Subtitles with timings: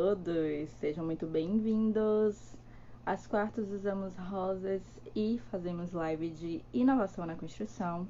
[0.00, 2.54] todos, sejam muito bem-vindos.
[3.04, 4.80] Às quartas usamos rosas
[5.12, 8.06] e fazemos live de inovação na construção.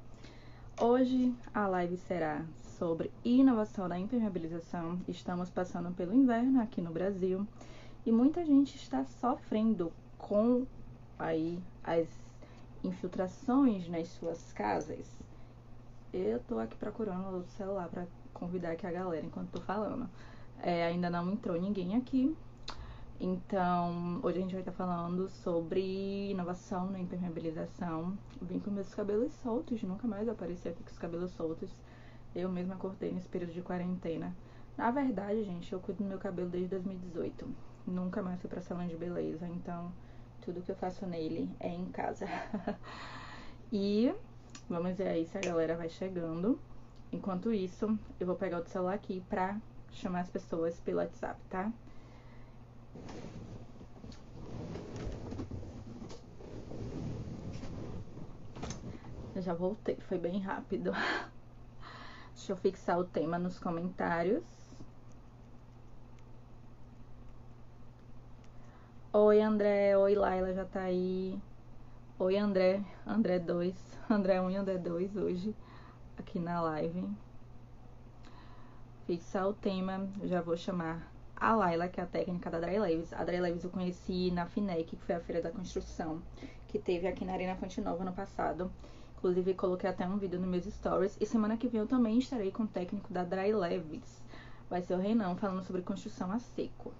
[0.78, 2.44] Hoje a live será
[2.78, 5.00] sobre inovação na impermeabilização.
[5.08, 7.48] Estamos passando pelo inverno aqui no Brasil
[8.04, 10.66] e muita gente está sofrendo com
[11.18, 12.06] aí as
[12.84, 15.06] infiltrações nas suas casas.
[16.12, 20.06] Eu tô aqui procurando o celular para convidar aqui a galera enquanto tô falando.
[20.62, 22.36] É, ainda não entrou ninguém aqui.
[23.20, 28.16] Então, hoje a gente vai estar falando sobre inovação na impermeabilização.
[28.40, 31.70] Vim com meus cabelos soltos, nunca mais apareci aqui com os cabelos soltos.
[32.34, 34.36] Eu mesma cortei nesse período de quarentena.
[34.76, 37.48] Na verdade, gente, eu cuido do meu cabelo desde 2018.
[37.84, 39.90] Nunca mais fui pra salão de beleza, então
[40.42, 42.26] tudo que eu faço nele é em casa.
[43.72, 44.14] e
[44.68, 46.60] vamos ver aí se a galera vai chegando.
[47.10, 49.58] Enquanto isso, eu vou pegar o celular aqui pra
[49.92, 51.72] chamar as pessoas pelo WhatsApp, tá?
[59.34, 60.92] Eu já voltei, foi bem rápido.
[62.34, 64.44] Deixa eu fixar o tema nos comentários.
[69.12, 69.96] Oi, André.
[69.96, 71.40] Oi, Laila, já tá aí.
[72.18, 72.82] Oi, André.
[73.06, 73.76] André 2.
[74.10, 75.54] André 1 e André 2 hoje
[76.18, 77.08] aqui na live
[79.08, 83.10] fixar o tema, já vou chamar a Laila, que é a técnica da Dry Leves.
[83.14, 86.20] A Dry Leves eu conheci na FINEC, que foi a Feira da Construção,
[86.68, 88.70] que teve aqui na Arena Fonte Nova no passado.
[89.16, 91.16] Inclusive, coloquei até um vídeo nos meus stories.
[91.18, 94.22] E semana que vem eu também estarei com o técnico da Dry Leves.
[94.68, 96.92] Vai ser o Renan falando sobre construção a seco.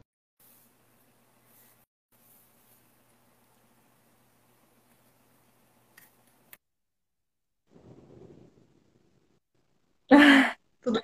[10.81, 11.00] Tudo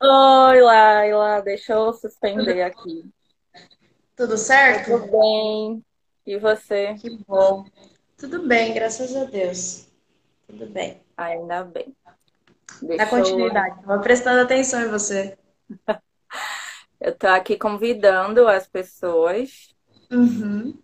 [0.00, 3.04] Oi, Laila, deixa eu suspender aqui.
[4.14, 4.92] Tudo certo?
[4.92, 5.84] Tudo bem.
[6.24, 6.94] E você?
[6.94, 7.64] Que bom.
[8.16, 9.88] Tudo bem, graças a Deus.
[10.46, 11.02] Tudo bem.
[11.16, 11.96] Ainda bem.
[12.80, 13.86] Deixa Na continuidade, eu...
[13.88, 15.36] vou prestando atenção em você.
[17.00, 19.74] eu tô aqui convidando as pessoas
[20.12, 20.80] uhum.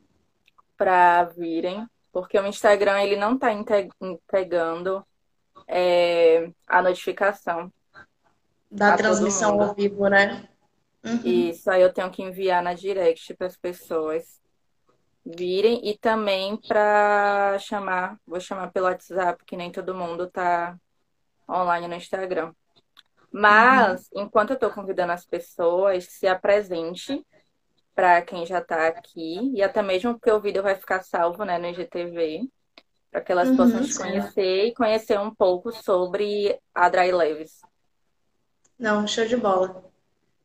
[0.76, 5.06] para virem, porque o Instagram ele não tá entregando
[5.68, 7.72] é, a notificação
[8.74, 10.48] da transmissão ao vivo, né?
[11.04, 11.20] Uhum.
[11.24, 14.42] Isso, aí eu tenho que enviar na direct para as pessoas
[15.24, 20.76] virem e também para chamar, vou chamar pelo WhatsApp, que nem todo mundo tá
[21.48, 22.52] online no Instagram.
[23.30, 24.22] Mas, uhum.
[24.22, 27.24] enquanto eu estou convidando as pessoas, se apresente
[27.94, 31.58] para quem já está aqui, e até mesmo porque o vídeo vai ficar salvo né,
[31.58, 32.48] no IGTV,
[33.10, 37.60] para que elas uhum, possam te conhecer e conhecer um pouco sobre a Dry Leves.
[38.78, 39.84] Não, show de bola.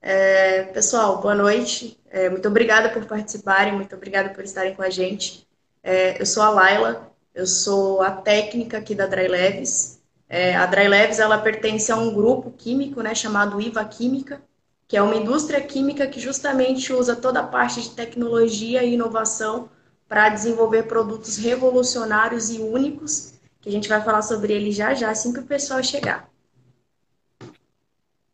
[0.01, 2.00] É, pessoal, boa noite.
[2.09, 5.47] É, muito obrigada por participarem, muito obrigada por estarem com a gente.
[5.84, 10.01] É, eu sou a Laila, eu sou a técnica aqui da Dry Leves.
[10.29, 14.41] É, a Dry Leves ela pertence a um grupo químico né, chamado IVA Química,
[14.88, 19.69] que é uma indústria química que justamente usa toda a parte de tecnologia e inovação
[20.07, 25.12] para desenvolver produtos revolucionários e únicos, que a gente vai falar sobre ele já já,
[25.12, 26.29] assim que o pessoal chegar.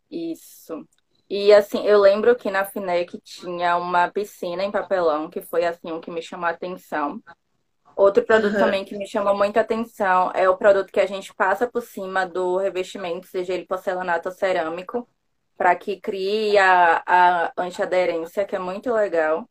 [0.09, 0.87] Isso.
[1.29, 5.91] E assim, eu lembro que na FINEC tinha uma piscina em papelão, que foi assim
[5.91, 7.21] o que me chamou a atenção.
[7.95, 8.59] Outro produto uhum.
[8.59, 12.25] também que me chamou muita atenção é o produto que a gente passa por cima
[12.25, 15.07] do revestimento, seja ele porcelanato ou cerâmico,
[15.57, 19.49] para que crie a, a antiaderência, que é muito legal.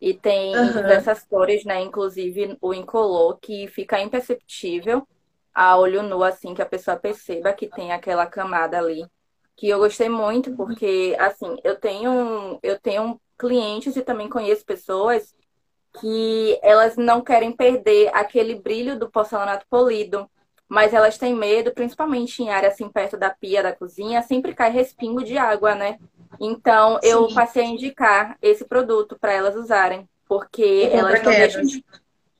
[0.00, 0.72] E tem uhum.
[0.72, 1.80] diversas cores, né?
[1.80, 5.06] Inclusive o incolor, que fica imperceptível
[5.54, 9.06] a olho nu, assim, que a pessoa perceba que tem aquela camada ali
[9.56, 10.56] que eu gostei muito, uhum.
[10.56, 15.34] porque, assim, eu tenho, eu tenho clientes e também conheço pessoas
[16.00, 20.28] que elas não querem perder aquele brilho do porcelanato polido,
[20.68, 24.70] mas elas têm medo, principalmente em área assim perto da pia da cozinha, sempre cai
[24.70, 25.98] respingo de água, né?
[26.40, 31.84] Então eu passei a indicar esse produto para elas usarem, porque elas não deixam de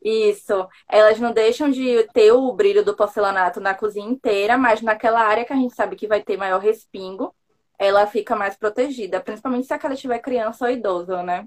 [0.04, 0.68] isso.
[0.88, 5.44] Elas não deixam de ter o brilho do porcelanato na cozinha inteira, mas naquela área
[5.44, 7.34] que a gente sabe que vai ter maior respingo,
[7.78, 11.46] ela fica mais protegida, principalmente se aquela tiver criança ou idoso, né?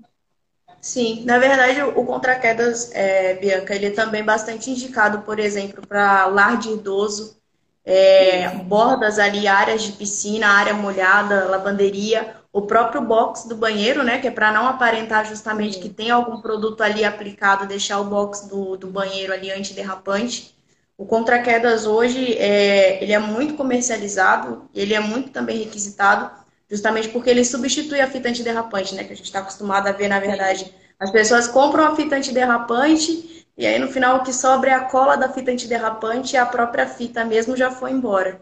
[0.82, 6.26] Sim, na verdade o contra-quedas, é, Bianca, ele é também bastante indicado, por exemplo, para
[6.28, 7.38] lar de idoso,
[7.84, 14.18] é, bordas ali, áreas de piscina, área molhada, lavanderia, o próprio box do banheiro, né?
[14.18, 18.48] Que é para não aparentar justamente que tem algum produto ali aplicado, deixar o box
[18.48, 20.56] do, do banheiro ali antiderrapante.
[20.98, 26.32] O contra-quedas hoje é, ele é muito comercializado, ele é muito também requisitado,
[26.68, 29.04] justamente porque ele substitui a fita antiderrapante, né?
[29.04, 33.46] Que a gente está acostumado a ver, na verdade, as pessoas compram a fita antiderrapante
[33.56, 36.46] e aí no final o que sobra é a cola da fita antiderrapante e a
[36.46, 38.42] própria fita mesmo já foi embora.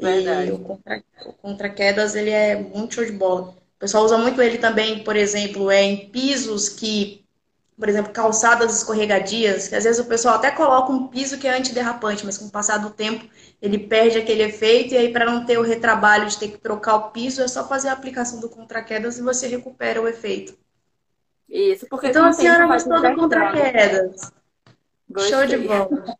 [0.00, 0.48] Verdade.
[0.48, 3.50] E o contra, o contra quedas ele é muito show de bola.
[3.50, 7.24] O pessoal usa muito ele também, por exemplo, é em pisos que,
[7.78, 11.56] por exemplo, calçadas escorregadias, que às vezes o pessoal até coloca um piso que é
[11.56, 13.26] antiderrapante, mas com o passar do tempo
[13.60, 16.96] ele perde aquele efeito, e aí para não ter o retrabalho de ter que trocar
[16.96, 20.58] o piso, é só fazer a aplicação do contra-quedas e você recupera o efeito.
[21.48, 24.32] Isso, porque então a senhora gostou do contra-quedas.
[25.28, 26.16] Show de bola.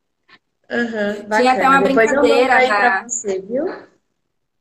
[0.70, 3.02] Uhum, Tinha até uma Depois brincadeira na...
[3.08, 3.64] você, viu?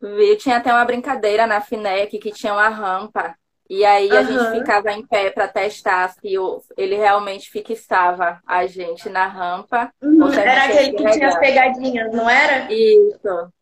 [0.02, 0.38] Viu?
[0.38, 3.36] Tinha até uma brincadeira na FINEC que tinha uma rampa.
[3.70, 6.34] E aí a gente ficava em pé para testar se
[6.76, 9.94] ele realmente fixava a gente na rampa.
[10.02, 12.74] Uhum, era aquele que tinha as pegadinhas, não era?
[12.74, 13.54] Isso.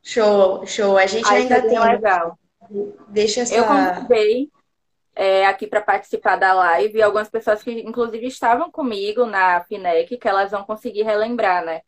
[0.00, 0.96] Show, show.
[0.96, 1.78] A gente aí ainda tem.
[1.78, 2.38] Legal.
[3.08, 3.54] Deixa essa...
[3.54, 4.48] Eu convidei
[5.14, 10.28] é, aqui para participar da live algumas pessoas que, inclusive, estavam comigo na FINEC, que
[10.28, 11.82] elas vão conseguir relembrar, né?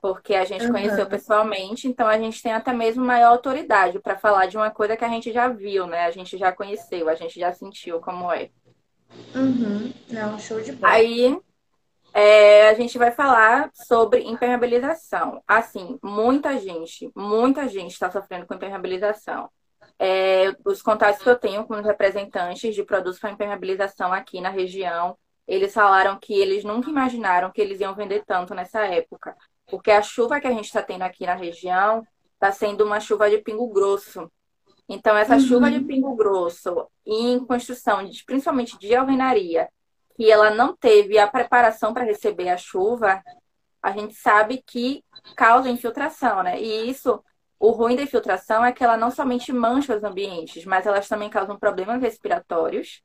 [0.00, 0.72] porque a gente uhum.
[0.72, 4.96] conheceu pessoalmente, então a gente tem até mesmo maior autoridade para falar de uma coisa
[4.96, 6.06] que a gente já viu, né?
[6.06, 8.50] A gente já conheceu, a gente já sentiu como é.
[9.34, 9.92] Uhum.
[10.08, 10.94] Não, show de bola.
[10.94, 11.38] Aí
[12.14, 15.42] é, a gente vai falar sobre impermeabilização.
[15.46, 19.50] Assim, muita gente, muita gente está sofrendo com impermeabilização.
[20.02, 24.48] É, os contatos que eu tenho com os representantes de produtos para impermeabilização aqui na
[24.48, 25.16] região,
[25.46, 29.36] eles falaram que eles nunca imaginaram que eles iam vender tanto nessa época
[29.70, 32.04] porque a chuva que a gente está tendo aqui na região
[32.34, 34.30] está sendo uma chuva de pingo grosso.
[34.88, 35.40] Então, essa uhum.
[35.40, 39.68] chuva de pingo grosso em construção, de, principalmente de alvenaria,
[40.16, 43.22] que ela não teve a preparação para receber a chuva,
[43.80, 45.04] a gente sabe que
[45.36, 46.60] causa infiltração, né?
[46.60, 47.22] E isso,
[47.60, 51.28] o ruim da infiltração é que ela não somente mancha os ambientes, mas elas também
[51.28, 53.02] causam problemas respiratórios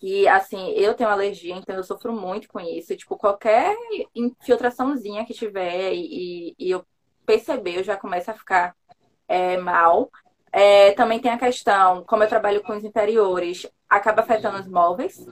[0.00, 2.96] que, assim, eu tenho alergia, então eu sofro muito com isso.
[2.96, 3.74] Tipo, qualquer
[4.12, 6.84] infiltraçãozinha que tiver e, e eu
[7.24, 8.74] perceber, eu já começo a ficar
[9.28, 10.10] é, mal.
[10.52, 15.24] É, também tem a questão, como eu trabalho com os interiores, acaba afetando os móveis,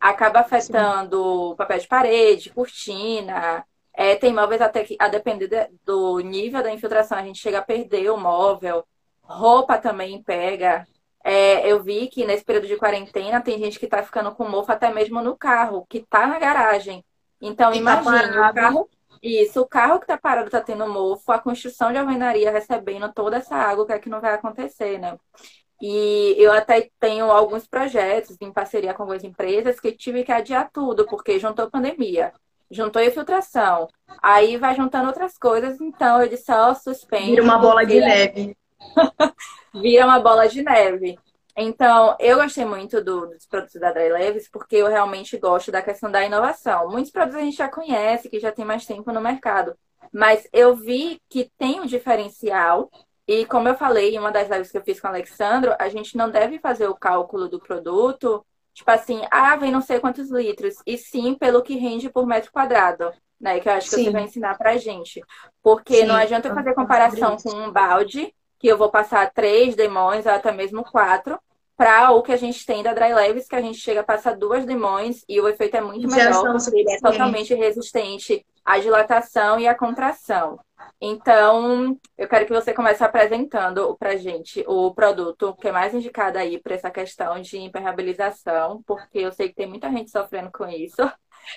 [0.00, 1.56] acaba afetando Sim.
[1.56, 3.64] papel de parede, cortina.
[3.96, 7.62] É, tem móveis até que, a depender do nível da infiltração, a gente chega a
[7.62, 8.84] perder o móvel.
[9.22, 10.86] Roupa também pega.
[11.22, 14.70] É, eu vi que nesse período de quarentena tem gente que está ficando com mofo
[14.70, 17.04] até mesmo no carro, que está na garagem.
[17.40, 18.90] Então, e tá imagine, tá o carro.
[19.22, 23.38] Isso, o carro que está parado está tendo mofo, a construção de alvenaria recebendo toda
[23.38, 25.16] essa água, o que é que não vai acontecer, né?
[25.80, 30.70] E eu até tenho alguns projetos em parceria com algumas empresas que tive que adiar
[30.70, 32.32] tudo, porque juntou pandemia,
[32.70, 33.88] juntou infiltração,
[34.22, 37.30] aí vai juntando outras coisas, então eu disse, ó, oh, suspende.
[37.30, 38.56] Vira uma bola de neve.
[39.74, 41.18] vira uma bola de neve.
[41.56, 45.82] Então, eu gostei muito do, dos produtos da Dry Leves porque eu realmente gosto da
[45.82, 46.90] questão da inovação.
[46.90, 49.76] Muitos produtos a gente já conhece, que já tem mais tempo no mercado.
[50.12, 52.90] Mas eu vi que tem um diferencial.
[53.26, 55.88] E como eu falei em uma das lives que eu fiz com o Alexandro, a
[55.88, 60.30] gente não deve fazer o cálculo do produto, tipo assim, ah, vem não sei quantos
[60.30, 63.10] litros, e sim pelo que rende por metro quadrado.
[63.40, 64.04] Né, que eu acho que sim.
[64.04, 65.20] você vai ensinar pra gente.
[65.62, 66.06] Porque sim.
[66.06, 70.32] não adianta eu fazer comparação com um balde que eu vou passar três demões, ou
[70.32, 71.38] até mesmo quatro,
[71.76, 74.36] para o que a gente tem da Dry Leves, que a gente chega a passar
[74.36, 79.66] duas demões e o efeito é muito melhor, ele é totalmente resistente à dilatação e
[79.66, 80.58] à contração.
[81.00, 86.38] Então, eu quero que você comece apresentando para gente o produto que é mais indicado
[86.38, 90.66] aí para essa questão de impermeabilização, porque eu sei que tem muita gente sofrendo com
[90.66, 91.02] isso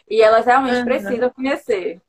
[0.09, 0.85] e elas realmente uhum.
[0.85, 2.01] precisam conhecer.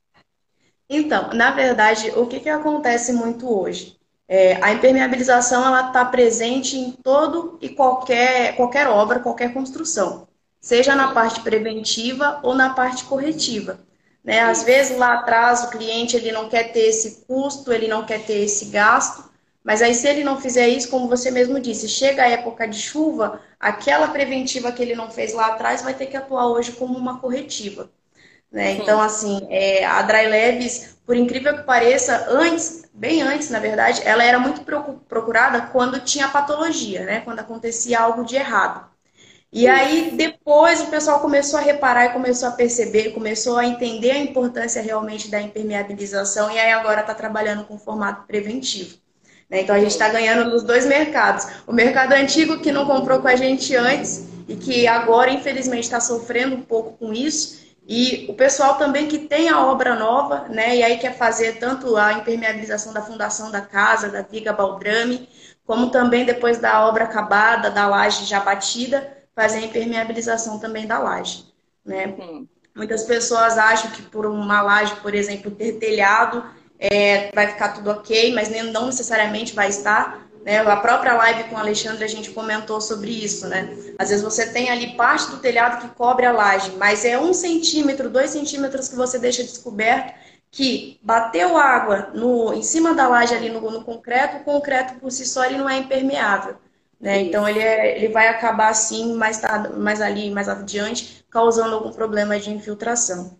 [0.88, 3.97] Então, na verdade, o que, que acontece muito hoje?
[4.28, 10.28] É, a impermeabilização ela está presente em todo e qualquer, qualquer obra, qualquer construção,
[10.60, 13.80] seja na parte preventiva ou na parte corretiva.
[14.22, 14.40] Né?
[14.40, 18.24] Às vezes lá atrás o cliente ele não quer ter esse custo, ele não quer
[18.26, 19.24] ter esse gasto,
[19.64, 22.78] mas aí se ele não fizer isso, como você mesmo disse, chega a época de
[22.78, 26.96] chuva, aquela preventiva que ele não fez lá atrás vai ter que atuar hoje como
[26.98, 27.90] uma corretiva.
[28.50, 28.72] Né?
[28.72, 34.00] Então, assim, é, a Dry Leves, por incrível que pareça, antes, bem antes, na verdade,
[34.04, 34.62] ela era muito
[35.08, 37.20] procurada quando tinha patologia, né?
[37.20, 38.88] Quando acontecia algo de errado.
[39.50, 44.10] E aí, depois, o pessoal começou a reparar e começou a perceber, começou a entender
[44.10, 48.96] a importância realmente da impermeabilização, e aí agora está trabalhando com formato preventivo.
[49.48, 49.62] Né?
[49.62, 51.46] Então, a gente está ganhando nos dois mercados.
[51.66, 56.00] O mercado antigo, que não comprou com a gente antes, e que agora, infelizmente, está
[56.00, 60.76] sofrendo um pouco com isso, e o pessoal também que tem a obra nova, né?
[60.76, 65.26] E aí quer fazer tanto a impermeabilização da fundação da casa, da viga baldrame,
[65.64, 70.98] como também depois da obra acabada, da laje já batida, fazer a impermeabilização também da
[70.98, 71.46] laje.
[71.82, 72.14] Né?
[72.76, 76.44] Muitas pessoas acham que por uma laje, por exemplo, ter telhado,
[76.78, 80.27] é, vai ficar tudo ok, mas nem, não necessariamente vai estar.
[80.44, 80.58] Né?
[80.58, 83.68] A própria live com o Alexandre a gente comentou sobre isso, né?
[83.98, 87.32] Às vezes você tem ali parte do telhado que cobre a laje, mas é um
[87.32, 90.14] centímetro, dois centímetros que você deixa descoberto
[90.50, 95.10] que bateu água no, em cima da laje ali no, no concreto, o concreto por
[95.10, 96.56] si só ele não é impermeável.
[97.00, 97.22] Né?
[97.22, 101.92] Então ele, é, ele vai acabar assim mais, tarde, mais ali, mais adiante, causando algum
[101.92, 103.38] problema de infiltração.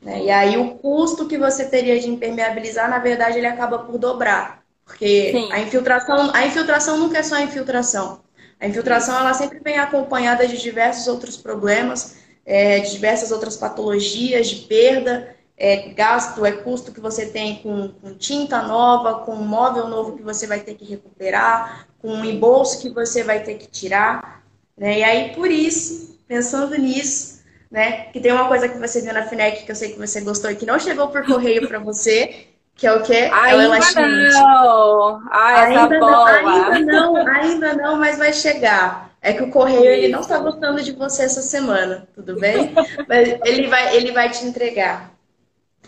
[0.00, 0.24] Né?
[0.24, 4.64] E aí o custo que você teria de impermeabilizar, na verdade, ele acaba por dobrar.
[4.86, 8.20] Porque a infiltração, a infiltração nunca é só a infiltração.
[8.58, 12.16] A infiltração ela sempre vem acompanhada de diversos outros problemas,
[12.46, 17.88] é, de diversas outras patologias, de perda, é, gasto, é custo que você tem com,
[17.88, 22.24] com tinta nova, com um móvel novo que você vai ter que recuperar, com um
[22.24, 24.44] embolso que você vai ter que tirar.
[24.76, 25.00] Né?
[25.00, 29.26] E aí, por isso, pensando nisso, né, que tem uma coisa que você viu na
[29.26, 32.46] FINEC que eu sei que você gostou e que não chegou por correio para você,
[32.76, 33.30] que é o quê?
[33.32, 34.34] Ainda é o elastamente.
[34.34, 35.22] Não.
[35.30, 39.10] Ai, ainda, não, ainda não, ainda não, mas vai chegar.
[39.22, 42.72] É que o correio ele não está gostando de você essa semana, tudo bem?
[43.08, 45.10] mas ele vai, ele vai te entregar.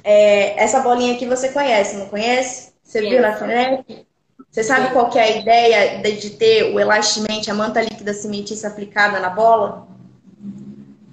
[0.03, 2.73] É, essa bolinha aqui você conhece, não conhece?
[2.83, 3.11] Você Sim.
[3.11, 4.07] viu na FINEC?
[4.51, 8.69] Você sabe qual que é a ideia de ter o elastimente, a manta líquida cimentícia
[8.69, 9.87] aplicada na bola?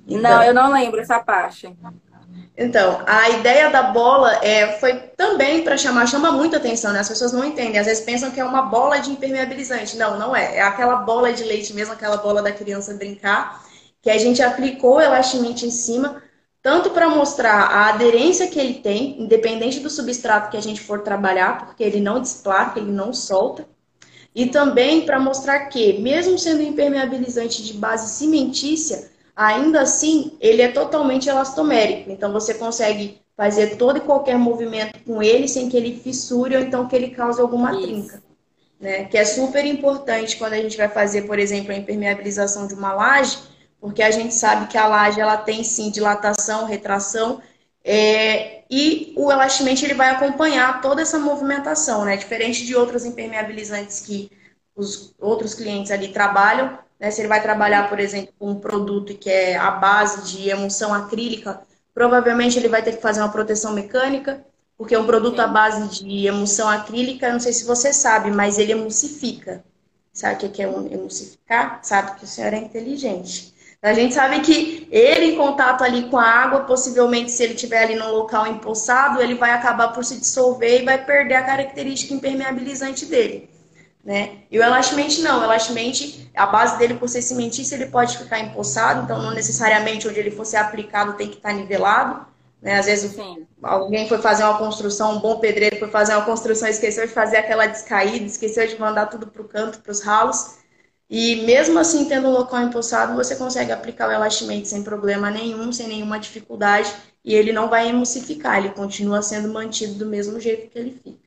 [0.08, 1.76] Então, não, eu não lembro essa parte.
[2.58, 7.00] Então, a ideia da bola é, foi também para chamar, chama muita atenção, né?
[7.00, 9.98] As pessoas não entendem, às vezes pensam que é uma bola de impermeabilizante.
[9.98, 10.58] Não, não é.
[10.58, 13.62] É aquela bola de leite mesmo, aquela bola da criança brincar,
[14.02, 16.24] que a gente aplicou elastimente em cima,
[16.62, 21.02] tanto para mostrar a aderência que ele tem, independente do substrato que a gente for
[21.02, 23.68] trabalhar, porque ele não desplaca, ele não solta,
[24.34, 30.70] e também para mostrar que, mesmo sendo impermeabilizante de base cimentícia, ainda assim ele é
[30.70, 32.10] totalmente elastomérico.
[32.10, 36.62] Então você consegue fazer todo e qualquer movimento com ele sem que ele fissure ou
[36.62, 37.82] então que ele cause alguma Isso.
[37.82, 38.24] trinca.
[38.80, 39.06] Né?
[39.06, 42.94] Que é super importante quando a gente vai fazer, por exemplo, a impermeabilização de uma
[42.94, 43.38] laje,
[43.80, 47.42] porque a gente sabe que a laje ela tem sim dilatação, retração,
[47.84, 52.18] é, e o elastimento ele vai acompanhar toda essa movimentação, né?
[52.18, 54.32] Diferente de outros impermeabilizantes que
[54.76, 57.12] os outros clientes ali trabalham, né?
[57.12, 60.92] Se ele vai trabalhar, por exemplo, com um produto que é a base de emulsão
[60.92, 61.62] acrílica,
[61.94, 64.44] provavelmente ele vai ter que fazer uma proteção mecânica,
[64.76, 68.58] porque é um produto à base de emulsão acrílica, não sei se você sabe, mas
[68.58, 69.64] ele emulsifica.
[70.12, 71.80] Sabe o que é emulsificar?
[71.84, 73.54] Sabe que o senhor é inteligente.
[73.84, 77.84] A gente sabe que ele em contato ali com a água, possivelmente se ele estiver
[77.84, 82.16] ali num local empoçado, ele vai acabar por se dissolver e vai perder a característica
[82.16, 83.55] impermeabilizante dele.
[84.06, 84.44] Né?
[84.52, 88.40] E o elastamente não, o elastamente, a base dele por ser cimentícia, ele pode ficar
[88.40, 92.24] empoçado, então não necessariamente onde ele for ser aplicado tem que estar nivelado.
[92.62, 92.78] Né?
[92.78, 93.48] Às vezes Sim.
[93.64, 97.38] alguém foi fazer uma construção, um bom pedreiro foi fazer uma construção, esqueceu de fazer
[97.38, 100.60] aquela descaída, esqueceu de mandar tudo para o canto, para os ralos.
[101.10, 105.72] E mesmo assim, tendo um local empoçado, você consegue aplicar o elastimento sem problema nenhum,
[105.72, 106.94] sem nenhuma dificuldade,
[107.24, 111.26] e ele não vai emulsificar, ele continua sendo mantido do mesmo jeito que ele fica.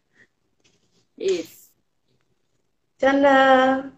[1.17, 1.58] Isso.
[2.99, 3.93] Tcharam!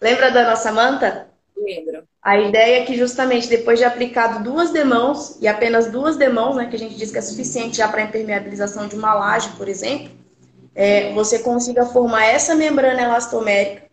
[0.00, 1.28] Lembra da nossa manta?
[1.56, 2.04] Lembro.
[2.22, 6.66] A ideia é que justamente depois de aplicado duas demãos, e apenas duas demãos, né,
[6.66, 10.10] que a gente diz que é suficiente já para impermeabilização de uma laje, por exemplo,
[10.74, 13.88] é, você consiga formar essa membrana elastomérica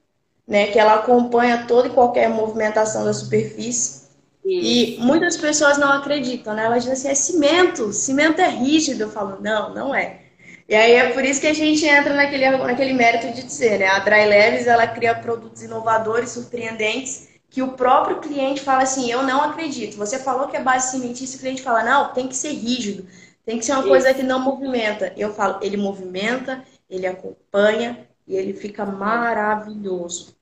[0.47, 4.05] né, que ela acompanha toda e qualquer movimentação da superfície.
[4.47, 6.65] E muitas pessoas não acreditam, né?
[6.65, 9.01] Elas dizem assim, é cimento, cimento é rígido.
[9.01, 10.24] Eu falo, não, não é.
[10.67, 13.87] E aí é por isso que a gente entra naquele, naquele mérito de dizer, né?
[13.87, 19.21] A Dry Leves, ela cria produtos inovadores, surpreendentes, que o próprio cliente fala assim, eu
[19.21, 19.95] não acredito.
[19.95, 23.07] Você falou que é base cimentícia, o cliente fala, não, tem que ser rígido,
[23.45, 25.13] tem que ser uma coisa que não movimenta.
[25.15, 30.35] Eu falo, ele movimenta, ele acompanha e ele fica maravilhoso.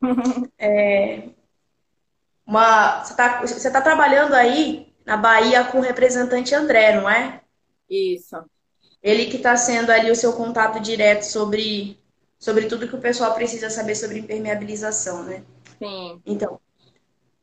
[0.58, 1.30] É,
[2.46, 7.40] uma, você está você tá trabalhando aí na Bahia com o representante André, não é?
[7.88, 8.36] Isso.
[9.04, 11.98] Ele que está sendo ali o seu contato direto sobre,
[12.38, 15.42] sobre tudo que o pessoal precisa saber sobre impermeabilização, né?
[15.78, 16.22] Sim.
[16.24, 16.58] Então,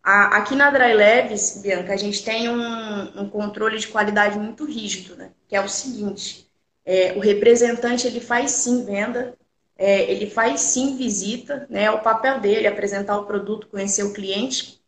[0.01, 4.65] a, aqui na Dry Labs, Bianca, a gente tem um, um, controle de qualidade muito
[4.65, 5.29] rígido, né?
[5.47, 6.49] Que é o seguinte,
[6.83, 9.37] é, o representante ele faz sim venda,
[9.77, 11.83] é, ele faz sim visita, né?
[11.83, 14.81] É o papel dele, apresentar o produto, conhecer o cliente.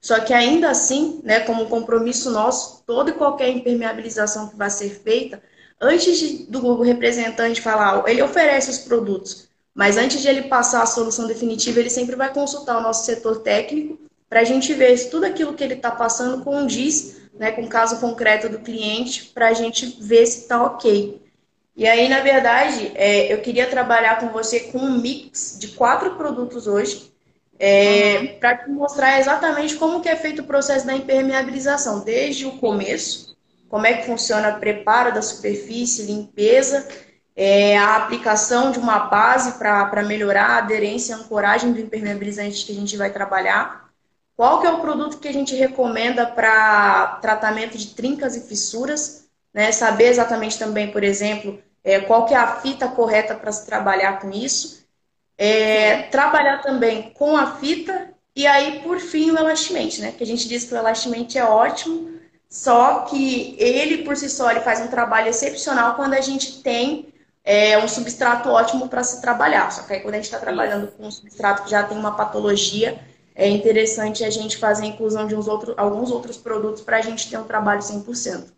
[0.00, 4.90] Só que ainda assim, né, como compromisso nosso, toda e qualquer impermeabilização que vai ser
[4.90, 5.42] feita,
[5.80, 10.86] antes de, do representante falar, ele oferece os produtos, Mas antes de ele passar a
[10.86, 15.10] solução definitiva, ele sempre vai consultar o nosso setor técnico para a gente ver se
[15.10, 19.48] tudo aquilo que ele está passando condiz né, com o caso concreto do cliente, para
[19.48, 21.20] a gente ver se está ok.
[21.76, 26.14] E aí, na verdade, é, eu queria trabalhar com você com um mix de quatro
[26.14, 27.12] produtos hoje,
[27.58, 28.38] é, uhum.
[28.38, 33.25] para te mostrar exatamente como que é feito o processo da impermeabilização, desde o começo,
[33.68, 36.86] como é que funciona o preparo da superfície, limpeza,
[37.34, 42.72] é, a aplicação de uma base para melhorar a aderência e ancoragem do impermeabilizante que
[42.72, 43.90] a gente vai trabalhar,
[44.36, 49.26] qual que é o produto que a gente recomenda para tratamento de trincas e fissuras,
[49.52, 49.72] né?
[49.72, 54.20] Saber exatamente também, por exemplo, é, qual que é a fita correta para se trabalhar
[54.20, 54.84] com isso.
[55.38, 60.12] É, trabalhar também com a fita e aí, por fim, o elastimente, né?
[60.12, 62.15] Que a gente diz que o elastimente é ótimo,
[62.48, 67.12] só que ele, por si só, ele faz um trabalho excepcional quando a gente tem
[67.44, 69.70] é, um substrato ótimo para se trabalhar.
[69.70, 72.16] Só que aí, quando a gente está trabalhando com um substrato que já tem uma
[72.16, 72.98] patologia,
[73.34, 77.02] é interessante a gente fazer a inclusão de uns outros, alguns outros produtos para a
[77.02, 78.52] gente ter um trabalho 100%.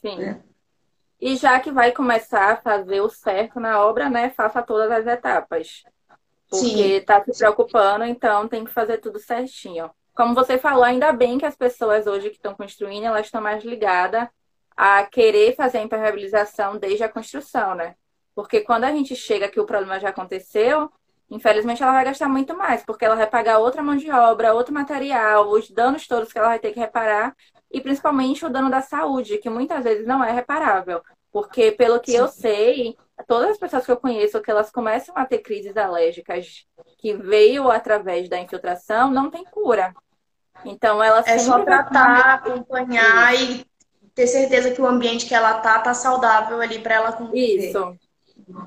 [0.00, 0.16] Sim.
[0.16, 0.40] Né?
[1.20, 5.06] E já que vai começar a fazer o certo na obra, né, faça todas as
[5.06, 5.82] etapas.
[6.48, 9.90] Porque está se preocupando, então tem que fazer tudo certinho.
[10.20, 13.64] Como você falou, ainda bem que as pessoas hoje que estão construindo, elas estão mais
[13.64, 14.28] ligadas
[14.76, 17.94] a querer fazer a impermeabilização desde a construção, né?
[18.34, 20.92] Porque quando a gente chega que o problema já aconteceu,
[21.30, 24.74] Infelizmente, ela vai gastar muito mais, porque ela vai pagar outra mão de obra, outro
[24.74, 27.36] material, os danos todos que ela vai ter que reparar,
[27.70, 31.00] e principalmente o dano da saúde, que muitas vezes não é reparável.
[31.30, 32.16] Porque, pelo que Sim.
[32.16, 32.96] eu sei,
[33.28, 36.66] todas as pessoas que eu conheço que elas começam a ter crises alérgicas
[36.98, 39.94] que veio através da infiltração, não tem cura.
[40.64, 43.64] Então, elas É só tratar, acompanhar e
[44.14, 47.68] ter certeza que o ambiente que ela tá tá saudável ali para ela conviver.
[47.68, 47.98] Isso.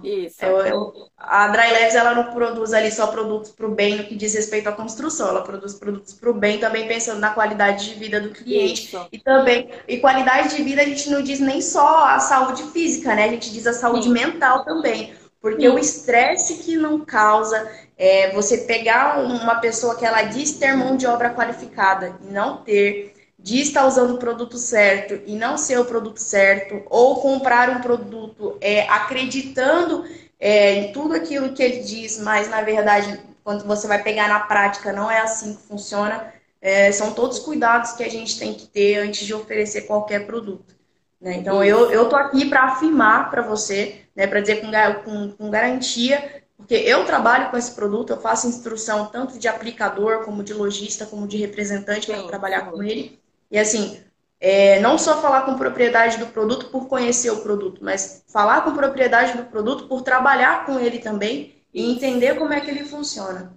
[0.02, 0.44] Isso.
[0.44, 4.04] Eu, eu, a Dry Labs, ela não produz ali só produtos para o bem no
[4.06, 7.90] que diz respeito à construção, ela produz produtos para o bem também pensando na qualidade
[7.90, 8.86] de vida do cliente.
[8.86, 9.08] Isso.
[9.12, 13.14] E também, e qualidade de vida a gente não diz nem só a saúde física,
[13.14, 13.26] né?
[13.26, 14.14] A gente diz a saúde Sim.
[14.14, 15.14] mental também.
[15.44, 15.76] Porque Sim.
[15.76, 20.96] o estresse que não causa é, você pegar uma pessoa que ela diz ter mão
[20.96, 25.78] de obra qualificada e não ter, de estar usando o produto certo e não ser
[25.82, 30.06] o produto certo, ou comprar um produto é, acreditando
[30.40, 34.40] é, em tudo aquilo que ele diz, mas na verdade, quando você vai pegar na
[34.40, 36.34] prática, não é assim que funciona.
[36.62, 40.74] É, são todos cuidados que a gente tem que ter antes de oferecer qualquer produto.
[41.20, 41.36] Né?
[41.36, 44.72] Então, eu, tô aqui para afirmar para você, né, para dizer com,
[45.04, 50.24] com, com garantia porque eu trabalho com esse produto, eu faço instrução tanto de aplicador,
[50.24, 53.20] como de lojista, como de representante para trabalhar com ele.
[53.52, 54.02] E assim,
[54.40, 58.74] é, não só falar com propriedade do produto por conhecer o produto, mas falar com
[58.74, 63.54] propriedade do produto por trabalhar com ele também e entender como é que ele funciona.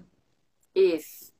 [0.74, 1.32] Isso.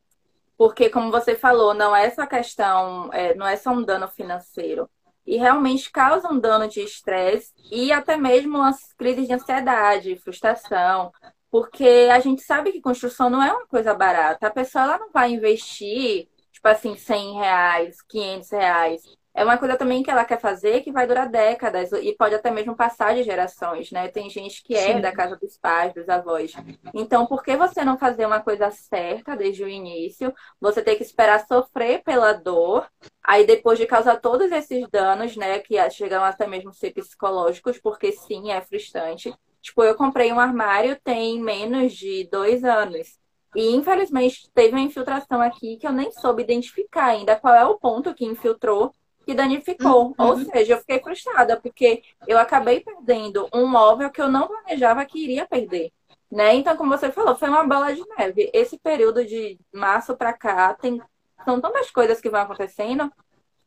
[0.57, 4.89] Porque, como você falou, não é essa questão, é, não é só um dano financeiro.
[5.27, 11.13] E realmente causa um dano de estresse e até mesmo as crises de ansiedade, frustração.
[11.51, 14.47] Porque a gente sabe que construção não é uma coisa barata.
[14.47, 16.29] A pessoa ela não vai investir
[16.67, 19.03] tipo assim, 100 reais, 500 reais.
[19.37, 22.51] É uma coisa também que ela quer fazer que vai durar décadas e pode até
[22.51, 24.09] mesmo passar de gerações, né?
[24.09, 25.01] Tem gente que é Sim.
[25.03, 26.55] da casa dos pais, dos avós.
[26.95, 30.33] Então, por que você não fazer uma coisa certa desde o início?
[30.59, 32.91] Você tem que esperar sofrer pela dor,
[33.23, 38.13] aí depois de causar todos esses danos, né, que chegam até mesmo ser psicológicos, porque
[38.13, 39.35] sim, é frustrante.
[39.61, 43.19] Tipo, eu comprei um armário tem menos de dois anos.
[43.55, 47.79] E infelizmente teve uma infiltração aqui que eu nem soube identificar ainda qual é o
[47.79, 48.95] ponto que infiltrou
[49.27, 50.15] que danificou.
[50.19, 50.27] Uhum.
[50.27, 55.05] Ou seja, eu fiquei frustrada porque eu acabei perdendo um móvel que eu não planejava
[55.05, 55.93] que iria perder.
[56.31, 56.55] Né?
[56.55, 58.51] Então, como você falou, foi uma bola de neve.
[58.55, 61.03] Esse período de março para cá tem
[61.45, 63.13] são tantas coisas que vão acontecendo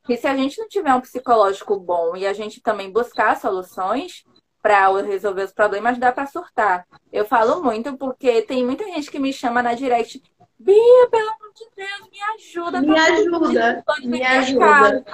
[0.03, 4.25] que se a gente não tiver um psicológico bom e a gente também buscar soluções,
[4.61, 6.85] para resolver os problemas, dá para surtar.
[7.11, 10.21] Eu falo muito porque tem muita gente que me chama na direct.
[10.59, 12.81] Bia, pelo amor de Deus, me ajuda.
[12.81, 13.83] Me ajuda.
[14.03, 15.05] Me ajuda.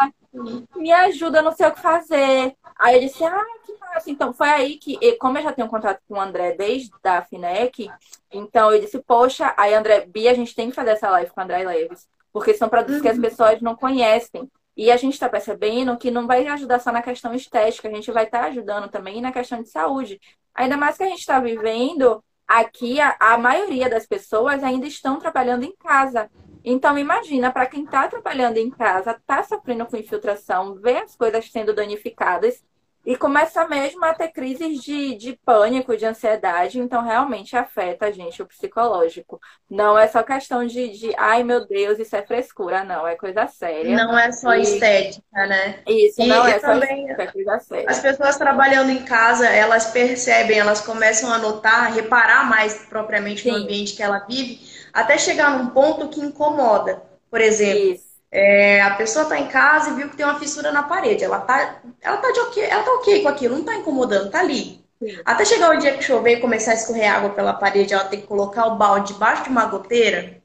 [0.75, 2.55] Me ajuda, não sei o que fazer.
[2.77, 4.09] Aí eu disse, ah, que massa.
[4.09, 7.89] Então, foi aí que, como eu já tenho contato com o André desde a FINEC,
[8.31, 11.41] então eu disse, poxa, aí André, Bia, a gente tem que fazer essa live com
[11.41, 12.07] o André Leves.
[12.33, 13.01] Porque são produtos uhum.
[13.01, 13.21] que as uhum.
[13.21, 14.49] pessoas não conhecem.
[14.75, 18.11] E a gente está percebendo que não vai ajudar só na questão estética, a gente
[18.11, 20.19] vai estar tá ajudando também na questão de saúde.
[20.53, 25.17] Ainda mais que a gente está vivendo aqui, a, a, maioria das pessoas ainda estão
[25.17, 26.29] trabalhando em casa.
[26.65, 31.49] Então, imagina, para quem está trabalhando em casa, está sofrendo com infiltração, vê as coisas
[31.51, 32.63] sendo danificadas,
[33.05, 38.11] E começa mesmo a ter crises de, de pânico, de ansiedade, então realmente afeta a
[38.11, 39.39] gente, o psicológico.
[39.69, 43.45] Não é só questão de, de ai meu Deus, isso é frescura, não, é coisa
[43.47, 43.95] séria.
[43.95, 44.61] Não é só e...
[44.63, 45.83] estética, né?
[45.87, 47.85] Isso, e, não é só também, estética, é coisa séria.
[47.87, 53.51] As pessoas trabalhando em casa, elas percebem, elas começam a notar, reparar mais propriamente Sim.
[53.51, 54.59] no ambiente que ela vive,
[54.95, 57.03] até chegar num ponto que incomoda.
[57.29, 58.03] Por exemplo.
[58.31, 61.23] É, a pessoa está em casa e viu que tem uma fissura na parede.
[61.23, 64.41] Ela tá, ela tá de ok, ela tá ok com aquilo, não está incomodando, tá
[64.41, 64.83] ali.
[65.01, 65.17] Sim.
[65.23, 68.19] Até chegar o dia que chover e começar a escorrer água pela parede, ela tem
[68.19, 70.41] que colocar o balde debaixo de uma goteira.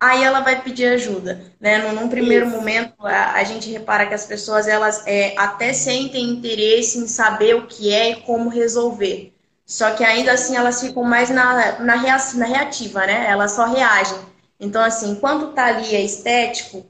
[0.00, 1.78] Aí ela vai pedir ajuda, né?
[1.78, 2.56] Num, num primeiro Isso.
[2.56, 7.54] momento, a, a, gente repara que as pessoas elas é, até sentem interesse em saber
[7.54, 9.31] o que é e como resolver.
[9.72, 13.26] Só que ainda assim elas ficam mais na, na, na reativa, né?
[13.26, 14.18] Elas só reagem.
[14.60, 16.84] Então, assim, enquanto tá ali é estético,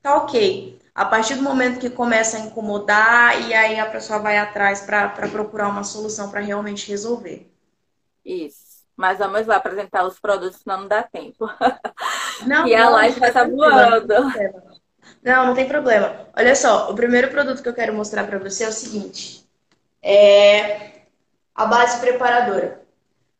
[0.00, 0.80] tá ok.
[0.94, 5.10] A partir do momento que começa a incomodar, e aí a pessoa vai atrás para
[5.28, 7.52] procurar uma solução para realmente resolver.
[8.24, 8.80] Isso.
[8.96, 11.46] Mas vamos lá apresentar os produtos, senão não dá tempo.
[12.46, 14.14] Não, e a live vai estar voando.
[15.22, 16.26] Não, não tem problema.
[16.34, 19.46] Olha só, o primeiro produto que eu quero mostrar para você é o seguinte.
[20.02, 21.01] É
[21.54, 22.82] a base preparadora.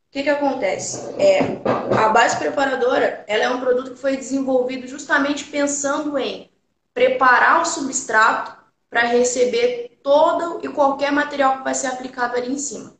[0.08, 1.14] O que, que acontece?
[1.18, 1.40] É,
[1.96, 6.50] a base preparadora ela é um produto que foi desenvolvido justamente pensando em
[6.92, 8.54] preparar o substrato
[8.90, 12.94] para receber todo e qualquer material que vai ser aplicado ali em cima.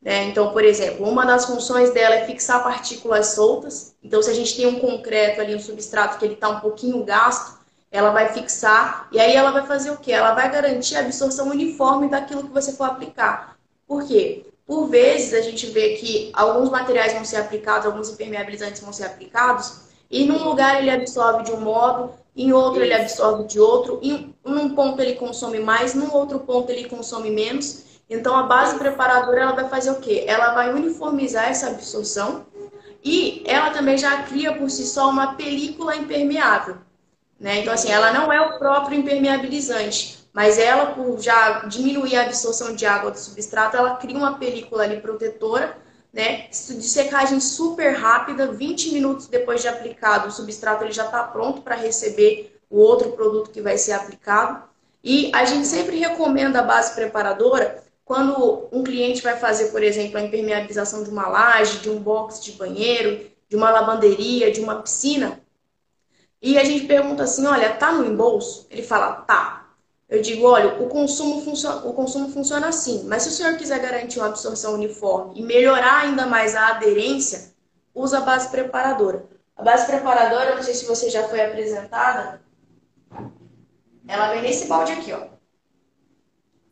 [0.00, 0.24] Né?
[0.24, 3.94] Então, por exemplo, uma das funções dela é fixar partículas soltas.
[4.02, 7.04] Então, se a gente tem um concreto ali, um substrato que ele está um pouquinho
[7.04, 7.58] gasto,
[7.90, 10.12] ela vai fixar e aí ela vai fazer o quê?
[10.12, 13.56] Ela vai garantir a absorção uniforme daquilo que você for aplicar.
[13.86, 14.44] Por quê?
[14.66, 19.04] Por vezes a gente vê que alguns materiais vão ser aplicados, alguns impermeabilizantes vão ser
[19.04, 24.00] aplicados, e num lugar ele absorve de um modo, em outro ele absorve de outro,
[24.02, 27.84] em um ponto ele consome mais, num outro ponto ele consome menos.
[28.08, 30.24] Então a base preparadora ela vai fazer o quê?
[30.26, 32.46] Ela vai uniformizar essa absorção
[33.04, 36.76] e ela também já cria por si só uma película impermeável.
[37.38, 37.60] Né?
[37.60, 42.74] Então assim, ela não é o próprio impermeabilizante, mas ela por já diminuir a absorção
[42.74, 45.82] de água do substrato, ela cria uma película ali protetora
[46.14, 46.46] né?
[46.48, 51.60] De secagem super rápida, 20 minutos depois de aplicado, o substrato ele já está pronto
[51.60, 54.62] para receber o outro produto que vai ser aplicado.
[55.02, 60.16] E a gente sempre recomenda a base preparadora quando um cliente vai fazer, por exemplo,
[60.16, 64.80] a impermeabilização de uma laje, de um box de banheiro, de uma lavanderia, de uma
[64.80, 65.40] piscina.
[66.40, 68.66] E a gente pergunta assim, olha, tá no embolso?
[68.70, 69.53] Ele fala, tá.
[70.08, 73.80] Eu digo, olha, o consumo, funciona, o consumo funciona assim, mas se o senhor quiser
[73.80, 77.54] garantir uma absorção uniforme e melhorar ainda mais a aderência,
[77.94, 79.26] usa a base preparadora.
[79.56, 82.42] A base preparadora, não sei se você já foi apresentada,
[84.06, 85.26] ela vem nesse balde aqui, ó.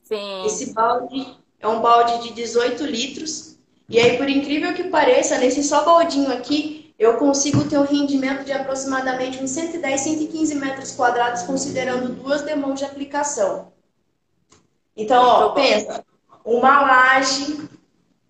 [0.03, 0.45] Sim.
[0.45, 3.59] Esse balde é um balde de 18 litros.
[3.89, 8.45] E aí, por incrível que pareça, nesse só baldinho aqui, eu consigo ter um rendimento
[8.45, 13.73] de aproximadamente uns 110, 115 metros quadrados, considerando duas demãos de aplicação.
[14.97, 16.05] Então, ó, pensa,
[16.45, 17.69] uma laje,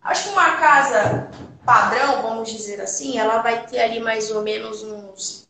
[0.01, 1.31] acho que uma casa
[1.67, 5.49] padrão, vamos dizer assim, ela vai ter ali mais ou menos uns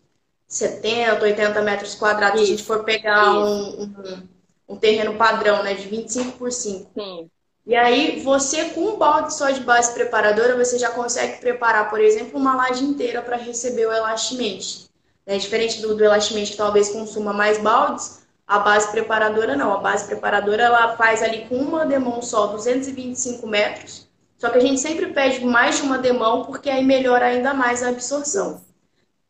[0.49, 4.29] 70, 80 metros quadrados, se a gente for pegar um, um,
[4.69, 6.91] um, terreno padrão, né, de 25 por 5.
[6.95, 7.31] Sim.
[7.65, 12.01] E aí, você com um balde só de base preparadora, você já consegue preparar, por
[12.01, 14.91] exemplo, uma laje inteira para receber o elastimente.
[15.25, 19.73] É diferente do, do que talvez consuma mais baldes, a base preparadora não.
[19.73, 24.09] A base preparadora ela faz ali com uma demão só 225 metros.
[24.37, 27.83] Só que a gente sempre pede mais de uma demão porque aí melhora ainda mais
[27.83, 28.61] a absorção.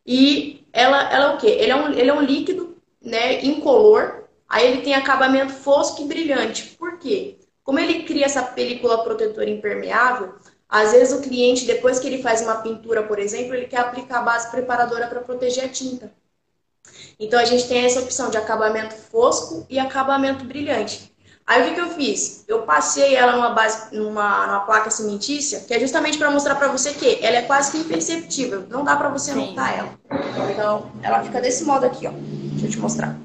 [0.05, 1.47] E ela, ela é o quê?
[1.47, 4.23] Ele é um, ele é um líquido né, incolor.
[4.49, 6.75] Aí ele tem acabamento fosco e brilhante.
[6.77, 7.37] Por quê?
[7.63, 10.33] Como ele cria essa película protetora impermeável,
[10.67, 14.19] às vezes o cliente, depois que ele faz uma pintura, por exemplo, ele quer aplicar
[14.19, 16.11] a base preparadora para proteger a tinta.
[17.19, 21.13] Então a gente tem essa opção de acabamento fosco e acabamento brilhante.
[21.45, 22.45] Aí o que, que eu fiz?
[22.47, 26.69] Eu passei ela numa base, numa, numa placa cimentícia, que é justamente para mostrar para
[26.69, 29.89] você que ela é quase que imperceptível, não dá para você notar ela.
[30.51, 32.11] Então ela fica desse modo aqui, ó.
[32.11, 33.17] Deixa eu te mostrar.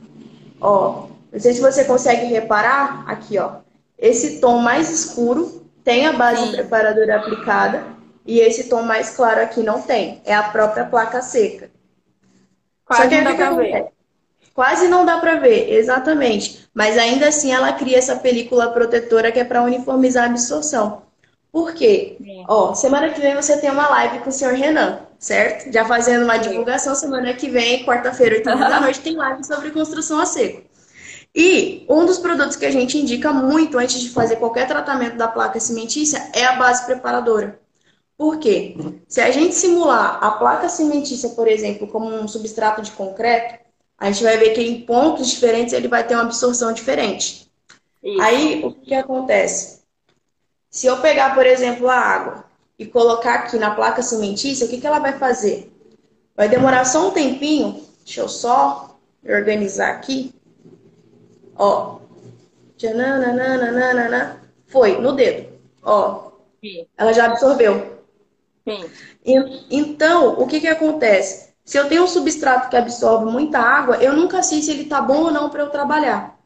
[0.61, 3.61] Ó, não sei se você consegue reparar aqui, ó.
[3.99, 6.53] Esse tom mais escuro tem a base Sim.
[6.53, 7.85] preparadora aplicada
[8.25, 10.21] e esse tom mais claro aqui não tem.
[10.25, 11.71] É a própria placa seca.
[12.85, 13.87] Quase Só que não dá pra ver.
[14.55, 16.69] Quase não dá para ver, exatamente.
[16.75, 21.03] Mas ainda assim ela cria essa película protetora que é para uniformizar a absorção.
[21.51, 22.17] Por quê?
[22.21, 22.45] Sim.
[22.47, 25.73] Ó, semana que vem você tem uma live com o senhor Renan, certo?
[25.73, 30.21] Já fazendo uma divulgação, semana que vem, quarta-feira, 8 da noite, tem live sobre construção
[30.21, 30.68] a seco.
[31.41, 35.29] E um dos produtos que a gente indica muito antes de fazer qualquer tratamento da
[35.29, 37.61] placa cimentícia é a base preparadora.
[38.17, 38.77] Por quê?
[39.07, 43.57] Se a gente simular a placa cimentícia, por exemplo, como um substrato de concreto,
[43.97, 47.49] a gente vai ver que em pontos diferentes ele vai ter uma absorção diferente.
[48.03, 48.21] Isso.
[48.21, 49.83] Aí, o que, acontece?
[50.69, 52.45] Se eu pegar, por exemplo, a água
[52.77, 55.73] e colocar aqui na placa cimentícia, o que, que ela vai fazer?
[56.37, 57.81] Vai demorar só um tempinho.
[58.05, 60.35] Deixa eu só organizar aqui.
[61.59, 61.99] Ó.
[64.69, 65.49] Foi, no dedo.
[65.83, 66.31] Ó.
[66.63, 66.87] Sim.
[66.97, 67.99] Ela já absorveu.
[68.67, 68.85] Sim.
[69.71, 71.49] Então, o que, que acontece?
[71.65, 75.03] Se eu tenho um substrato que absorve muita água, eu nunca sei se ele tá
[75.03, 76.39] bom ou não para eu trabalhar.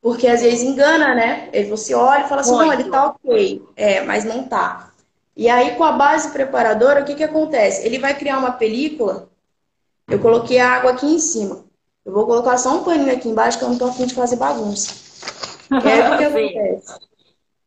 [0.00, 1.48] Porque às vezes engana, né?
[1.68, 2.66] Você olha e fala assim, Muito.
[2.66, 3.62] não, ele tá ok.
[3.76, 4.90] É, mas não tá.
[5.36, 7.86] E aí, com a base preparadora, o que, que acontece?
[7.86, 9.28] Ele vai criar uma película.
[10.08, 11.64] Eu coloquei a água aqui em cima.
[12.04, 14.36] Eu vou colocar só um paninho aqui embaixo, que eu não tô afim de fazer
[14.36, 14.94] bagunça.
[15.70, 16.94] Aí, o que, que acontece?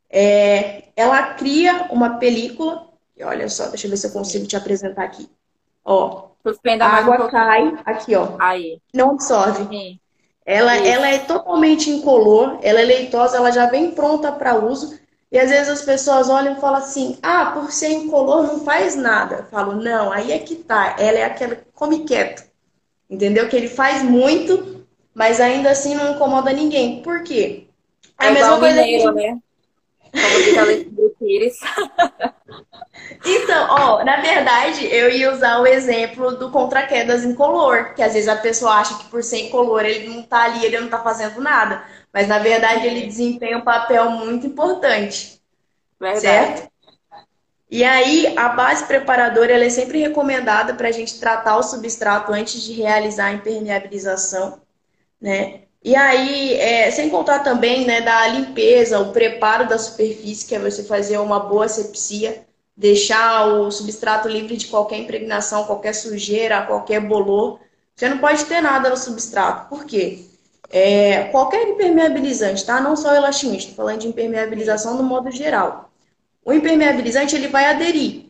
[0.10, 2.88] É, ela cria uma película.
[3.16, 5.30] E olha só, deixa eu ver se eu consigo te apresentar aqui.
[5.84, 6.30] Ó,
[6.80, 8.36] a água um cai aqui, ó.
[8.40, 8.80] Aí.
[8.94, 9.68] Não absorve.
[9.68, 10.00] Sim.
[10.46, 14.98] Ela, ela é totalmente incolor, ela é leitosa, ela já vem pronta para uso.
[15.30, 18.96] E às vezes as pessoas olham e falam assim: ah, por ser incolor não faz
[18.96, 19.36] nada.
[19.38, 20.96] Eu falo, não, aí é que tá.
[20.98, 22.47] Ela é aquela que come quieto.
[23.10, 23.48] Entendeu?
[23.48, 27.02] Que ele faz muito, mas ainda assim não incomoda ninguém.
[27.02, 27.68] Por quê?
[28.20, 29.22] É a mesma coisa mineiro, que...
[29.22, 29.38] né?
[33.26, 38.28] Então, ó, na verdade, eu ia usar o exemplo do contra-quedas incolor, que às vezes
[38.28, 41.42] a pessoa acha que por ser incolor ele não tá ali, ele não tá fazendo
[41.42, 41.84] nada.
[42.14, 45.42] Mas na verdade ele desempenha um papel muito importante.
[46.00, 46.22] Verdade.
[46.22, 46.72] Certo?
[47.70, 52.32] E aí, a base preparadora ela é sempre recomendada para a gente tratar o substrato
[52.32, 54.62] antes de realizar a impermeabilização,
[55.22, 55.62] né?
[55.84, 60.60] E aí, é, sem contar também né, da limpeza, o preparo da superfície, que é
[60.60, 67.00] você fazer uma boa asepsia, deixar o substrato livre de qualquer impregnação, qualquer sujeira, qualquer
[67.02, 67.60] bolor.
[67.96, 69.70] Você não pode ter nada no substrato.
[69.70, 70.26] Por quê?
[70.70, 72.82] É, qualquer impermeabilizante, tá?
[72.82, 75.87] Não só estou falando de impermeabilização no modo geral.
[76.48, 78.28] O impermeabilizante ele vai aderir.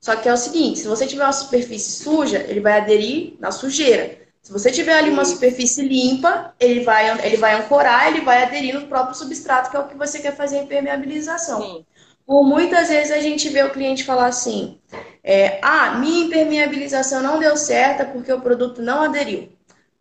[0.00, 3.50] Só que é o seguinte, se você tiver uma superfície suja, ele vai aderir na
[3.50, 4.16] sujeira.
[4.40, 8.74] Se você tiver ali uma superfície limpa, ele vai, ele vai ancorar, ele vai aderir
[8.74, 11.60] no próprio substrato, que é o que você quer fazer a impermeabilização.
[11.60, 11.84] Sim.
[12.24, 14.80] Por muitas vezes a gente vê o cliente falar assim:
[15.22, 19.52] é, ah, minha impermeabilização não deu certo porque o produto não aderiu.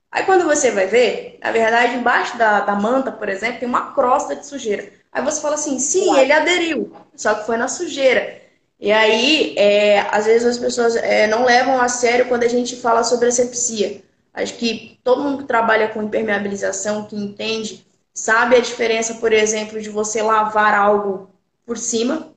[0.10, 3.92] Aí quando você vai ver, na verdade, embaixo da, da manta, por exemplo, tem uma
[3.94, 4.90] crosta de sujeira.
[5.18, 8.40] Aí você fala assim, sim, ele aderiu, só que foi na sujeira.
[8.80, 12.76] E aí, é, às vezes as pessoas é, não levam a sério quando a gente
[12.76, 14.04] fala sobre asepsia.
[14.32, 19.82] Acho que todo mundo que trabalha com impermeabilização, que entende, sabe a diferença, por exemplo,
[19.82, 21.32] de você lavar algo
[21.66, 22.32] por cima,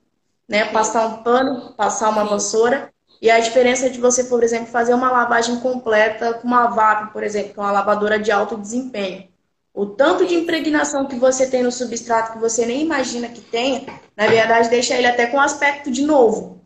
[0.49, 0.65] né?
[0.65, 2.91] Passar um pano, passar uma vassoura.
[3.21, 7.21] E a diferença de você, por exemplo, fazer uma lavagem completa com uma VAP, por
[7.21, 9.30] exemplo, que é uma lavadora de alto desempenho.
[9.73, 13.85] O tanto de impregnação que você tem no substrato que você nem imagina que tenha,
[14.17, 16.61] na verdade, deixa ele até com aspecto de novo.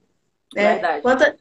[0.56, 0.74] Né?
[0.74, 1.02] Verdade.
[1.04, 1.36] Quanta,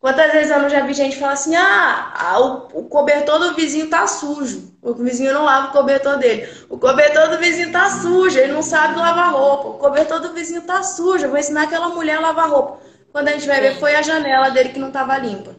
[0.00, 3.88] quantas vezes eu não já vi gente falar assim: ah, o, o cobertor do vizinho
[3.88, 4.74] tá sujo.
[4.82, 6.48] O vizinho não lava o cobertor dele.
[6.68, 9.68] O cobertor do vizinho tá sujo, ele não sabe lavar roupa.
[9.68, 12.80] O cobertor do vizinho tá sujo, eu vou ensinar aquela mulher a lavar roupa.
[13.12, 15.54] Quando a gente vai ver, foi a janela dele que não estava limpa.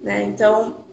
[0.00, 0.22] Né?
[0.22, 0.84] Então,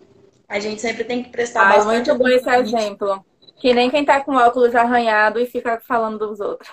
[0.49, 3.23] a gente sempre tem que prestar ah, bastante muito bom esse exemplo.
[3.63, 6.69] Que nem quem tá com óculos arranhado e fica falando dos outros.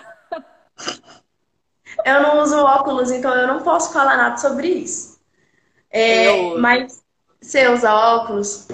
[2.03, 5.17] eu não uso óculos, então eu não posso falar nada sobre isso.
[5.89, 7.01] É, mas
[7.39, 8.67] você usa óculos,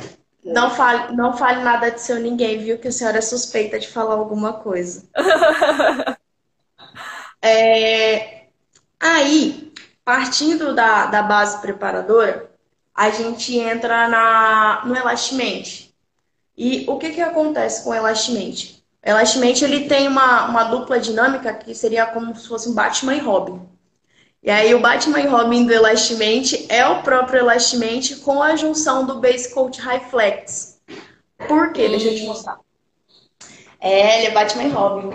[0.43, 2.79] não fale, não fale nada de seu ninguém, viu?
[2.79, 5.07] Que a senhora é suspeita de falar alguma coisa.
[7.39, 8.47] é,
[8.99, 9.71] aí,
[10.03, 12.49] partindo da, da base preparadora,
[12.95, 15.86] a gente entra na, no elastimente.
[16.57, 18.83] E o que, que acontece com o elastimente?
[19.05, 23.19] O ele tem uma, uma dupla dinâmica que seria como se fosse um Batman e
[23.19, 23.61] Robin.
[24.43, 29.05] E aí o Batman e Robin do Elastimente é o próprio Elastimente com a junção
[29.05, 30.81] do Base Coat High Flex.
[31.47, 31.87] Por quê?
[31.89, 32.59] Deixa eu te mostrar.
[33.79, 35.09] É, ele é Batman e Robin.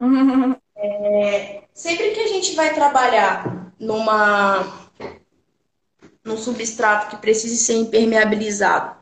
[0.82, 4.88] É, sempre que a gente vai trabalhar numa
[6.24, 8.96] num substrato que precise ser impermeabilizado,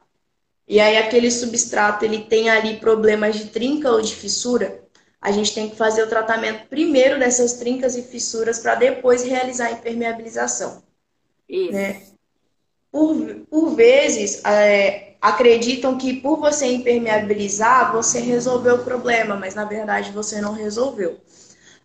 [0.68, 4.80] e aí aquele substrato ele tem ali problemas de trinca ou de fissura,
[5.20, 9.66] a gente tem que fazer o tratamento primeiro dessas trincas e fissuras para depois realizar
[9.66, 10.82] a impermeabilização.
[11.48, 11.72] Isso.
[11.72, 12.02] Né?
[12.90, 13.16] por,
[13.50, 20.10] por vezes, é, acreditam que por você impermeabilizar, você resolveu o problema, mas na verdade
[20.10, 21.18] você não resolveu.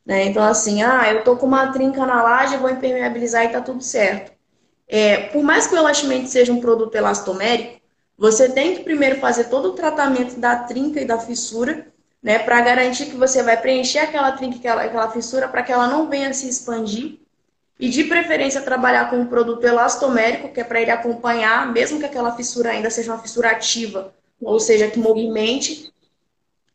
[0.06, 0.26] Né?
[0.26, 3.84] Então, assim, ah, eu tô com uma trinca na laje, vou impermeabilizar e tá tudo
[3.84, 4.32] certo.
[4.88, 7.82] É, por mais que o elastimento seja um produto elastomérico,
[8.18, 11.88] você tem que primeiro fazer todo o tratamento da trinca e da fissura,
[12.22, 15.88] né, para garantir que você vai preencher aquela trinca, aquela, aquela fissura, para que ela
[15.88, 17.20] não venha se expandir.
[17.80, 22.06] E de preferência trabalhar com um produto elastomérico, que é para ele acompanhar, mesmo que
[22.06, 25.92] aquela fissura ainda seja uma fissura ativa, ou seja, que movimente,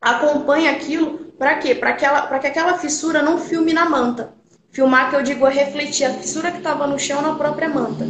[0.00, 1.74] acompanhe aquilo para quê?
[1.74, 2.04] Para que,
[2.40, 4.34] que aquela fissura não filme na manta.
[4.70, 8.04] Filmar, que eu digo, é refletir a fissura que estava no chão na própria manta.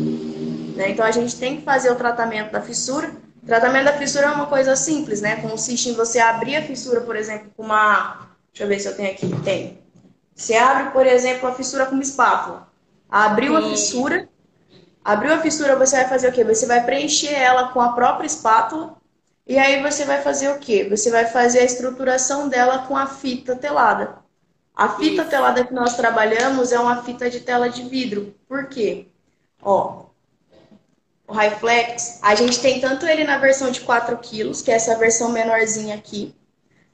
[0.79, 0.91] Né?
[0.91, 3.11] Então a gente tem que fazer o tratamento da fissura.
[3.43, 5.35] O tratamento da fissura é uma coisa simples, né?
[5.43, 8.29] Consiste em você abrir a fissura, por exemplo, com uma.
[8.53, 9.29] Deixa eu ver se eu tenho aqui.
[9.43, 9.83] Tem.
[10.37, 12.69] Você abre, por exemplo, a fissura com uma espátula.
[13.11, 13.59] Abriu Sim.
[13.59, 14.29] a fissura.
[15.05, 16.45] Abriu a fissura, você vai fazer o quê?
[16.45, 18.95] Você vai preencher ela com a própria espátula
[19.47, 20.87] e aí você vai fazer o quê?
[20.89, 24.19] Você vai fazer a estruturação dela com a fita telada.
[24.77, 25.31] A fita Isso.
[25.31, 28.33] telada que nós trabalhamos é uma fita de tela de vidro.
[28.47, 29.09] Por quê?
[29.61, 30.08] Ó,
[31.29, 34.97] o Highflex, a gente tem tanto ele na versão de 4 quilos, que é essa
[34.97, 36.35] versão menorzinha aqui,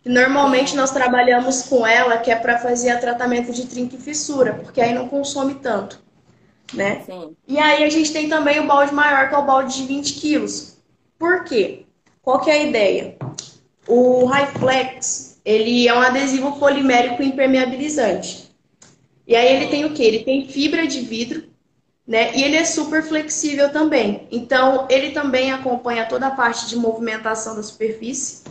[0.02, 4.54] que normalmente nós trabalhamos com ela, que é para fazer tratamento de trinca e fissura,
[4.54, 6.02] porque aí não consome tanto,
[6.72, 7.04] né?
[7.06, 7.36] Sim.
[7.46, 10.14] E aí a gente tem também o balde maior, que é o balde de 20
[10.14, 10.78] quilos.
[11.16, 11.86] Por quê?
[12.20, 13.16] Qual que é a ideia?
[13.86, 18.50] O Highflex, ele é um adesivo polimérico impermeabilizante.
[19.26, 20.02] E aí ele tem o que?
[20.02, 21.53] Ele tem fibra de vidro,
[22.06, 22.34] né?
[22.36, 24.28] E ele é super flexível também.
[24.30, 28.44] Então, ele também acompanha toda a parte de movimentação da superfície.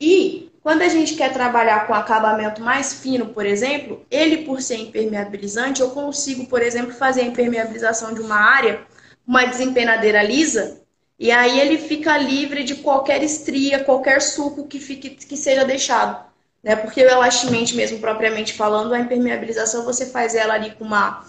[0.00, 4.76] E quando a gente quer trabalhar com acabamento mais fino, por exemplo, ele por ser
[4.78, 8.80] impermeabilizante, eu consigo, por exemplo, fazer a impermeabilização de uma área,
[9.26, 10.80] uma desempenadeira lisa,
[11.18, 16.26] e aí ele fica livre de qualquer estria, qualquer suco que, fique, que seja deixado.
[16.62, 16.76] Né?
[16.76, 21.24] Porque o elastimente mesmo, propriamente falando, a impermeabilização você faz ela ali com uma,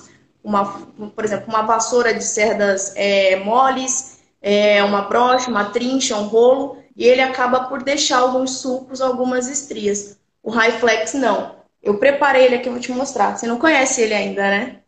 [0.47, 6.27] uma por exemplo, uma vassoura de cerdas é, moles, é, uma brocha, uma trincha, um
[6.27, 10.17] rolo, e ele acaba por deixar alguns sucos, algumas estrias.
[10.41, 11.57] O High Flex não.
[11.83, 13.37] Eu preparei ele aqui, eu vou te mostrar.
[13.37, 14.79] Você não conhece ele ainda, né?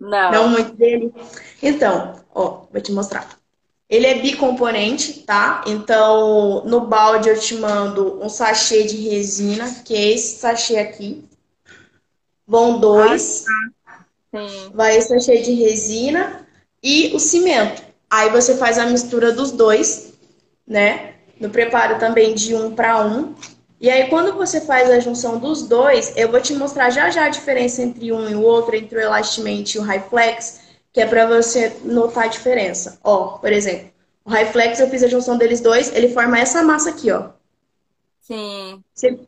[0.00, 0.32] Não.
[0.32, 1.12] Não muito dele.
[1.62, 3.28] Então, ó, vou te mostrar.
[3.90, 5.62] Ele é bicomponente, tá?
[5.66, 11.22] Então, no balde eu te mando um sachê de resina, que é esse sachê aqui.
[12.46, 13.44] Vão dois.
[13.46, 13.72] Ah, tá.
[14.72, 16.46] Vai esse sachê de resina
[16.82, 17.82] e o cimento.
[18.10, 20.14] Aí você faz a mistura dos dois,
[20.66, 21.14] né?
[21.40, 23.34] No preparo também de um para um.
[23.80, 27.24] E aí, quando você faz a junção dos dois, eu vou te mostrar já já
[27.24, 31.00] a diferença entre um e o outro, entre o Elastimate e o High Flex que
[31.00, 32.98] é para você notar a diferença.
[33.02, 33.90] Ó, por exemplo,
[34.24, 37.30] o High Flex, eu fiz a junção deles dois, ele forma essa massa aqui, ó.
[38.20, 38.82] Sim.
[38.94, 39.18] Você,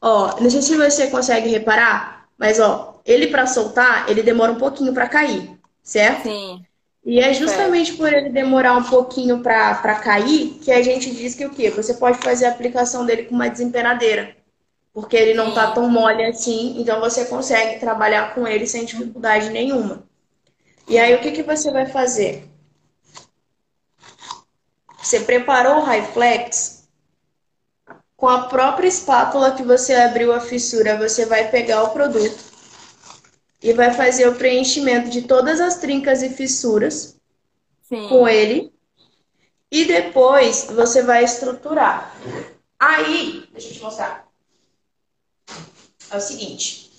[0.00, 4.56] ó, não sei se você consegue reparar, mas ó, ele para soltar, ele demora um
[4.56, 6.24] pouquinho para cair, certo?
[6.24, 6.62] Sim.
[7.04, 11.46] E é justamente por ele demorar um pouquinho para cair que a gente diz que
[11.46, 11.70] o quê?
[11.70, 14.36] Você pode fazer a aplicação dele com uma desempenadeira.
[14.92, 19.50] Porque ele não tá tão mole assim, então você consegue trabalhar com ele sem dificuldade
[19.50, 20.02] nenhuma.
[20.88, 22.48] E aí, o que, que você vai fazer?
[25.00, 26.88] Você preparou o High Flex?
[28.16, 32.45] Com a própria espátula que você abriu a fissura, você vai pegar o produto
[33.66, 37.18] e vai fazer o preenchimento de todas as trincas e fissuras
[37.82, 38.08] Sim.
[38.08, 38.72] com ele.
[39.68, 42.14] E depois você vai estruturar.
[42.78, 44.28] Aí, deixa eu te mostrar.
[46.08, 46.92] É o seguinte.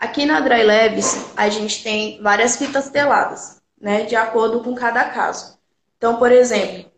[0.00, 4.02] Aqui na Dry Labs, a gente tem várias fitas teladas, né?
[4.02, 5.56] De acordo com cada caso.
[5.96, 6.90] Então, por exemplo,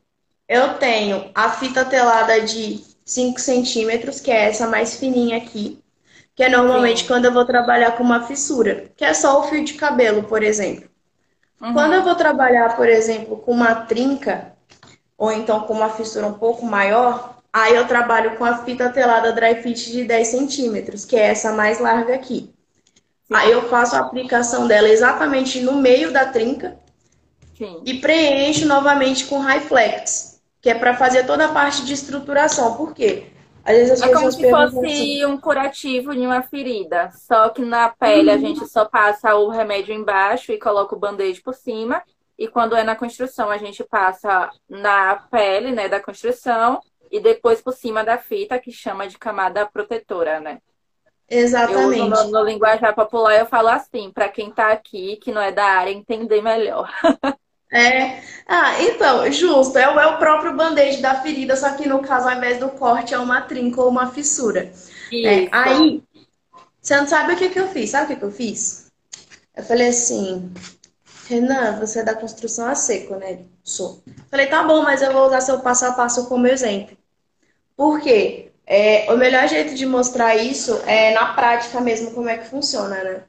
[0.49, 5.82] eu tenho a fita telada de 5 centímetros, que é essa mais fininha aqui,
[6.43, 7.07] que é normalmente Sim.
[7.07, 10.43] quando eu vou trabalhar com uma fissura, que é só o fio de cabelo, por
[10.43, 10.91] exemplo.
[11.61, 11.73] Uhum.
[11.73, 14.53] Quando eu vou trabalhar, por exemplo, com uma trinca,
[15.17, 19.33] ou então com uma fissura um pouco maior, aí eu trabalho com a fita telada
[19.33, 22.53] dry fit de 10 centímetros, que é essa mais larga aqui.
[23.33, 26.77] Aí eu faço a aplicação dela exatamente no meio da trinca
[27.57, 27.83] Sim.
[27.87, 32.75] e preencho novamente com High Flex, que é para fazer toda a parte de estruturação.
[32.75, 33.32] Por quê?
[33.65, 37.65] Às vezes as é como se fosse assim, um curativo de uma ferida, só que
[37.65, 42.03] na pele a gente só passa o remédio embaixo e coloca o band-aid por cima.
[42.39, 47.61] E quando é na construção, a gente passa na pele, né, da construção e depois
[47.61, 50.59] por cima da fita, que chama de camada protetora, né?
[51.29, 51.99] Exatamente.
[51.99, 55.53] Eu no, no linguajar popular eu falo assim, para quem está aqui, que não é
[55.53, 56.91] da área, entender melhor.
[57.73, 58.21] É.
[58.47, 59.79] Ah, então, justo.
[59.79, 63.15] É, é o próprio band-aid da ferida, só que no caso, ao invés do corte,
[63.15, 64.71] é uma trinca ou uma fissura.
[65.13, 66.03] É, aí,
[66.81, 67.91] você não sabe o que, que eu fiz?
[67.91, 68.91] Sabe o que, que eu fiz?
[69.57, 70.53] Eu falei assim,
[71.29, 73.41] Renan, você é da construção a seco, né?
[73.65, 74.03] Sou.
[74.31, 76.97] Falei, tá bom, mas eu vou usar seu passo a passo como exemplo.
[77.77, 78.51] Por quê?
[78.67, 83.03] É, o melhor jeito de mostrar isso é na prática mesmo como é que funciona,
[83.03, 83.23] né?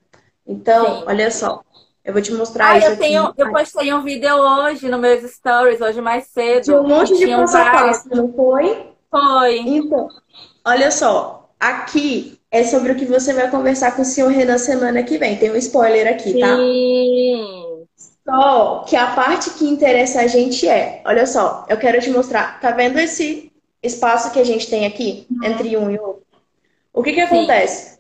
[0.46, 1.04] Então, Sim.
[1.08, 1.64] olha só.
[2.04, 3.42] Eu vou te mostrar ah, isso eu tenho, aqui.
[3.42, 6.64] Eu postei um vídeo hoje no meus stories, hoje mais cedo.
[6.64, 8.88] Tinha um monte de passo a passo, não foi?
[9.10, 9.58] Foi.
[9.60, 10.10] Então,
[10.66, 11.50] olha só.
[11.60, 15.38] Aqui é sobre o que você vai conversar com o senhor Renan semana que vem.
[15.38, 16.58] Tem um spoiler aqui, tá?
[16.58, 17.86] Sim.
[18.26, 22.60] Só que a parte que interessa a gente é, olha só, eu quero te mostrar.
[22.60, 23.52] Tá vendo esse
[23.82, 25.44] espaço que a gente tem aqui uhum.
[25.44, 26.24] entre um e outro?
[26.94, 27.93] O que que acontece?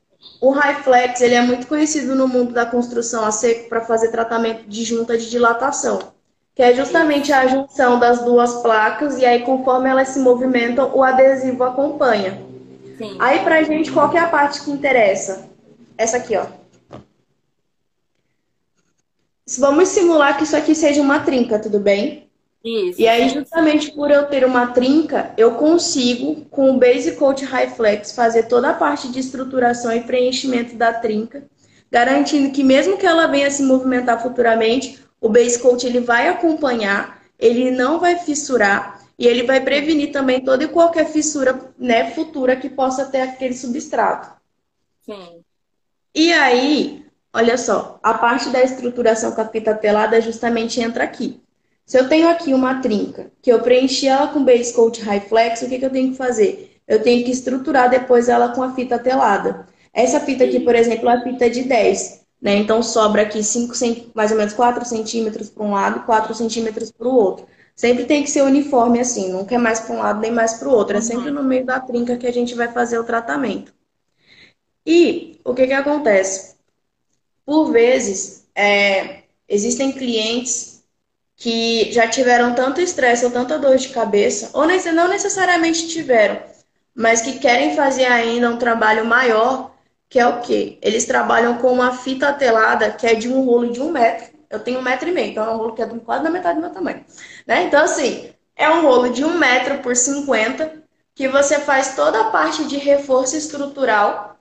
[0.44, 4.68] O Highflex ele é muito conhecido no mundo da construção a seco para fazer tratamento
[4.68, 6.12] de junta de dilatação,
[6.54, 11.02] que é justamente a junção das duas placas e aí conforme elas se movimentam, o
[11.02, 12.44] adesivo acompanha.
[12.98, 13.16] Sim.
[13.22, 15.48] Aí pra gente, qual que é a parte que interessa?
[15.98, 16.46] Essa aqui, ó.
[19.60, 22.30] Vamos simular que isso aqui seja uma trinca, tudo bem?
[22.64, 23.02] Isso.
[23.02, 27.72] E aí, justamente por eu ter uma trinca, eu consigo, com o Base Coat High
[27.72, 31.44] Flex, fazer toda a parte de estruturação e preenchimento da trinca,
[31.92, 37.22] garantindo que mesmo que ela venha se movimentar futuramente, o Base Coat ele vai acompanhar,
[37.38, 42.56] ele não vai fissurar e ele vai prevenir também toda e qualquer fissura né, futura
[42.56, 44.32] que possa ter aquele substrato.
[45.02, 45.44] Sim.
[46.16, 51.43] E aí, olha só, a parte da estruturação com a fita telada justamente entra aqui.
[51.86, 55.62] Se eu tenho aqui uma trinca, que eu preenchi ela com base coat high flex,
[55.62, 56.80] o que, que eu tenho que fazer?
[56.88, 59.68] Eu tenho que estruturar depois ela com a fita telada.
[59.94, 62.24] Essa fita aqui, por exemplo, é a fita de 10.
[62.42, 62.58] Né?
[62.58, 63.74] Então sobra aqui 5,
[64.14, 67.46] mais ou menos 4 centímetros para um lado e 4 centímetros para o outro.
[67.76, 70.68] Sempre tem que ser uniforme assim, nunca é mais para um lado nem mais para
[70.68, 70.96] o outro.
[70.96, 71.06] É uhum.
[71.06, 73.74] sempre no meio da trinca que a gente vai fazer o tratamento.
[74.86, 76.56] E o que, que acontece?
[77.46, 80.73] Por vezes, é, existem clientes
[81.44, 86.42] que já tiveram tanto estresse ou tanta dor de cabeça, ou não necessariamente tiveram,
[86.96, 89.72] mas que querem fazer ainda um trabalho maior,
[90.08, 90.78] que é o quê?
[90.82, 94.34] Eles trabalham com uma fita telada que é de um rolo de um metro.
[94.50, 96.56] Eu tenho um metro e meio, então é um rolo que é quase da metade
[96.56, 97.04] do meu tamanho.
[97.46, 97.64] Né?
[97.64, 100.82] Então, assim, é um rolo de um metro por 50,
[101.14, 104.38] que você faz toda a parte de reforço estrutural,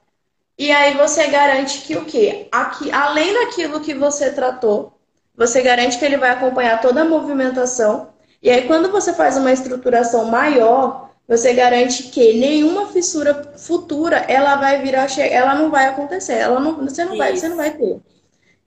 [0.57, 2.47] e aí você garante que o quê?
[2.53, 4.97] Aqui, além daquilo que você tratou,
[5.37, 8.11] você garante que ele vai acompanhar toda a movimentação.
[8.43, 14.57] E aí, quando você faz uma estruturação maior, você garante que nenhuma fissura futura ela
[14.57, 18.01] vai virar, ela não vai acontecer, ela não, você não vai, você não vai ter,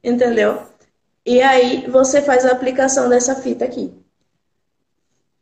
[0.03, 0.63] entendeu?
[1.26, 3.93] E aí você faz a aplicação dessa fita aqui.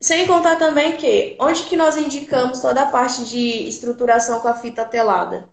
[0.01, 4.55] Sem contar também que onde que nós indicamos toda a parte de estruturação com a
[4.55, 5.47] fita telada?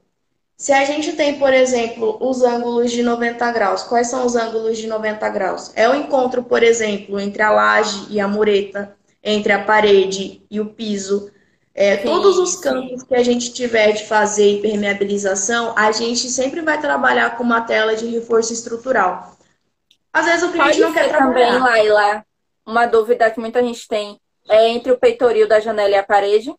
[0.60, 4.76] Se a gente tem, por exemplo, os ângulos de 90 graus, quais são os ângulos
[4.76, 5.72] de 90 graus?
[5.74, 8.94] É o encontro, por exemplo, entre a laje e a mureta,
[9.24, 11.32] entre a parede e o piso.
[11.74, 16.78] É, todos os campos que a gente tiver de fazer impermeabilização, a gente sempre vai
[16.78, 19.34] trabalhar com uma tela de reforço estrutural.
[20.12, 21.52] Às vezes o cliente Pode não quer trabalhar.
[21.52, 22.22] também, Laila,
[22.66, 26.54] uma dúvida que muita gente tem é entre o peitoril da janela e a parede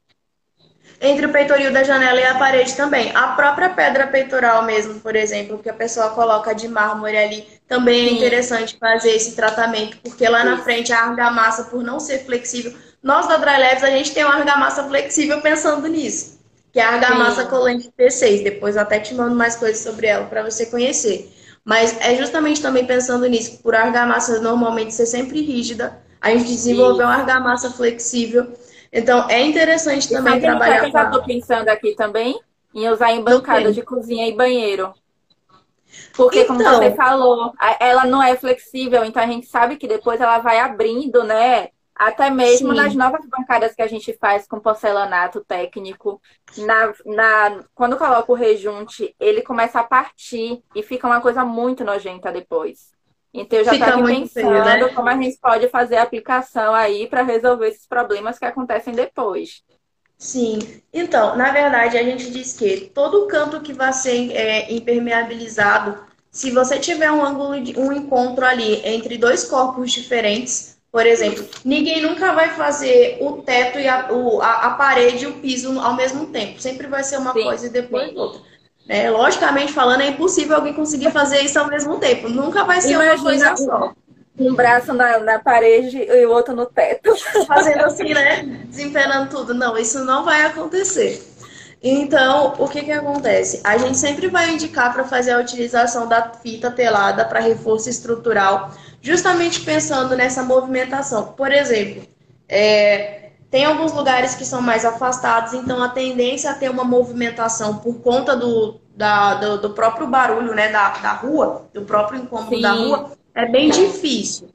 [1.02, 3.12] entre o peitoril da janela e a parede também.
[3.16, 8.08] A própria pedra peitoral mesmo, por exemplo, que a pessoa coloca de mármore ali, também
[8.08, 12.72] é interessante fazer esse tratamento, porque lá na frente a argamassa, por não ser flexível,
[13.02, 16.40] nós da Dry Labs, a gente tem uma argamassa flexível pensando nisso,
[16.72, 17.50] que é a argamassa Sim.
[17.50, 18.44] colante P6.
[18.44, 21.34] Depois eu até te mando mais coisas sobre ela para você conhecer.
[21.66, 27.08] Mas é justamente também pensando nisso, por argamassa normalmente ser sempre rígida, a gente desenvolveu
[27.08, 28.52] uma argamassa flexível
[28.92, 30.86] então, é interessante também sabe trabalhar.
[30.86, 32.40] Eu já estou pensando aqui também
[32.74, 34.94] em usar em bancada de cozinha e banheiro.
[36.14, 36.58] Porque, então...
[36.58, 40.60] como você falou, ela não é flexível, então a gente sabe que depois ela vai
[40.60, 41.70] abrindo, né?
[41.94, 42.78] Até mesmo Sim.
[42.78, 46.20] nas novas bancadas que a gente faz com porcelanato técnico,
[46.58, 51.84] na, na, quando coloca o rejunte, ele começa a partir e fica uma coisa muito
[51.84, 52.92] nojenta depois.
[53.34, 54.90] Então eu já estava pensando né?
[54.90, 59.64] como a gente pode fazer a aplicação aí para resolver esses problemas que acontecem depois.
[60.18, 60.60] Sim,
[60.94, 65.98] então, na verdade, a gente diz que todo canto que vai ser é, impermeabilizado,
[66.30, 71.48] se você tiver um ângulo de um encontro ali entre dois corpos diferentes, por exemplo,
[71.64, 75.80] ninguém nunca vai fazer o teto e a, o, a, a parede e o piso
[75.80, 76.62] ao mesmo tempo.
[76.62, 78.18] Sempre vai ser uma sim, coisa e depois sim.
[78.18, 78.42] outra.
[78.88, 79.10] Né?
[79.10, 82.30] Logicamente falando, é impossível alguém conseguir fazer isso ao mesmo tempo.
[82.30, 83.94] Nunca vai ser Imagina uma coisa só.
[84.40, 87.14] Um braço na, na parede e o outro no teto.
[87.46, 88.44] Fazendo assim, né?
[88.66, 89.54] Desempenando tudo.
[89.54, 91.22] Não, isso não vai acontecer.
[91.84, 93.60] Então, o que, que acontece?
[93.64, 98.72] A gente sempre vai indicar para fazer a utilização da fita telada para reforço estrutural,
[99.02, 101.34] justamente pensando nessa movimentação.
[101.34, 102.04] Por exemplo,
[102.48, 103.21] é,
[103.52, 107.96] tem alguns lugares que são mais afastados, então a tendência a ter uma movimentação por
[107.96, 112.62] conta do, da, do, do, próprio barulho né, da, da rua, do próprio incômodo Sim.
[112.62, 114.50] da rua, é bem difícil.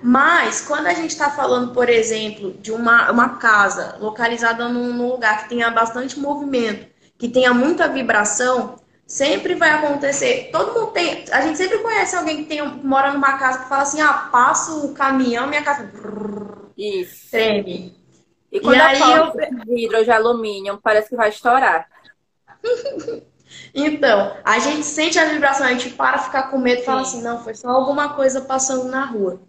[0.00, 5.08] Mas quando a gente está falando, por exemplo, de uma, uma casa localizada num, num,
[5.08, 6.86] lugar que tenha bastante movimento,
[7.18, 10.50] que tenha muita vibração, sempre vai acontecer.
[10.52, 11.24] Todo mundo tem.
[11.32, 14.28] A gente sempre conhece alguém que, tem, que mora numa casa que fala assim: ah,
[14.30, 15.90] passo o caminhão, minha casa.
[16.76, 17.30] Isso.
[17.30, 17.95] Treme.
[18.56, 19.32] E quando e aí eu...
[19.66, 21.86] vidro de alumínio, parece que vai estourar.
[23.72, 27.22] Então, a gente sente a vibração, a gente para ficar com medo e fala assim,
[27.22, 29.40] não, foi só alguma coisa passando na rua.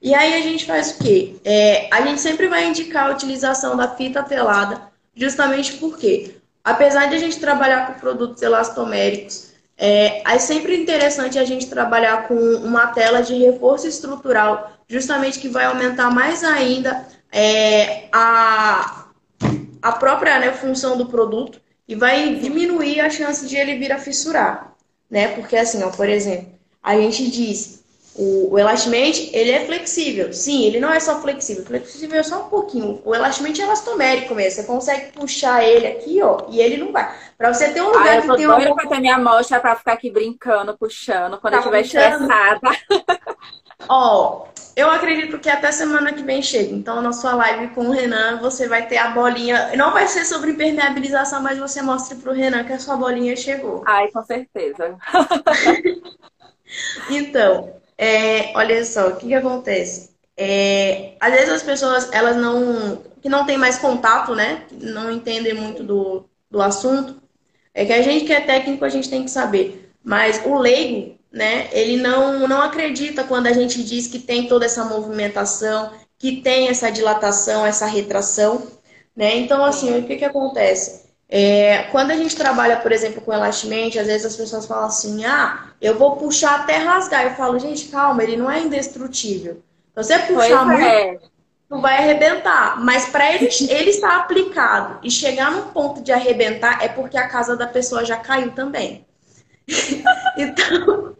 [0.00, 1.36] E aí a gente faz o quê?
[1.44, 7.16] É, a gente sempre vai indicar a utilização da fita telada, justamente porque, apesar de
[7.16, 12.88] a gente trabalhar com produtos elastoméricos, é, é sempre interessante a gente trabalhar com uma
[12.88, 19.06] tela de reforço estrutural, justamente que vai aumentar mais ainda é, a,
[19.80, 23.98] a própria né, função do produto e vai diminuir a chance de ele vir a
[23.98, 24.74] fissurar,
[25.10, 25.28] né?
[25.28, 26.52] Porque assim, ó, por exemplo,
[26.82, 27.81] a gente diz
[28.14, 30.32] o, o ele é flexível.
[30.32, 33.00] Sim, ele não é só flexível, flexível é só um pouquinho.
[33.04, 34.62] O elastamente é elastomérico mesmo.
[34.62, 37.14] Você consegue puxar ele aqui, ó, e ele não vai.
[37.38, 39.60] Para você ter um lugar ah, eu tô que tem uma pra ter minha amostra
[39.60, 42.60] para ficar aqui brincando, puxando quando tá eu estiver estressada.
[43.88, 44.46] Ó,
[44.76, 46.72] eu acredito que até semana que vem chega.
[46.72, 49.74] Então, na sua live com o Renan, você vai ter a bolinha.
[49.76, 53.82] Não vai ser sobre impermeabilização, mas você mostre pro Renan que a sua bolinha chegou.
[53.86, 54.96] Ai, com certeza.
[57.10, 60.10] então, é, olha só, o que, que acontece?
[60.36, 63.00] É, às vezes as pessoas, elas não.
[63.20, 64.66] que não tem mais contato, né?
[64.72, 67.22] Não entendem muito do, do assunto.
[67.72, 69.92] É que a gente que é técnico, a gente tem que saber.
[70.02, 71.68] Mas o leigo, né?
[71.70, 76.68] Ele não, não acredita quando a gente diz que tem toda essa movimentação, que tem
[76.68, 78.66] essa dilatação, essa retração,
[79.14, 79.36] né?
[79.36, 81.01] Então, assim, o que, que acontece?
[81.34, 85.24] É, quando a gente trabalha, por exemplo, com elastamente, às vezes as pessoas falam assim,
[85.24, 87.24] ah, eu vou puxar até rasgar.
[87.24, 89.54] Eu falo, gente, calma, ele não é indestrutível.
[89.54, 91.18] Se você puxar muito, é.
[91.70, 92.78] não vai arrebentar.
[92.84, 97.26] Mas para ele, ele estar aplicado e chegar no ponto de arrebentar, é porque a
[97.26, 99.06] casa da pessoa já caiu também.
[100.36, 101.16] então,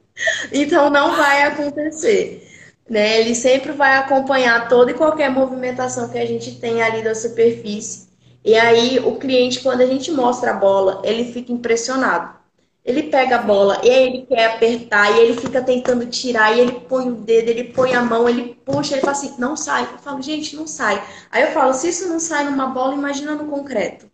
[0.53, 2.47] então não vai acontecer.
[2.87, 3.19] Né?
[3.19, 8.12] Ele sempre vai acompanhar toda e qualquer movimentação que a gente tem ali da superfície.
[8.45, 12.43] E aí o cliente, quando a gente mostra a bola, ele fica impressionado.
[12.85, 16.61] Ele pega a bola e aí ele quer apertar e ele fica tentando tirar e
[16.61, 19.85] ele põe o dedo, ele põe a mão, ele puxa, ele fala assim, não sai.
[19.85, 21.01] Eu falo, gente, não sai.
[21.31, 24.11] Aí eu falo, se isso não sai numa bola, imagina no concreto.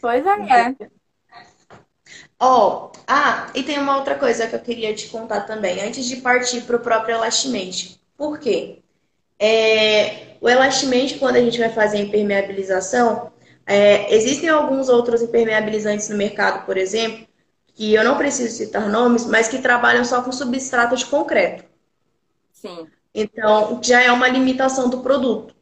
[0.00, 0.76] Pois é.
[2.38, 6.04] Ó, oh, ah, e tem uma outra coisa que eu queria te contar também, antes
[6.04, 8.00] de partir para o próprio elastamente.
[8.16, 8.80] Por quê?
[9.38, 13.32] É, o elastamente, quando a gente vai fazer a impermeabilização,
[13.66, 17.26] é, existem alguns outros impermeabilizantes no mercado, por exemplo,
[17.68, 21.64] que eu não preciso citar nomes, mas que trabalham só com substrato de concreto.
[22.52, 22.86] Sim.
[23.14, 25.54] Então, já é uma limitação do produto.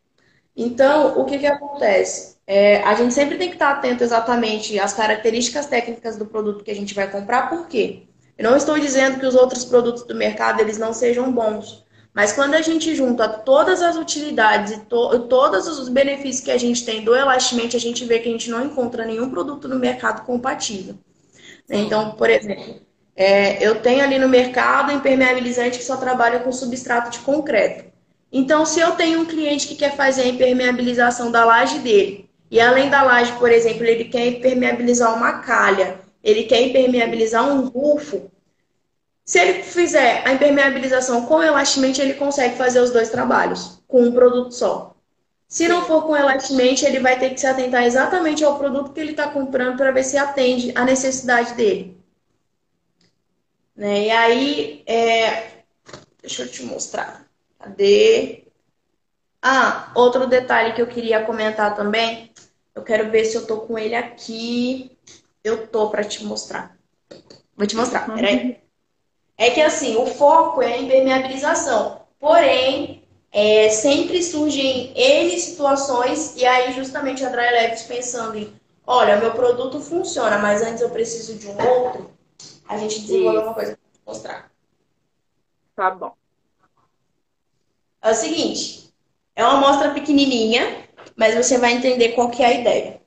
[0.57, 2.39] Então, o que, que acontece?
[2.45, 6.73] É, a gente sempre tem que estar atento exatamente às características técnicas do produto que
[6.73, 8.03] a gente vai comprar, por quê?
[8.37, 11.85] Eu não estou dizendo que os outros produtos do mercado eles não sejam bons,
[12.15, 16.59] mas quando a gente junta todas as utilidades e to todos os benefícios que a
[16.59, 19.79] gente tem do Elastamente, a gente vê que a gente não encontra nenhum produto no
[19.79, 20.95] mercado compatível.
[21.67, 21.87] Sim.
[21.87, 22.83] Então, por exemplo,
[23.17, 27.85] é, eu tenho ali no mercado impermeabilizante que só trabalha com substrato de concreto.
[28.31, 32.61] Então, se eu tenho um cliente que quer fazer a impermeabilização da laje dele, e
[32.61, 38.31] além da laje, por exemplo, ele quer impermeabilizar uma calha, ele quer impermeabilizar um rufo,
[39.25, 44.13] se ele fizer a impermeabilização com elastamente, ele consegue fazer os dois trabalhos com um
[44.13, 44.97] produto só.
[45.47, 49.01] Se não for com elastamente, ele vai ter que se atentar exatamente ao produto que
[49.01, 51.97] ele está comprando para ver se atende a necessidade dele.
[53.77, 54.07] Né?
[54.07, 55.63] E aí, é...
[56.21, 57.27] deixa eu te mostrar.
[57.59, 58.45] Cadê?
[59.43, 62.33] Ah, outro detalhe que eu queria comentar também.
[62.75, 64.97] Eu quero ver se eu tô com ele aqui.
[65.45, 66.77] Eu tô para te mostrar.
[67.55, 68.15] Vou te mostrar, uhum.
[68.15, 68.62] peraí.
[69.37, 72.03] É que assim, o foco é a impermeabilização.
[72.21, 73.03] Porém,
[73.33, 78.53] é, sempre surgem N situações, e aí justamente a Dry Labs pensando em
[78.87, 82.11] olha, meu produto funciona, mas antes eu preciso de um outro,
[82.69, 84.53] a gente desenvolve uma coisa para mostrar.
[85.75, 86.13] Tá bom.
[88.03, 88.93] É o seguinte,
[89.37, 93.01] é uma amostra pequenininha, mas você vai entender qual que é a ideia.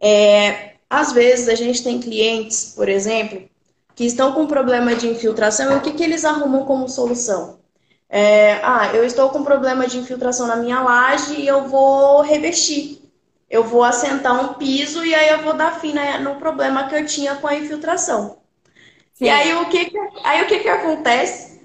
[0.00, 3.48] É, às vezes a gente tem clientes, por exemplo,
[3.94, 7.60] que estão com problema de infiltração e o que, que eles arrumam como solução?
[8.08, 13.00] É, ah, eu estou com problema de infiltração na minha laje e eu vou revestir.
[13.48, 17.06] Eu vou assentar um piso e aí eu vou dar fim no problema que eu
[17.06, 18.38] tinha com a infiltração.
[19.14, 19.26] Sim.
[19.26, 21.60] E aí o que, que aí o que, que acontece?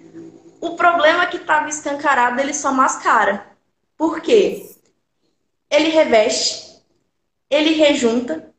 [0.59, 3.45] O problema que estava escancarado ele só mascara.
[3.97, 4.69] Por quê?
[5.69, 6.81] Ele reveste,
[7.49, 8.53] ele rejunta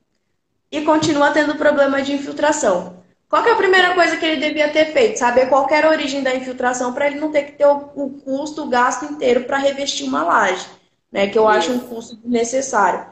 [0.70, 2.97] e continua tendo problema de infiltração.
[3.28, 5.18] Qual é a primeira coisa que ele devia ter feito?
[5.18, 8.10] Saber qual era a origem da infiltração para ele não ter que ter o, o
[8.24, 10.66] custo, o gasto inteiro para revestir uma laje,
[11.12, 11.26] né?
[11.26, 11.52] Que eu Isso.
[11.52, 13.06] acho um custo necessário.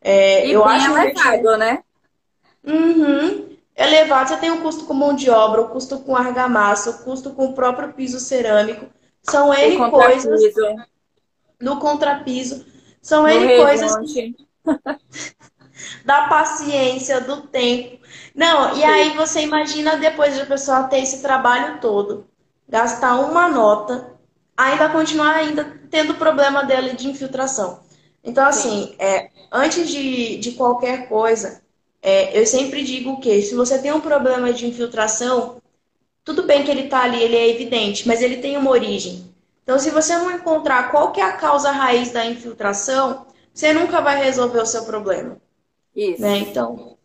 [0.00, 1.82] É, e eu acho elevado, né?
[2.64, 3.56] Uhum.
[3.74, 7.04] Elevado, você tem o um custo com mão de obra, o custo com argamassa, o
[7.04, 8.86] custo com o próprio piso cerâmico.
[9.22, 10.40] São N coisas.
[11.58, 12.66] No contrapiso.
[13.00, 13.94] São N coisas.
[16.04, 17.98] da paciência, do tempo.
[18.34, 22.26] Não, e aí você imagina depois de a pessoa ter esse trabalho todo,
[22.68, 24.12] gastar uma nota,
[24.56, 27.80] ainda continuar ainda tendo problema dela de infiltração.
[28.24, 31.62] Então, assim, é, antes de, de qualquer coisa,
[32.00, 35.60] é, eu sempre digo que se você tem um problema de infiltração,
[36.24, 39.32] tudo bem que ele está ali, ele é evidente, mas ele tem uma origem.
[39.62, 44.00] Então, se você não encontrar qual que é a causa raiz da infiltração, você nunca
[44.00, 45.36] vai resolver o seu problema.
[45.94, 46.22] Isso.
[46.22, 46.38] Né?
[46.38, 46.96] Então,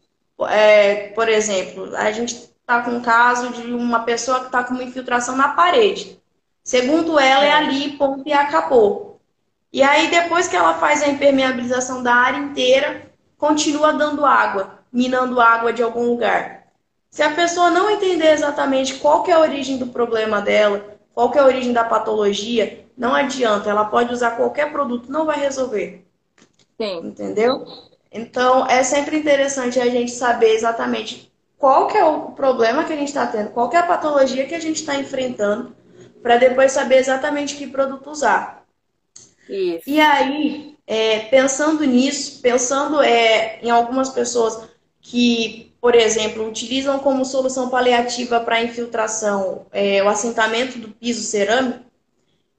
[0.50, 4.74] é, por exemplo, a gente está com um caso de uma pessoa que está com
[4.74, 6.20] uma infiltração na parede.
[6.64, 9.20] Segundo ela, é, é ali, ponto e acabou.
[9.72, 15.40] E aí, depois que ela faz a impermeabilização da área inteira, continua dando água, minando
[15.40, 16.68] água de algum lugar.
[17.10, 21.32] Se a pessoa não entender exatamente qual que é a origem do problema dela, qual
[21.32, 25.40] que é a origem da patologia, não adianta, ela pode usar qualquer produto, não vai
[25.40, 26.06] resolver.
[26.80, 27.08] Sim.
[27.08, 27.66] Entendeu?
[28.18, 32.96] Então, é sempre interessante a gente saber exatamente qual que é o problema que a
[32.96, 35.76] gente está tendo, qual que é a patologia que a gente está enfrentando,
[36.22, 38.64] para depois saber exatamente que produto usar.
[39.48, 39.84] Isso.
[39.88, 44.68] E aí, é, pensando nisso, pensando é, em algumas pessoas
[45.00, 51.86] que, por exemplo, utilizam como solução paliativa para infiltração é, o assentamento do piso cerâmico,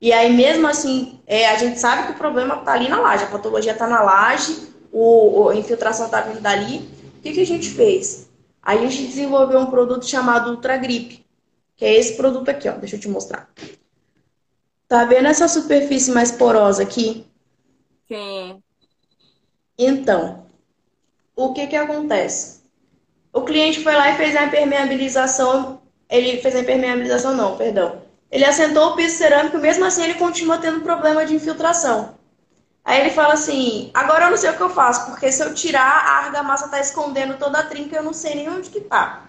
[0.01, 3.25] e aí mesmo assim, é, a gente sabe que o problema está ali na laje,
[3.25, 6.79] a patologia está na laje, o, a infiltração está vindo dali.
[7.19, 8.29] O que, que a gente fez?
[8.63, 11.25] A gente desenvolveu um produto chamado Ultra Grip,
[11.77, 12.73] que é esse produto aqui, ó.
[12.73, 13.49] Deixa eu te mostrar.
[14.87, 17.27] Tá vendo essa superfície mais porosa aqui?
[18.09, 18.63] Sim.
[19.79, 20.47] Então,
[21.37, 22.63] o que que acontece?
[23.33, 25.81] O cliente foi lá e fez a impermeabilização.
[26.09, 28.03] Ele fez a impermeabilização, não, perdão.
[28.31, 32.18] Ele assentou o piso cerâmico, mesmo assim ele continua tendo problema de infiltração.
[32.89, 35.53] Aí ele fala assim: agora eu não sei o que eu faço, porque se eu
[35.53, 39.25] tirar, a argamassa está escondendo toda a trinca eu não sei nem onde que tá.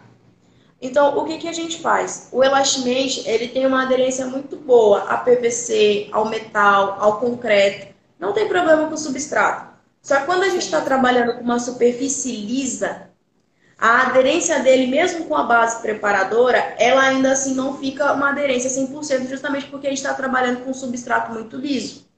[0.81, 2.29] Então, o que, que a gente faz?
[2.31, 7.93] O Elastimate, ele tem uma aderência muito boa a PVC, ao metal, ao concreto.
[8.17, 9.73] Não tem problema com o substrato.
[10.01, 13.09] Só que quando a gente está trabalhando com uma superfície lisa,
[13.77, 18.69] a aderência dele, mesmo com a base preparadora, ela ainda assim não fica uma aderência
[18.69, 22.08] 100%, justamente porque a gente está trabalhando com um substrato muito liso.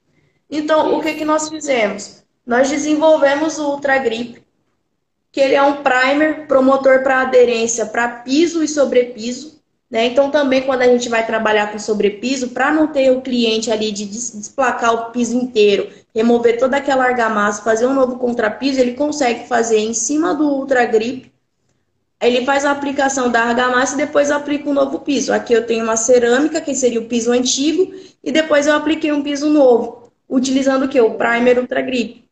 [0.52, 2.24] Então, o que, que nós fizemos?
[2.45, 4.43] Nós desenvolvemos o Ultra Grip,
[5.32, 9.62] que ele é um primer promotor para aderência para piso e sobrepiso.
[9.89, 10.08] Né?
[10.08, 13.93] Então, também quando a gente vai trabalhar com sobrepiso, para não ter o cliente ali
[13.93, 19.47] de desplacar o piso inteiro, remover toda aquela argamassa, fazer um novo contrapiso, ele consegue
[19.47, 21.32] fazer em cima do Ultra Grip.
[22.20, 25.32] Ele faz a aplicação da argamassa e depois aplica um novo piso.
[25.32, 29.24] Aqui eu tenho uma cerâmica, que seria o piso antigo, e depois eu apliquei um
[29.24, 30.01] piso novo
[30.32, 31.01] utilizando o que?
[31.01, 32.25] O primer Ultra Grip.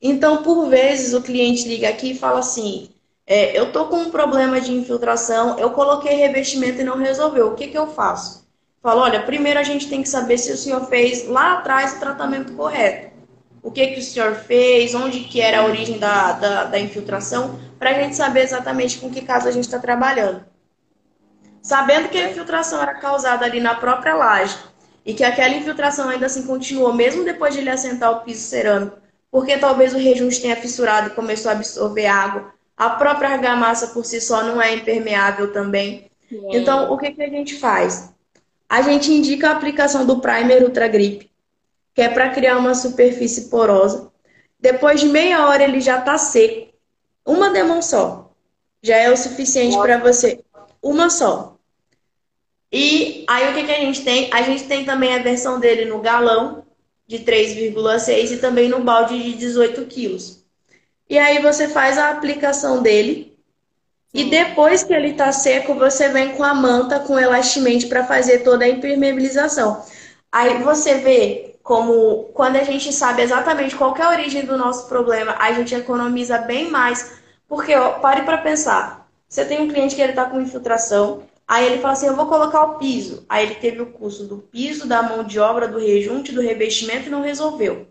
[0.00, 2.90] Então, por vezes, o cliente liga aqui e fala assim:
[3.26, 7.48] é, eu tô com um problema de infiltração, eu coloquei revestimento e não resolveu.
[7.48, 8.46] O que, que eu faço?
[8.80, 11.98] Falo, olha, primeiro a gente tem que saber se o senhor fez lá atrás o
[11.98, 13.16] tratamento correto.
[13.60, 17.58] O que, que o senhor fez, onde que era a origem da, da, da infiltração,
[17.80, 20.44] para a gente saber exatamente com que caso a gente está trabalhando.
[21.60, 24.56] Sabendo que a infiltração era causada ali na própria laje
[25.06, 28.98] e que aquela infiltração ainda assim continuou, mesmo depois de ele assentar o piso cerâmico,
[29.30, 32.52] porque talvez o rejunte tenha fissurado e começou a absorver água.
[32.76, 36.10] A própria argamassa por si só não é impermeável também.
[36.50, 38.10] Então, o que, que a gente faz?
[38.68, 41.30] A gente indica a aplicação do primer Ultra Grip,
[41.94, 44.10] que é para criar uma superfície porosa.
[44.58, 46.72] Depois de meia hora ele já está seco.
[47.24, 48.32] Uma demão só.
[48.82, 50.40] Já é o suficiente para você.
[50.82, 51.55] Uma só.
[52.72, 54.28] E aí o que, que a gente tem?
[54.32, 56.64] A gente tem também a versão dele no galão
[57.06, 60.44] de 3,6 e também no balde de 18 quilos.
[61.08, 63.36] E aí você faz a aplicação dele.
[64.12, 68.38] E depois que ele está seco, você vem com a manta com elastimente para fazer
[68.40, 69.84] toda a impermeabilização.
[70.32, 74.88] Aí você vê como quando a gente sabe exatamente qual é a origem do nosso
[74.88, 77.18] problema, a gente economiza bem mais.
[77.48, 79.08] Porque, ó, pare para pensar.
[79.28, 82.26] Você tem um cliente que ele está com infiltração, Aí ele fala assim: eu vou
[82.26, 83.24] colocar o piso.
[83.28, 87.06] Aí ele teve o custo do piso, da mão de obra, do rejunte, do revestimento
[87.06, 87.86] e não resolveu.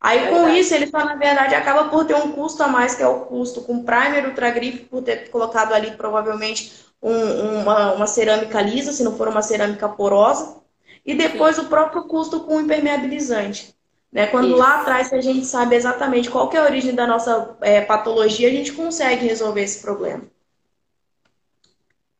[0.00, 2.94] Aí é com isso ele só, na verdade, acaba por ter um custo a mais,
[2.94, 6.72] que é o custo com primer, ultragrife, por ter colocado ali provavelmente
[7.02, 10.56] um, uma, uma, cerâmica lisa, se não for uma cerâmica porosa.
[11.04, 11.62] E depois Sim.
[11.62, 13.74] o próprio custo com impermeabilizante.
[14.10, 14.26] Né?
[14.26, 14.56] Quando isso.
[14.56, 18.48] lá atrás, se a gente sabe exatamente qual é a origem da nossa é, patologia,
[18.48, 20.22] a gente consegue resolver esse problema.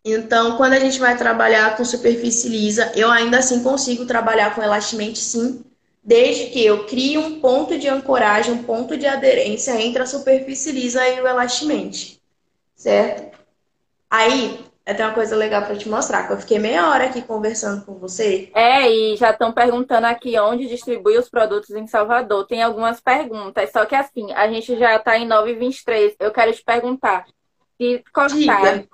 [0.04, 4.62] Então, quando a gente vai trabalhar com superfície lisa, eu ainda assim consigo trabalhar com
[4.62, 5.62] elastimente sim,
[6.02, 10.72] desde que eu crie um ponto de ancoragem, um ponto de aderência entre a superfície
[10.72, 12.20] lisa e o elastimente,
[12.74, 13.38] certo?
[14.08, 17.84] Aí, tem uma coisa legal para te mostrar, que eu fiquei meia hora aqui conversando
[17.84, 18.50] com você.
[18.54, 22.46] É, e já estão perguntando aqui onde distribui os produtos em Salvador.
[22.46, 26.16] Tem algumas perguntas, só que assim, a gente já está em 9h23.
[26.18, 27.26] Eu quero te perguntar,
[27.76, 28.36] se cortar...
[28.36, 28.88] Diga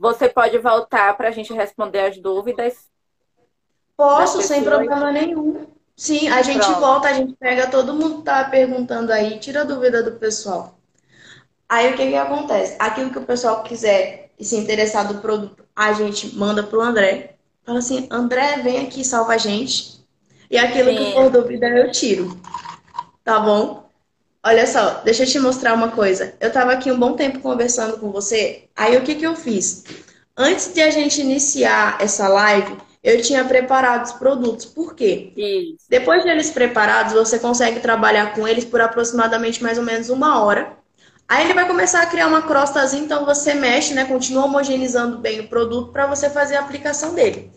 [0.00, 2.88] você pode voltar para a gente responder as dúvidas?
[3.94, 5.66] Posso, sem problema nenhum.
[5.94, 6.80] Sim, a gente Pronto.
[6.80, 10.78] volta, a gente pega todo mundo que tá perguntando aí, tira a dúvida do pessoal.
[11.68, 12.76] Aí o que que acontece?
[12.78, 17.34] Aquilo que o pessoal quiser e se interessar do produto, a gente manda pro André.
[17.62, 20.02] Fala assim, André, vem aqui, salva a gente.
[20.50, 20.96] E aquilo Sim.
[20.96, 22.40] que for dúvida eu tiro.
[23.22, 23.89] Tá bom?
[24.44, 26.34] Olha só, deixa eu te mostrar uma coisa.
[26.40, 28.64] Eu estava aqui um bom tempo conversando com você.
[28.74, 29.84] Aí o que, que eu fiz?
[30.36, 34.64] Antes de a gente iniciar essa live, eu tinha preparado os produtos.
[34.64, 35.32] Por quê?
[35.36, 35.84] Isso.
[35.90, 40.42] Depois de eles preparados, você consegue trabalhar com eles por aproximadamente mais ou menos uma
[40.42, 40.72] hora.
[41.28, 44.04] Aí ele vai começar a criar uma crostazinha, então você mexe, né?
[44.04, 47.52] Continua homogeneizando bem o produto para você fazer a aplicação dele.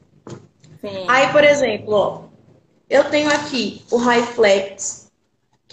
[0.82, 1.06] Sim.
[1.08, 2.22] Aí, por exemplo, ó,
[2.90, 5.03] eu tenho aqui o High Flex,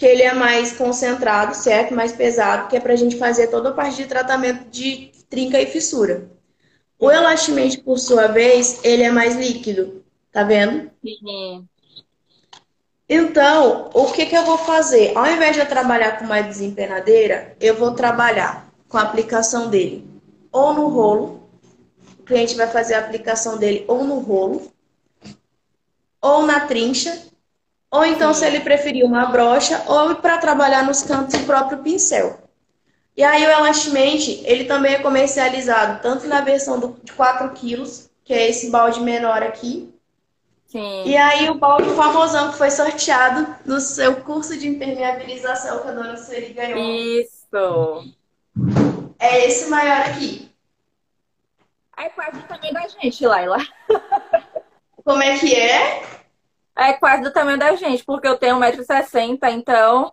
[0.01, 1.93] que ele é mais concentrado, certo?
[1.93, 5.61] Mais pesado, que é para a gente fazer toda a parte de tratamento de trinca
[5.61, 6.27] e fissura.
[6.97, 10.89] O elastimente, por sua vez, ele é mais líquido, tá vendo?
[11.03, 11.63] Uhum.
[13.07, 15.15] Então, o que, que eu vou fazer?
[15.15, 20.03] Ao invés de eu trabalhar com uma desempenadeira, eu vou trabalhar com a aplicação dele
[20.51, 21.47] ou no rolo,
[22.19, 24.63] o cliente vai fazer a aplicação dele ou no rolo,
[26.19, 27.30] ou na trincha,
[27.91, 32.39] ou então, se ele preferir uma brocha, ou para trabalhar nos cantos o próprio pincel.
[33.17, 38.09] E aí o Elastamente, ele também é comercializado tanto na versão do, de 4 quilos,
[38.23, 39.93] que é esse balde menor aqui.
[40.67, 41.03] Sim.
[41.05, 45.91] E aí o balde famosão que foi sorteado no seu curso de impermeabilização que a
[45.91, 46.79] dona Sueli ganhou.
[46.79, 48.13] Isso!
[49.19, 50.49] É esse maior aqui.
[51.97, 53.57] É quase tamanho da gente, Laila.
[55.03, 56.20] Como é que é?
[56.77, 60.11] É quase do tamanho da gente, porque eu tenho 1,60m, então.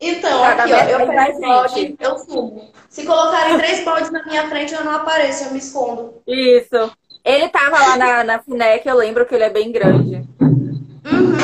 [0.00, 2.72] Então, aqui, ó, eu pego balde, eu fumo.
[2.88, 6.20] Se colocarem três baldes na minha frente, eu não apareço, eu me escondo.
[6.26, 6.92] Isso.
[7.24, 10.26] Ele tava lá na, na Finec, eu lembro que ele é bem grande.
[10.40, 11.36] Uhum.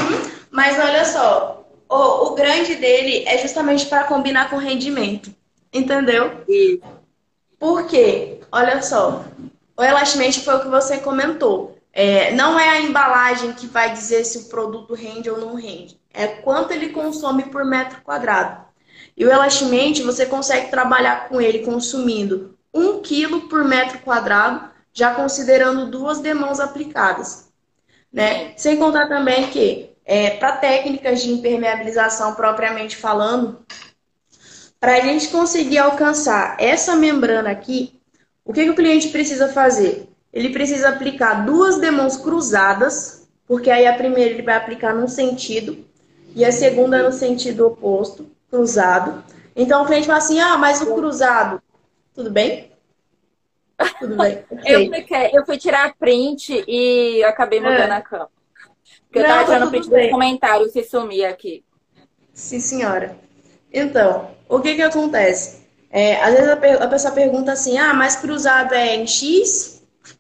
[0.50, 5.32] Mas olha só, o, o grande dele é justamente para combinar com rendimento.
[5.72, 6.42] Entendeu?
[6.48, 6.82] Isso.
[7.58, 8.40] Por quê?
[8.50, 9.24] Olha só.
[9.76, 11.77] O elastimente foi o que você comentou.
[12.00, 16.00] É, não é a embalagem que vai dizer se o produto rende ou não rende.
[16.14, 18.64] É quanto ele consome por metro quadrado.
[19.16, 25.12] E o elastimente, você consegue trabalhar com ele consumindo 1 kg por metro quadrado, já
[25.12, 27.48] considerando duas demãos aplicadas.
[28.12, 28.52] Né?
[28.56, 33.66] Sem contar também que, é, para técnicas de impermeabilização propriamente falando,
[34.78, 38.00] para a gente conseguir alcançar essa membrana aqui,
[38.44, 40.07] o que, que o cliente precisa fazer?
[40.32, 45.84] Ele precisa aplicar duas demãos cruzadas, porque aí a primeira ele vai aplicar num sentido
[46.34, 49.24] e a segunda no sentido oposto, cruzado.
[49.56, 51.62] Então o cliente fala assim: ah, mas o cruzado,
[52.14, 52.70] tudo bem?
[53.98, 54.44] Tudo bem.
[54.64, 54.90] Eu,
[55.32, 57.96] eu, fui tirar print e acabei mudando é.
[57.96, 58.28] a cama.
[59.04, 60.02] Porque eu Não, tava tá tirando print bem.
[60.02, 61.64] dos comentários e sumi aqui.
[62.34, 63.16] Sim, senhora.
[63.72, 65.66] Então, o que que acontece?
[65.90, 69.77] É, às vezes a, a pessoa pergunta assim: ah, mas cruzado é em X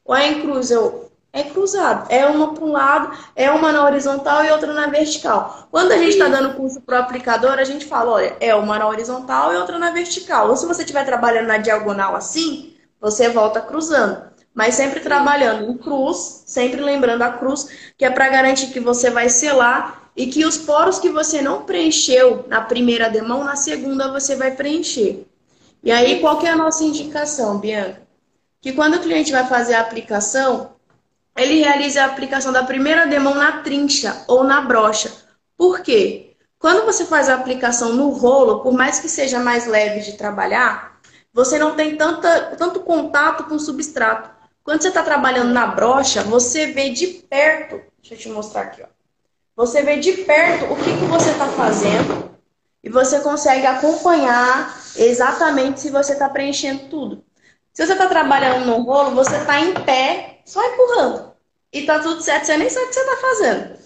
[0.08, 0.70] ou é em cruz?
[0.70, 2.10] Eu, é cruzado.
[2.10, 5.68] É uma para um lado, é uma na horizontal e outra na vertical.
[5.70, 8.78] Quando a gente está dando curso para o aplicador, a gente fala, olha, é uma
[8.78, 10.48] na horizontal e outra na vertical.
[10.48, 14.22] Ou se você estiver trabalhando na diagonal assim, você volta cruzando.
[14.54, 19.10] Mas sempre trabalhando em cruz, sempre lembrando a cruz, que é para garantir que você
[19.10, 24.10] vai selar e que os poros que você não preencheu na primeira demão, na segunda
[24.10, 25.26] você vai preencher.
[25.84, 28.07] E aí, qual que é a nossa indicação, Bianca?
[28.60, 30.72] Que quando o cliente vai fazer a aplicação,
[31.36, 35.12] ele realiza a aplicação da primeira demão na trincha ou na brocha.
[35.56, 36.36] Por quê?
[36.58, 40.98] Quando você faz a aplicação no rolo, por mais que seja mais leve de trabalhar,
[41.32, 44.30] você não tem tanta, tanto contato com o substrato.
[44.64, 48.82] Quando você está trabalhando na brocha, você vê de perto, deixa eu te mostrar aqui,
[48.82, 48.86] ó.
[49.54, 52.30] Você vê de perto o que, que você está fazendo
[52.82, 57.24] e você consegue acompanhar exatamente se você está preenchendo tudo.
[57.78, 61.30] Se você está trabalhando no rolo, você está em pé, só empurrando.
[61.72, 63.78] E tá tudo certo, você nem sabe o que você está fazendo.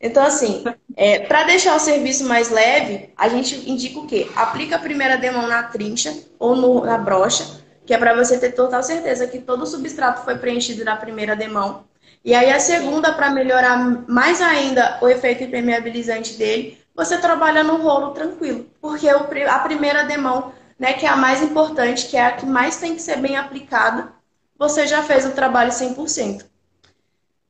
[0.00, 0.62] Então, assim,
[0.96, 4.30] é, para deixar o serviço mais leve, a gente indica o quê?
[4.36, 7.44] Aplica a primeira demão na trincha ou no, na brocha,
[7.84, 11.34] que é para você ter total certeza que todo o substrato foi preenchido na primeira
[11.34, 11.82] demão.
[12.24, 13.76] E aí a segunda, para melhorar
[14.08, 18.66] mais ainda o efeito impermeabilizante dele, você trabalha no rolo tranquilo.
[18.80, 22.78] Porque a primeira demão né, que é a mais importante, que é a que mais
[22.78, 24.10] tem que ser bem aplicada,
[24.58, 26.46] você já fez o trabalho 100%.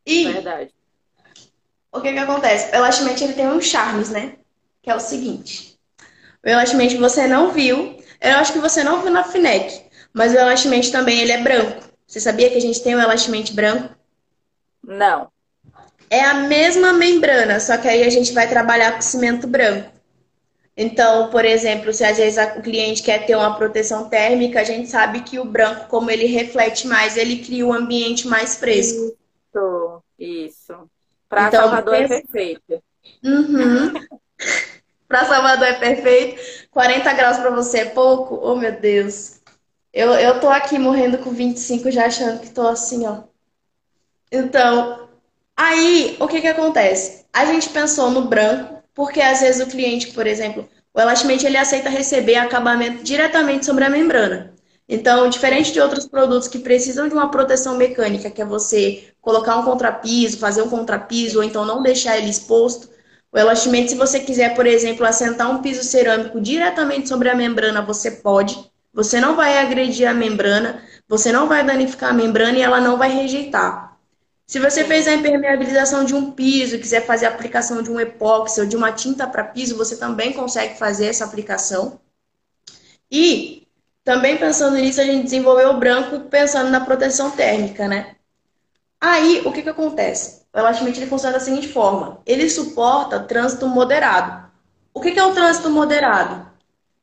[0.04, 0.74] E Verdade.
[1.92, 2.72] o que que acontece?
[2.72, 4.34] O elastamente ele tem uns charmes, né?
[4.82, 5.78] Que é o seguinte.
[6.44, 9.80] O elastamente você não viu, eu acho que você não viu na FINEC,
[10.12, 11.88] mas o elastamente também ele é branco.
[12.08, 13.94] Você sabia que a gente tem um elastamente branco?
[14.82, 15.30] Não.
[16.10, 19.99] É a mesma membrana, só que aí a gente vai trabalhar com cimento branco.
[20.82, 24.88] Então, por exemplo, se às vezes o cliente quer ter uma proteção térmica, a gente
[24.88, 29.14] sabe que o branco, como ele reflete mais, ele cria um ambiente mais fresco.
[29.52, 30.90] Isso, isso.
[31.28, 32.82] Para então, Salvador é perfeito.
[33.22, 33.92] Uhum.
[35.06, 36.40] para Salvador é perfeito.
[36.70, 38.40] 40 graus para você é pouco?
[38.42, 39.38] Oh, meu Deus.
[39.92, 43.24] Eu, eu tô aqui morrendo com 25 já achando que tô assim, ó.
[44.32, 45.10] Então,
[45.54, 47.26] aí, o que que acontece?
[47.34, 51.56] A gente pensou no branco, porque às vezes o cliente, por exemplo, o elastamente ele
[51.56, 54.52] aceita receber acabamento diretamente sobre a membrana.
[54.86, 59.56] Então, diferente de outros produtos que precisam de uma proteção mecânica, que é você colocar
[59.56, 62.90] um contrapiso, fazer um contrapiso, ou então não deixar ele exposto,
[63.32, 67.80] o elastamente, se você quiser, por exemplo, assentar um piso cerâmico diretamente sobre a membrana,
[67.80, 68.70] você pode.
[68.92, 72.98] Você não vai agredir a membrana, você não vai danificar a membrana e ela não
[72.98, 73.89] vai rejeitar.
[74.50, 78.60] Se você fez a impermeabilização de um piso, quiser fazer a aplicação de um epóxi
[78.60, 82.00] ou de uma tinta para piso, você também consegue fazer essa aplicação.
[83.08, 83.68] E
[84.02, 88.16] também pensando nisso, a gente desenvolveu o branco pensando na proteção térmica, né?
[89.00, 90.42] Aí, o que, que acontece?
[90.52, 94.50] O elastamente ele funciona da seguinte forma: ele suporta trânsito moderado.
[94.92, 96.50] O que, que é o trânsito moderado?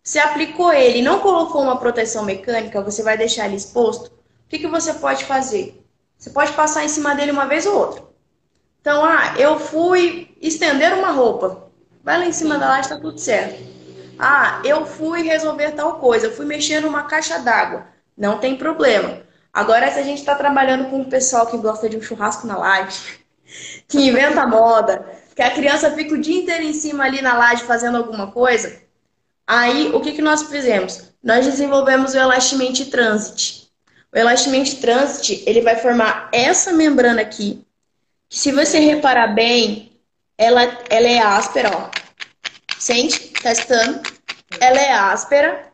[0.03, 4.07] Se aplicou ele e não colocou uma proteção mecânica, você vai deixar ele exposto.
[4.07, 5.86] O que, que você pode fazer?
[6.17, 8.03] Você pode passar em cima dele uma vez ou outra.
[8.81, 11.69] Então, ah, eu fui estender uma roupa.
[12.03, 13.61] Vai lá em cima da laje, tá tudo certo.
[14.17, 17.87] Ah, eu fui resolver tal coisa, eu fui mexer numa caixa d'água.
[18.17, 19.21] Não tem problema.
[19.53, 22.57] Agora, se a gente está trabalhando com um pessoal que gosta de um churrasco na
[22.57, 23.19] laje,
[23.87, 25.05] que inventa moda,
[25.35, 28.81] que a criança fica o dia inteiro em cima ali na laje fazendo alguma coisa,
[29.45, 31.11] aí o que, que nós fizemos?
[31.23, 33.66] Nós desenvolvemos o Elastamente Transit.
[34.13, 37.65] O elastamente transit, ele vai formar essa membrana aqui,
[38.29, 39.91] que se você reparar bem,
[40.37, 41.89] ela, ela é áspera, ó.
[42.77, 43.19] Sente?
[43.41, 44.01] Testando.
[44.59, 45.71] Ela é áspera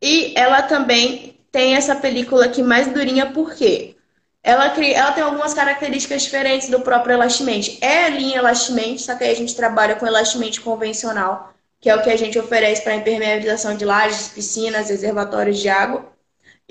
[0.00, 3.96] e ela também tem essa película aqui mais durinha, por quê?
[4.42, 7.78] Ela, cria, ela tem algumas características diferentes do próprio elastamente.
[7.80, 12.02] É linha elastamente, só que aí a gente trabalha com elastamente convencional, que é o
[12.02, 16.12] que a gente oferece para impermeabilização de lajes, piscinas, reservatórios de água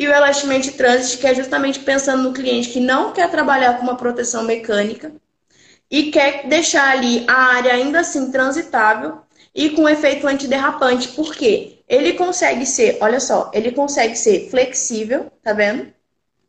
[0.02, 3.84] e o Elastamente Transit, que é justamente pensando no cliente que não quer trabalhar com
[3.84, 5.12] uma proteção mecânica
[5.91, 9.20] e quer deixar ali a área ainda assim transitável
[9.54, 11.10] e com efeito antiderrapante.
[11.10, 11.84] Por quê?
[11.88, 15.93] Ele consegue ser, olha só, ele consegue ser flexível, tá vendo?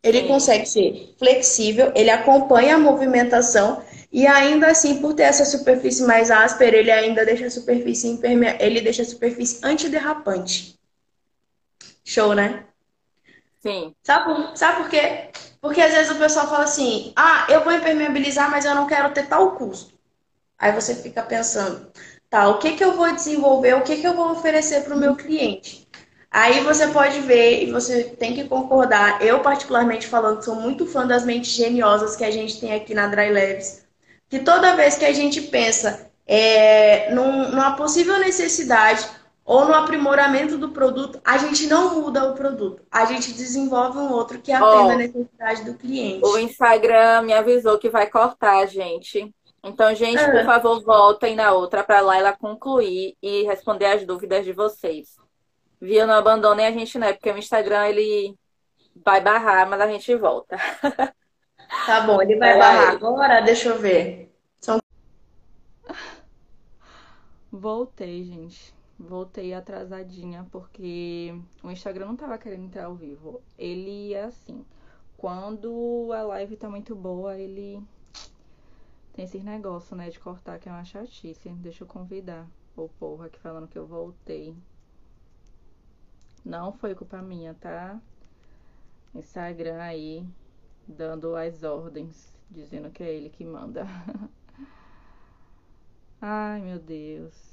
[0.03, 6.05] Ele consegue ser flexível, ele acompanha a movimentação e ainda assim, por ter essa superfície
[6.05, 10.78] mais áspera, ele ainda deixa a superfície impermeável, ele deixa a superfície antiderrapante.
[12.03, 12.64] Show, né?
[13.62, 13.94] Sim.
[14.02, 15.30] Sabe por, sabe por quê?
[15.60, 19.14] Porque às vezes o pessoal fala assim: ah, eu vou impermeabilizar, mas eu não quero
[19.14, 19.94] ter tal custo.
[20.58, 21.86] Aí você fica pensando:
[22.28, 24.98] tá, o que, que eu vou desenvolver, o que, que eu vou oferecer para o
[24.98, 25.88] meu cliente?
[26.30, 29.22] Aí você pode ver e você tem que concordar.
[29.22, 33.06] Eu, particularmente falando, sou muito fã das mentes geniosas que a gente tem aqui na
[33.06, 33.84] Dry Labs.
[34.28, 39.06] Que toda vez que a gente pensa é, num, numa possível necessidade
[39.45, 42.82] ou no aprimoramento do produto, a gente não muda o produto.
[42.90, 46.24] A gente desenvolve um outro que atenda oh, a necessidade do cliente.
[46.24, 49.34] O Instagram me avisou que vai cortar, gente.
[49.64, 50.30] Então, gente, ah.
[50.30, 55.16] por favor, voltem na outra para lá ela concluir e responder as dúvidas de vocês.
[55.80, 56.07] Viu?
[56.07, 57.12] Não abandonem a gente, né?
[57.12, 58.36] Porque o Instagram, ele
[59.05, 60.57] vai barrar, mas a gente volta.
[61.86, 63.40] Tá bom, ele vai, barrar agora?
[63.40, 64.30] Deixa eu ver.
[64.61, 64.78] São...
[67.51, 68.74] Voltei, gente.
[69.03, 73.42] Voltei atrasadinha, porque o Instagram não tava querendo entrar ao vivo.
[73.59, 74.64] Ele é assim.
[75.16, 77.82] Quando a live tá muito boa, ele
[79.12, 81.48] tem esses negócios, né, de cortar, que é uma chatice.
[81.50, 82.46] Deixa eu convidar
[82.76, 84.57] o povo aqui falando que eu voltei.
[86.44, 88.00] Não foi culpa minha, tá?
[89.14, 90.26] Instagram aí
[90.86, 93.84] dando as ordens, dizendo que é ele que manda.
[96.20, 97.51] Ai, meu Deus.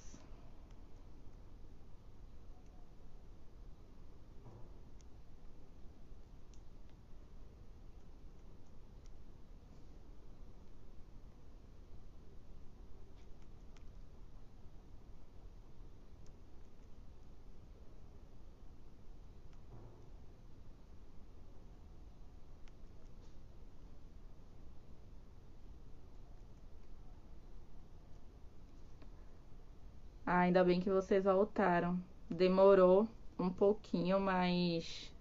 [30.31, 31.99] Ah, ainda bem que vocês voltaram.
[32.29, 33.07] Demorou
[33.39, 35.11] um pouquinho, mas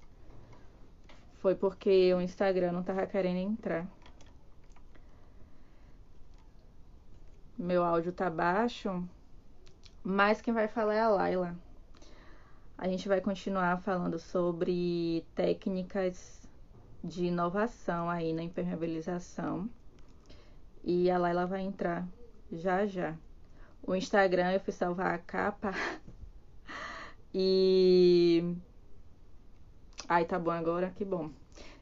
[1.39, 3.87] foi porque o Instagram não tava querendo entrar.
[7.57, 9.03] Meu áudio tá baixo,
[10.05, 11.57] mas quem vai falar é a Laila.
[12.77, 16.47] A gente vai continuar falando sobre técnicas
[17.03, 19.71] de inovação aí na impermeabilização.
[20.85, 22.07] E a Laila vai entrar
[22.53, 23.17] já já
[23.89, 25.73] o Instagram, eu fui salvar a capa.
[27.35, 28.55] E.
[30.09, 31.31] Ai, tá bom agora, que bom.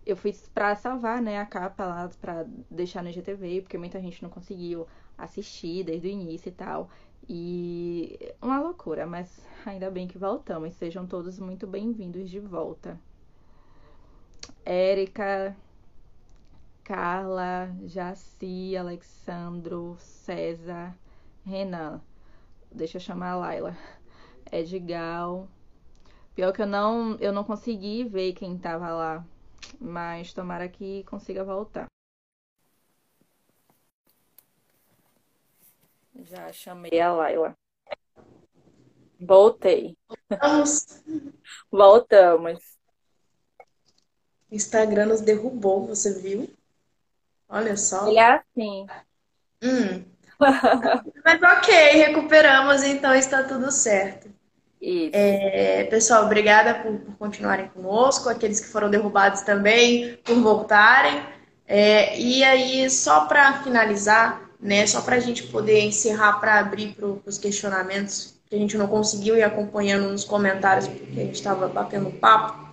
[0.04, 4.22] Eu fui pra salvar, né, a capa lá pra deixar no IGTV, porque muita gente
[4.22, 4.86] não conseguiu
[5.18, 6.88] assistir desde o início e tal.
[7.28, 10.74] E uma loucura, mas ainda bem que voltamos.
[10.74, 12.98] Sejam todos muito bem-vindos de volta.
[14.64, 15.56] Érica,
[16.84, 20.94] Carla, Jaci, Alexandro, César,
[21.46, 22.02] Renan.
[22.72, 23.76] Deixa eu chamar a Laila.
[24.50, 25.48] Edgal.
[26.34, 29.24] Pior que eu não, eu não consegui ver quem tava lá.
[29.80, 31.86] Mas tomara que consiga voltar.
[36.16, 37.56] Já chamei a Laila.
[39.20, 39.96] Voltei.
[40.28, 40.84] Vamos.
[41.70, 42.58] Voltamos.
[44.50, 46.50] Instagram nos derrubou, você viu?
[47.48, 48.08] Olha só.
[48.08, 48.86] Ele é assim.
[49.62, 50.15] Hum.
[51.24, 54.28] Mas ok, recuperamos, então está tudo certo.
[55.12, 61.22] É, pessoal, obrigada por, por, continuarem conosco, aqueles que foram derrubados também, por voltarem.
[61.66, 66.94] É, e aí, só para finalizar, né, só para a gente poder encerrar, para abrir
[66.94, 71.34] para os questionamentos que a gente não conseguiu ir acompanhando nos comentários, porque a gente
[71.34, 72.72] estava batendo papo,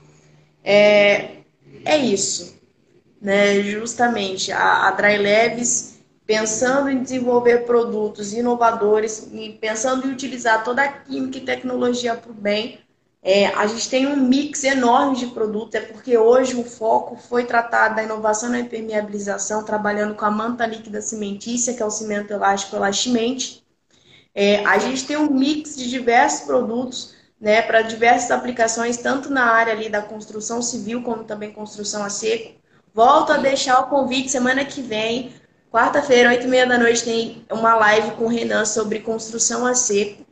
[0.63, 1.37] é,
[1.83, 2.61] é isso.
[3.19, 3.61] Né?
[3.61, 5.92] Justamente, a, a Dry Leves
[6.25, 12.31] pensando em desenvolver produtos inovadores e pensando em utilizar toda a química e tecnologia para
[12.31, 12.79] o bem.
[13.21, 17.45] É, a gente tem um mix enorme de produtos, é porque hoje o foco foi
[17.45, 22.31] tratado da inovação na impermeabilização, trabalhando com a manta líquida cimentícia, que é o cimento
[22.31, 23.63] elástico elastimente.
[24.35, 29.45] É, a gente tem um mix de diversos produtos né, para diversas aplicações, tanto na
[29.45, 32.55] área ali da construção civil, como também construção a seco.
[32.93, 35.33] Volto a deixar o convite semana que vem
[35.73, 39.73] Quarta-feira, oito e meia da noite, tem uma live com o Renan sobre construção a
[39.73, 40.23] seco.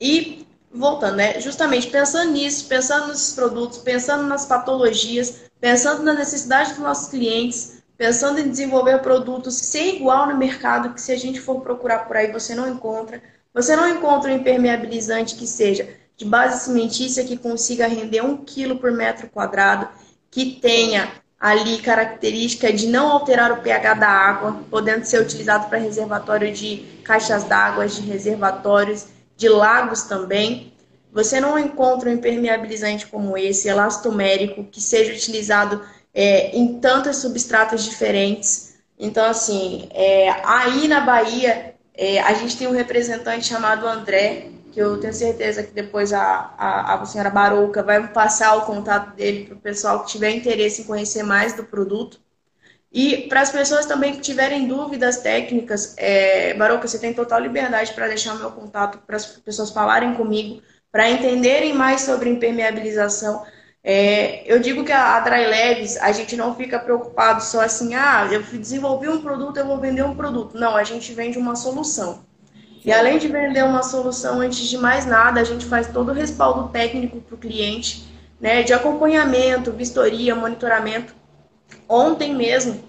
[0.00, 1.38] E, voltando, né?
[1.40, 7.80] Justamente pensando nisso, pensando nesses produtos, pensando nas patologias, pensando na necessidade dos nossos clientes,
[7.96, 12.16] pensando em desenvolver produtos sem igual no mercado, que se a gente for procurar por
[12.16, 13.22] aí, você não encontra.
[13.54, 18.80] Você não encontra um impermeabilizante que seja de base cimentícia, que consiga render um quilo
[18.80, 19.88] por metro quadrado,
[20.28, 21.08] que tenha
[21.40, 26.84] ali característica de não alterar o pH da água, podendo ser utilizado para reservatório de
[27.04, 30.72] caixas d'água, de reservatórios, de lagos também.
[31.12, 35.80] Você não encontra um impermeabilizante como esse, elastomérico, que seja utilizado
[36.12, 38.74] é, em tantos substratos diferentes.
[38.98, 44.82] Então, assim, é, aí na Bahia, é, a gente tem um representante chamado André, que
[44.84, 49.46] eu tenho certeza que depois a, a, a senhora Barouca vai passar o contato dele
[49.46, 52.20] para o pessoal que tiver interesse em conhecer mais do produto.
[52.92, 57.92] E para as pessoas também que tiverem dúvidas técnicas, é, Barouca, você tem total liberdade
[57.92, 60.62] para deixar o meu contato para as pessoas falarem comigo,
[60.92, 63.44] para entenderem mais sobre impermeabilização.
[63.82, 67.96] É, eu digo que a, a Dry Leves, a gente não fica preocupado só assim,
[67.96, 70.56] ah, eu desenvolvi um produto, eu vou vender um produto.
[70.56, 72.27] Não, a gente vende uma solução.
[72.88, 76.14] E além de vender uma solução, antes de mais nada, a gente faz todo o
[76.14, 78.08] respaldo técnico para o cliente,
[78.40, 81.14] né, de acompanhamento, vistoria, monitoramento.
[81.86, 82.82] Ontem mesmo,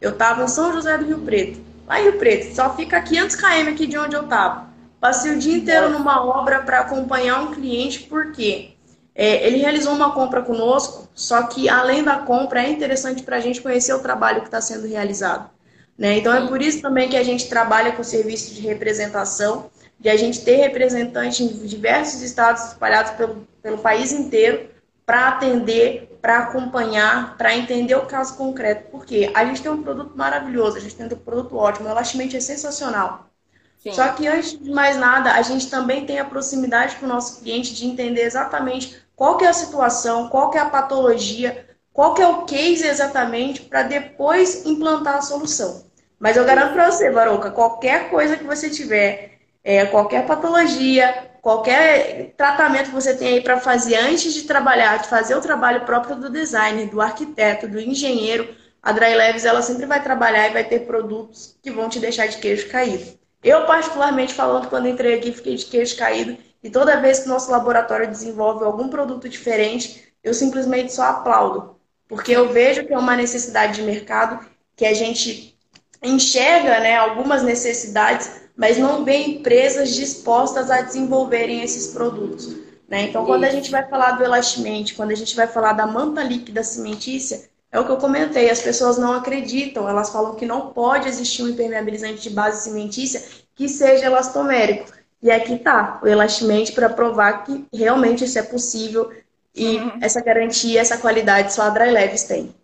[0.00, 1.60] eu estava em São José do Rio Preto.
[1.86, 4.66] Lá em Rio Preto, só fica 500 km aqui de onde eu estava.
[4.98, 8.72] Passei o dia inteiro numa obra para acompanhar um cliente, porque
[9.14, 13.40] é, ele realizou uma compra conosco, só que além da compra, é interessante para a
[13.40, 15.53] gente conhecer o trabalho que está sendo realizado.
[15.96, 16.18] Né?
[16.18, 20.08] Então é por isso também que a gente trabalha com o serviço de representação, de
[20.08, 24.68] a gente ter representantes em diversos estados espalhados pelo, pelo país inteiro
[25.06, 28.90] para atender, para acompanhar, para entender o caso concreto.
[28.90, 32.36] Porque a gente tem um produto maravilhoso, a gente tem um produto ótimo, o Elastamente
[32.36, 33.30] é sensacional.
[33.78, 33.92] Sim.
[33.92, 37.40] Só que antes de mais nada, a gente também tem a proximidade com o nosso
[37.40, 41.63] cliente de entender exatamente qual que é a situação, qual que é a patologia,
[41.94, 45.86] qual que é o case exatamente para depois implantar a solução.
[46.18, 52.34] Mas eu garanto para você, Baroca, qualquer coisa que você tiver, é, qualquer patologia, qualquer
[52.36, 56.16] tratamento que você tem aí para fazer antes de trabalhar, de fazer o trabalho próprio
[56.16, 58.48] do designer, do arquiteto, do engenheiro,
[58.82, 62.26] a Dry Leves ela sempre vai trabalhar e vai ter produtos que vão te deixar
[62.26, 63.18] de queijo caído.
[63.42, 67.28] Eu, particularmente falando, quando entrei aqui, fiquei de queijo caído e toda vez que o
[67.28, 71.74] nosso laboratório desenvolve algum produto diferente, eu simplesmente só aplaudo.
[72.08, 74.44] Porque eu vejo que é uma necessidade de mercado,
[74.76, 75.56] que a gente
[76.02, 82.54] enxerga né, algumas necessidades, mas não vê empresas dispostas a desenvolverem esses produtos.
[82.88, 83.02] Né?
[83.02, 86.22] Então, quando a gente vai falar do elastimente, quando a gente vai falar da manta
[86.22, 90.72] líquida cimentícia, é o que eu comentei, as pessoas não acreditam, elas falam que não
[90.72, 93.20] pode existir um impermeabilizante de base cimentícia
[93.56, 94.92] que seja elastomérico.
[95.20, 99.10] E aqui está o elastimente para provar que realmente isso é possível,
[99.54, 99.98] e uhum.
[100.02, 102.54] essa garantia, essa qualidade só a Dry Leves tem.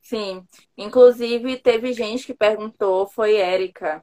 [0.00, 0.44] Sim.
[0.76, 4.02] Inclusive, teve gente que perguntou, foi Érica.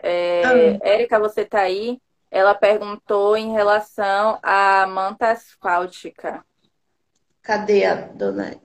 [0.00, 0.78] É, ah.
[0.82, 2.00] Érica, você tá aí?
[2.30, 6.44] Ela perguntou em relação à manta asfáltica.
[7.42, 8.56] Cadê a dona?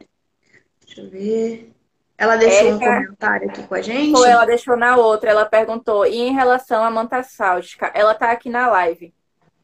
[0.86, 1.72] Deixa eu ver.
[2.18, 4.16] Ela deixou Érica, um comentário aqui com a gente?
[4.16, 5.32] Ou ela deixou na outra.
[5.32, 7.92] Ela perguntou, e em relação à manta asfáltica?
[7.96, 9.14] Ela tá aqui na live.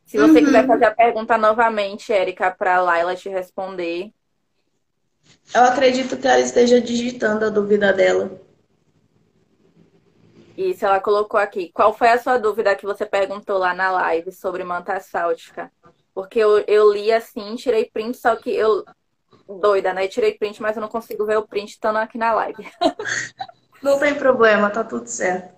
[0.10, 0.45] Se você uhum.
[0.45, 4.12] quiser fazer a pergunta novamente, Érica, para Laila te responder.
[5.53, 8.41] Eu acredito que ela esteja digitando a dúvida dela.
[10.57, 11.70] Isso, ela colocou aqui.
[11.72, 15.72] Qual foi a sua dúvida que você perguntou lá na live sobre manta asfáltica?
[16.12, 18.84] Porque eu, eu li assim, tirei print, só que eu.
[19.47, 20.07] Doida, né?
[20.07, 22.68] tirei print, mas eu não consigo ver o print estando aqui na live.
[23.84, 25.53] não tem problema, tá tudo certo.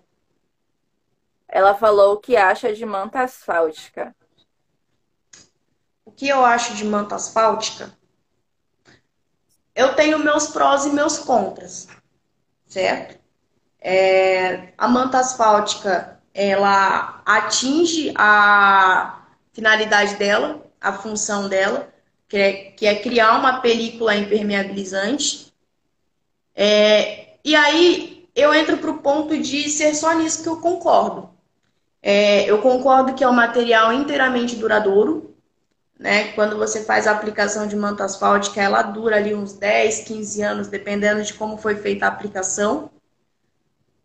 [1.48, 4.14] Ela falou o que acha de manta asfáltica.
[6.12, 7.90] O que eu acho de manta asfáltica?
[9.74, 11.88] Eu tenho meus prós e meus contras,
[12.68, 13.18] certo?
[13.80, 21.92] É, a manta asfáltica, ela atinge a finalidade dela, a função dela,
[22.28, 25.54] que é, que é criar uma película impermeabilizante.
[26.54, 31.30] É, e aí eu entro para o ponto de ser só nisso que eu concordo.
[32.02, 35.31] É, eu concordo que é um material inteiramente duradouro,
[36.02, 36.32] né?
[36.32, 40.68] Quando você faz a aplicação de manta asfáltica, ela dura ali uns 10, 15 anos,
[40.68, 42.90] dependendo de como foi feita a aplicação.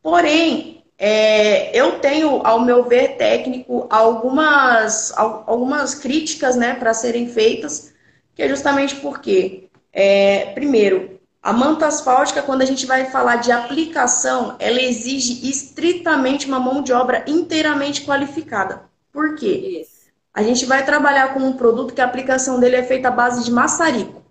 [0.03, 7.95] Porém, é, eu tenho, ao meu ver técnico, algumas, algumas críticas né, para serem feitas,
[8.34, 13.50] que é justamente porque, é, primeiro, a manta asfáltica, quando a gente vai falar de
[13.50, 18.83] aplicação, ela exige estritamente uma mão de obra inteiramente qualificada.
[19.11, 19.80] Por quê?
[19.80, 19.96] Isso
[20.37, 23.42] a gente vai trabalhar com um produto que a aplicação dele é feita à base
[23.42, 24.22] de maçarico.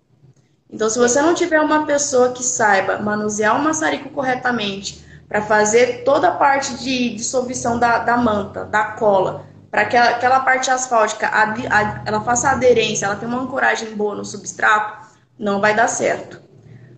[0.70, 6.04] Então, se você não tiver uma pessoa que saiba manusear o maçarico corretamente, para fazer
[6.04, 11.26] toda a parte de dissolução da, da manta, da cola, para que aquela parte asfáltica
[11.26, 15.88] a, a, ela faça aderência, ela tenha uma ancoragem boa no substrato, não vai dar
[15.88, 16.40] certo.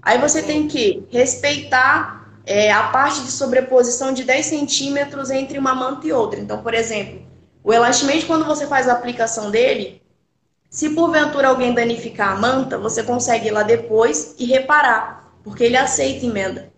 [0.02, 5.74] Aí você tem que respeitar é, a parte de sobreposição de 10 centímetros entre uma
[5.74, 6.39] manta e outra.
[6.39, 7.27] Então, por exemplo,
[7.69, 10.01] o elastimento, quando você faz a aplicação dele,
[10.70, 15.77] se porventura alguém danificar a manta, você consegue ir lá depois e reparar, porque ele
[15.77, 16.73] aceita emenda.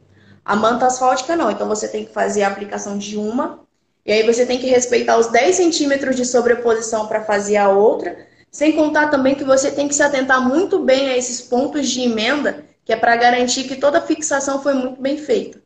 [0.45, 3.61] A manta asfáltica não, então você tem que fazer a aplicação de uma
[4.05, 8.27] E aí você tem que respeitar os 10 centímetros de sobreposição para fazer a outra,
[8.51, 12.01] sem contar também que você tem que se atentar muito bem a esses pontos de
[12.01, 15.63] emenda, que é para garantir que toda a fixação foi muito bem feita.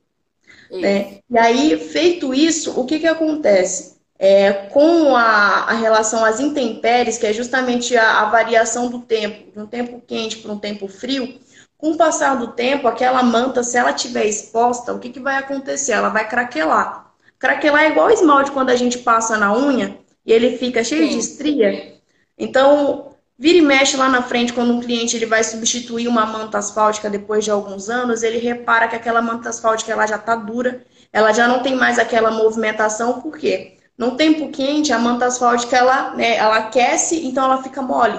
[0.82, 1.20] Né?
[1.30, 3.93] E aí, feito isso, o que, que acontece?
[4.16, 9.50] É, com a, a, relação às intempéries, que é justamente a, a variação do tempo,
[9.50, 11.38] de um tempo quente para um tempo frio,
[11.76, 15.36] com o passar do tempo, aquela manta, se ela estiver exposta, o que, que vai
[15.36, 15.92] acontecer?
[15.92, 17.12] Ela vai craquelar.
[17.38, 21.10] Craquelar é igual esmalte quando a gente passa na unha e ele fica cheio Sim.
[21.10, 21.94] de estria.
[22.38, 26.56] Então, vira e mexe lá na frente, quando um cliente ele vai substituir uma manta
[26.56, 30.82] asfáltica depois de alguns anos, ele repara que aquela manta asfáltica ela já está dura,
[31.12, 33.73] ela já não tem mais aquela movimentação, por quê?
[33.96, 38.18] No tempo quente, a manta asfáltica ela, né, ela aquece, então ela fica mole.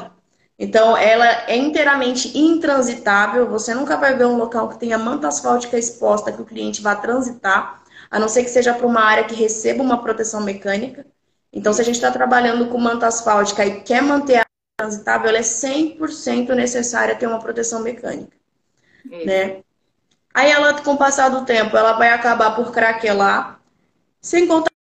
[0.58, 3.50] Então, ela é inteiramente intransitável.
[3.50, 6.96] Você nunca vai ver um local que tenha manta asfáltica exposta que o cliente vá
[6.96, 11.06] transitar, a não ser que seja para uma área que receba uma proteção mecânica.
[11.52, 14.46] Então, se a gente está trabalhando com manta asfáltica e quer manter a
[14.78, 18.36] transitável, ela é 100% necessária ter uma proteção mecânica.
[19.26, 19.62] Né?
[20.34, 23.60] Aí ela, com o passar do tempo, ela vai acabar por craquelar,
[24.22, 24.75] sem contar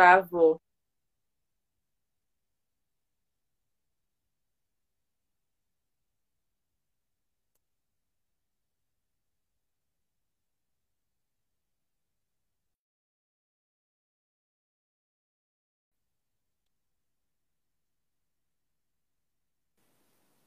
[0.00, 0.58] Travou.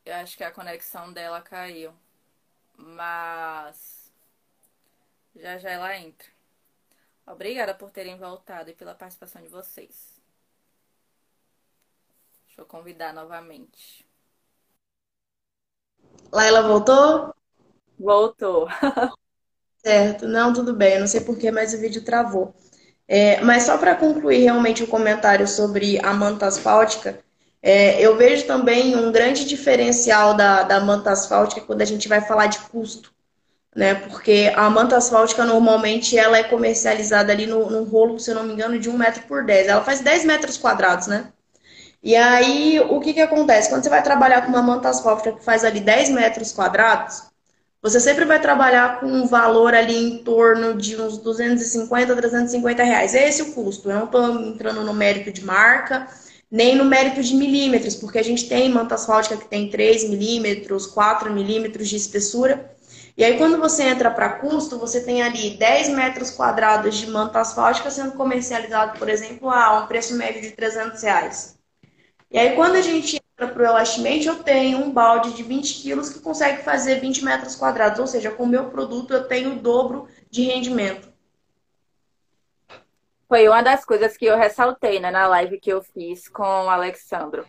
[0.05, 1.93] Eu acho que a conexão dela caiu.
[2.77, 4.11] Mas
[5.35, 6.32] já já ela entra.
[7.26, 10.22] Obrigada por terem voltado e pela participação de vocês.
[12.45, 14.06] Deixa eu convidar novamente.
[16.32, 17.34] Laila voltou?
[17.98, 18.68] Voltou.
[19.78, 20.95] certo, não, tudo bem.
[20.95, 22.54] Eu não sei porquê, mas o vídeo travou.
[23.08, 27.24] É, mas só para concluir realmente o comentário sobre a manta asfáltica,
[27.62, 32.22] é, eu vejo também um grande diferencial da, da manta asfáltica quando a gente vai
[32.22, 33.12] falar de custo
[33.76, 33.95] né?
[33.95, 38.44] Porque a manta asfáltica normalmente ela é comercializada ali no, no rolo, se eu não
[38.44, 39.68] me engano, de 1 metro por 10.
[39.68, 41.32] Ela faz 10 metros quadrados, né?
[42.04, 43.70] E aí, o que que acontece?
[43.70, 47.24] Quando você vai trabalhar com uma manta asfáltica que faz ali 10 metros quadrados,
[47.82, 53.16] você sempre vai trabalhar com um valor ali em torno de uns 250, 350 reais.
[53.16, 53.90] É esse o custo.
[53.90, 56.08] Eu não estou entrando no mérito de marca,
[56.52, 60.86] nem no mérito de milímetros, porque a gente tem manta asfáltica que tem 3 milímetros,
[60.88, 62.73] 4 milímetros de espessura.
[63.15, 67.40] E aí, quando você entra para custo, você tem ali 10 metros quadrados de manta
[67.40, 71.60] asfáltica sendo comercializado, por exemplo, a um preço médio de 300 reais.
[72.31, 75.84] E aí, quando a gente entra para o Elastamente, eu tenho um balde de 20
[75.84, 77.99] quilos que consegue fazer 20 metros quadrados.
[77.99, 81.14] Ou seja, com o meu produto eu tenho o dobro de rendimento.
[83.27, 86.69] Foi uma das coisas que eu ressaltei né, na live que eu fiz com o
[86.69, 87.45] Alexandro.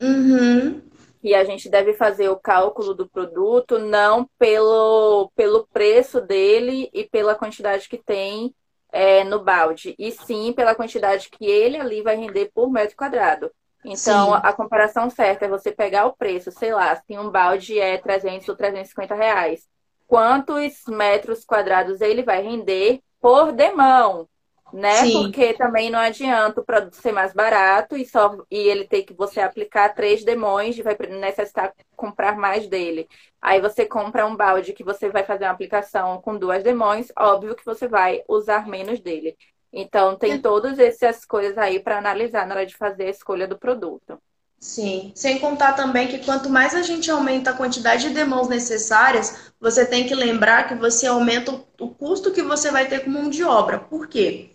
[0.00, 0.87] Uhum
[1.20, 7.04] que a gente deve fazer o cálculo do produto não pelo, pelo preço dele e
[7.04, 8.54] pela quantidade que tem
[8.90, 13.50] é, no balde, e sim pela quantidade que ele ali vai render por metro quadrado.
[13.84, 14.40] Então, sim.
[14.42, 18.48] a comparação certa é você pegar o preço, sei lá, se um balde é 300
[18.48, 19.68] ou 350 reais,
[20.06, 24.28] quantos metros quadrados ele vai render por demão?
[24.72, 24.96] Né?
[24.96, 25.12] Sim.
[25.22, 29.14] Porque também não adianta o produto ser mais barato e só e ele ter que
[29.14, 33.08] você aplicar três demões e vai necessitar comprar mais dele.
[33.40, 37.54] Aí você compra um balde que você vai fazer uma aplicação com duas demões, óbvio
[37.54, 39.36] que você vai usar menos dele.
[39.72, 40.38] Então tem é.
[40.38, 44.20] todas essas coisas aí para analisar na hora de fazer a escolha do produto.
[44.60, 49.52] Sim, sem contar também que quanto mais a gente aumenta a quantidade de demãos necessárias,
[49.60, 53.30] você tem que lembrar que você aumenta o custo que você vai ter com mão
[53.30, 53.78] de obra.
[53.78, 54.50] Por quê?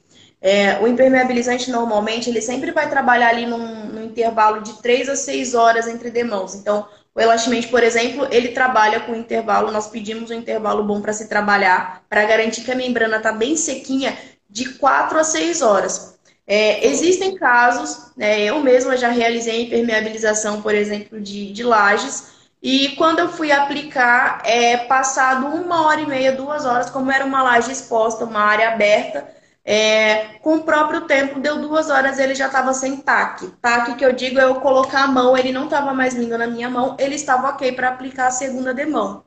[0.45, 5.15] É, o impermeabilizante normalmente ele sempre vai trabalhar ali num, num, intervalo de 3 a
[5.15, 6.53] 6 horas entre demãos.
[6.53, 11.13] Então, o elastamente, por exemplo, ele trabalha com intervalo, nós pedimos um intervalo bom para
[11.13, 14.17] se trabalhar, para garantir que a membrana está bem sequinha,
[14.49, 16.17] de 4 a 6 horas.
[16.45, 22.89] É, existem casos, né, eu mesma já realizei impermeabilização, por exemplo, de, de lajes, e
[22.97, 27.41] quando eu fui aplicar, é, passado uma hora e meia, duas horas, como era uma
[27.41, 29.25] laje exposta, uma área aberta,
[29.65, 33.47] é, com o próprio tempo, deu duas horas, ele já estava sem taque.
[33.61, 36.47] Taque que eu digo é eu colocar a mão, ele não estava mais vindo na
[36.47, 39.23] minha mão, ele estava ok para aplicar a segunda demão.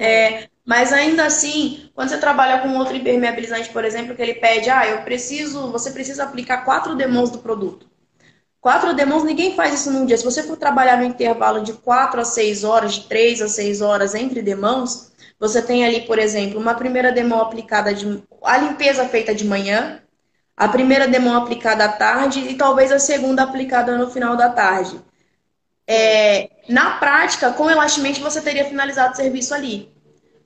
[0.00, 4.68] É, mas ainda assim, quando você trabalha com outro impermeabilizante, por exemplo, que ele pede,
[4.68, 7.86] ah, eu preciso, você precisa aplicar quatro demãos do produto.
[8.60, 10.16] Quatro demãos, ninguém faz isso num dia.
[10.16, 13.80] Se você for trabalhar no intervalo de quatro a seis horas, de três a seis
[13.80, 15.11] horas entre demãos,
[15.42, 18.22] você tem ali, por exemplo, uma primeira demão aplicada de.
[18.44, 20.00] a limpeza feita de manhã,
[20.56, 25.00] a primeira demão aplicada à tarde e talvez a segunda aplicada no final da tarde.
[25.84, 29.92] É, na prática, com elastimente, você teria finalizado o serviço ali.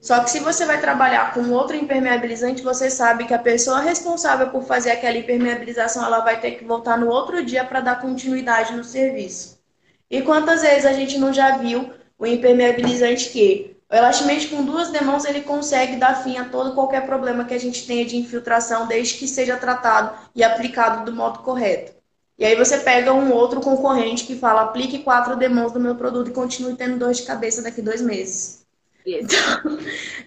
[0.01, 4.49] Só que se você vai trabalhar com outro impermeabilizante, você sabe que a pessoa responsável
[4.49, 8.75] por fazer aquela impermeabilização, ela vai ter que voltar no outro dia para dar continuidade
[8.75, 9.59] no serviço.
[10.11, 14.91] E quantas vezes a gente não já viu o impermeabilizante que o elastimente com duas
[14.91, 18.87] demãos ele consegue dar fim a todo qualquer problema que a gente tenha de infiltração,
[18.87, 21.95] desde que seja tratado e aplicado do modo correto.
[22.39, 26.29] E aí você pega um outro concorrente que fala aplique quatro demãos no meu produto
[26.29, 28.67] e continue tendo dor de cabeça daqui dois meses.
[29.07, 29.79] Então,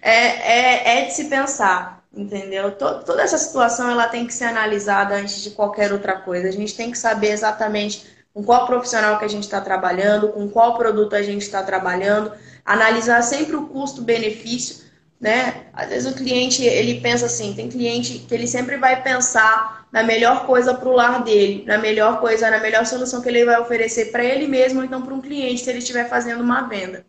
[0.02, 2.72] é, é, é, de se pensar, entendeu?
[2.72, 6.48] toda essa situação ela tem que ser analisada antes de qualquer outra coisa.
[6.48, 10.48] A gente tem que saber exatamente com qual profissional que a gente está trabalhando, com
[10.48, 12.32] qual produto a gente está trabalhando,
[12.64, 14.84] analisar sempre o custo-benefício,
[15.20, 15.66] né?
[15.72, 20.02] Às vezes o cliente ele pensa assim, tem cliente que ele sempre vai pensar na
[20.02, 23.60] melhor coisa para o lar dele, na melhor coisa, na melhor solução que ele vai
[23.60, 27.04] oferecer para ele mesmo ou então para um cliente se ele estiver fazendo uma venda.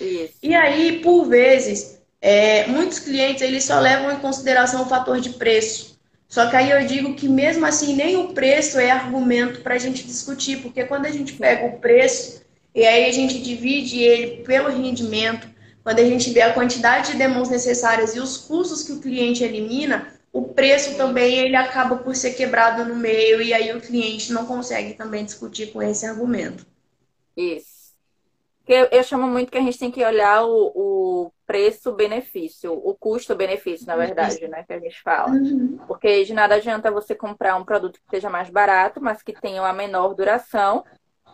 [0.00, 0.34] Isso.
[0.42, 5.30] E aí, por vezes, é, muitos clientes eles só levam em consideração o fator de
[5.30, 5.95] preço.
[6.28, 9.78] Só que aí eu digo que mesmo assim nem o preço é argumento para a
[9.78, 12.42] gente discutir, porque quando a gente pega o preço
[12.74, 15.48] e aí a gente divide ele pelo rendimento,
[15.82, 19.44] quando a gente vê a quantidade de demãos necessárias e os custos que o cliente
[19.44, 24.32] elimina, o preço também ele acaba por ser quebrado no meio e aí o cliente
[24.32, 26.66] não consegue também discutir com esse argumento.
[27.36, 27.94] Isso.
[28.66, 33.86] Eu, eu chamo muito que a gente tem que olhar o, o preço-benefício, o custo-benefício,
[33.86, 34.64] na verdade, né?
[34.64, 35.30] Que a gente fala.
[35.30, 35.78] Uhum.
[35.86, 39.62] Porque de nada adianta você comprar um produto que seja mais barato, mas que tenha
[39.62, 40.84] uma menor duração,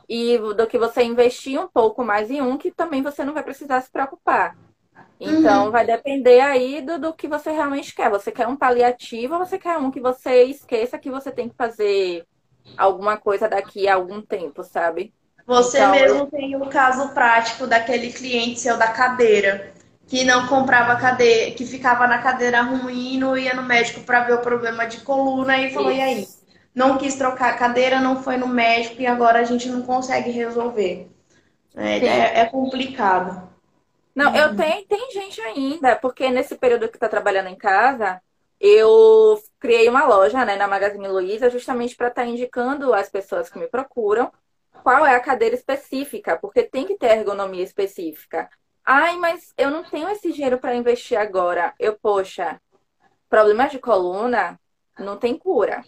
[0.08, 3.42] e do que você investir um pouco mais em um que também você não vai
[3.42, 4.56] precisar se preocupar.
[5.18, 5.70] Então, uhum.
[5.70, 8.10] vai depender aí do, do que você realmente quer.
[8.10, 11.54] Você quer um paliativo ou você quer um que você esqueça que você tem que
[11.54, 12.26] fazer
[12.76, 15.14] alguma coisa daqui a algum tempo, sabe?
[15.46, 16.26] Você então, mesmo eu...
[16.26, 19.71] tem o um caso prático daquele cliente seu da cadeira,
[20.12, 24.34] que não comprava cadeira, que ficava na cadeira ruim não ia no médico para ver
[24.34, 26.00] o problema de coluna e falou: Isso.
[26.00, 26.28] e aí?
[26.74, 30.30] Não quis trocar a cadeira, não foi no médico e agora a gente não consegue
[30.30, 31.10] resolver.
[31.74, 33.48] É, é, é complicado.
[34.14, 34.56] Não, eu uhum.
[34.56, 38.20] tenho, tem gente ainda, porque nesse período que está trabalhando em casa,
[38.60, 43.48] eu criei uma loja né, na Magazine Luiza justamente para estar tá indicando às pessoas
[43.48, 44.30] que me procuram
[44.82, 48.50] qual é a cadeira específica, porque tem que ter ergonomia específica.
[48.84, 51.72] Ai, mas eu não tenho esse dinheiro para investir agora.
[51.78, 52.60] Eu, poxa,
[53.28, 54.58] problemas de coluna
[54.98, 55.84] não tem cura.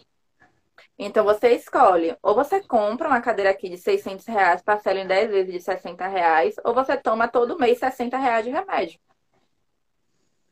[0.97, 5.29] Então você escolhe, ou você compra uma cadeira aqui de 600 reais, parcela em 10
[5.29, 8.97] vezes de 60 reais, ou você toma todo mês 60 reais de remédio.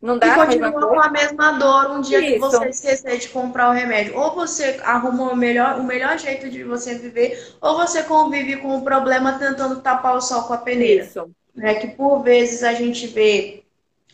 [0.01, 2.33] Não dá e continua com a mesma dor um dia Isso.
[2.33, 4.19] que você esquecer de comprar o remédio.
[4.19, 8.75] Ou você arruma o melhor, o melhor jeito de você viver, ou você convive com
[8.75, 11.05] o problema tentando tapar o sol com a peneira.
[11.05, 11.31] Isso.
[11.59, 13.63] É que por vezes a gente vê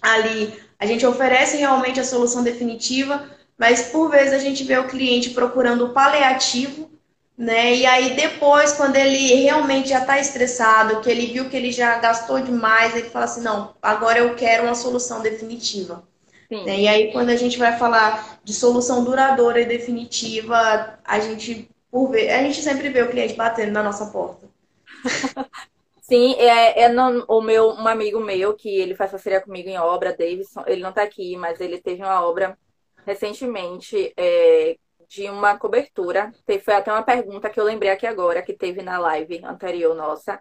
[0.02, 4.88] ali, a gente oferece realmente a solução definitiva, mas por vezes a gente vê o
[4.88, 6.90] cliente procurando o paliativo
[7.40, 7.74] né?
[7.74, 11.98] E aí depois, quando ele realmente já está estressado, que ele viu que ele já
[11.98, 16.03] gastou demais, ele fala assim, não, agora eu quero uma solução definitiva.
[16.52, 16.82] Né?
[16.82, 22.10] E aí quando a gente vai falar de solução duradoura e definitiva, a gente por
[22.10, 24.45] ver, a gente sempre vê o cliente batendo na nossa porta.
[26.10, 29.77] Sim, é, é no, o meu um amigo meu que ele faz parceria comigo em
[29.77, 32.57] obra, Davidson, ele não está aqui, mas ele teve uma obra
[33.06, 34.76] recentemente é,
[35.07, 36.31] de uma cobertura.
[36.64, 40.40] Foi até uma pergunta que eu lembrei aqui agora, que teve na live anterior nossa,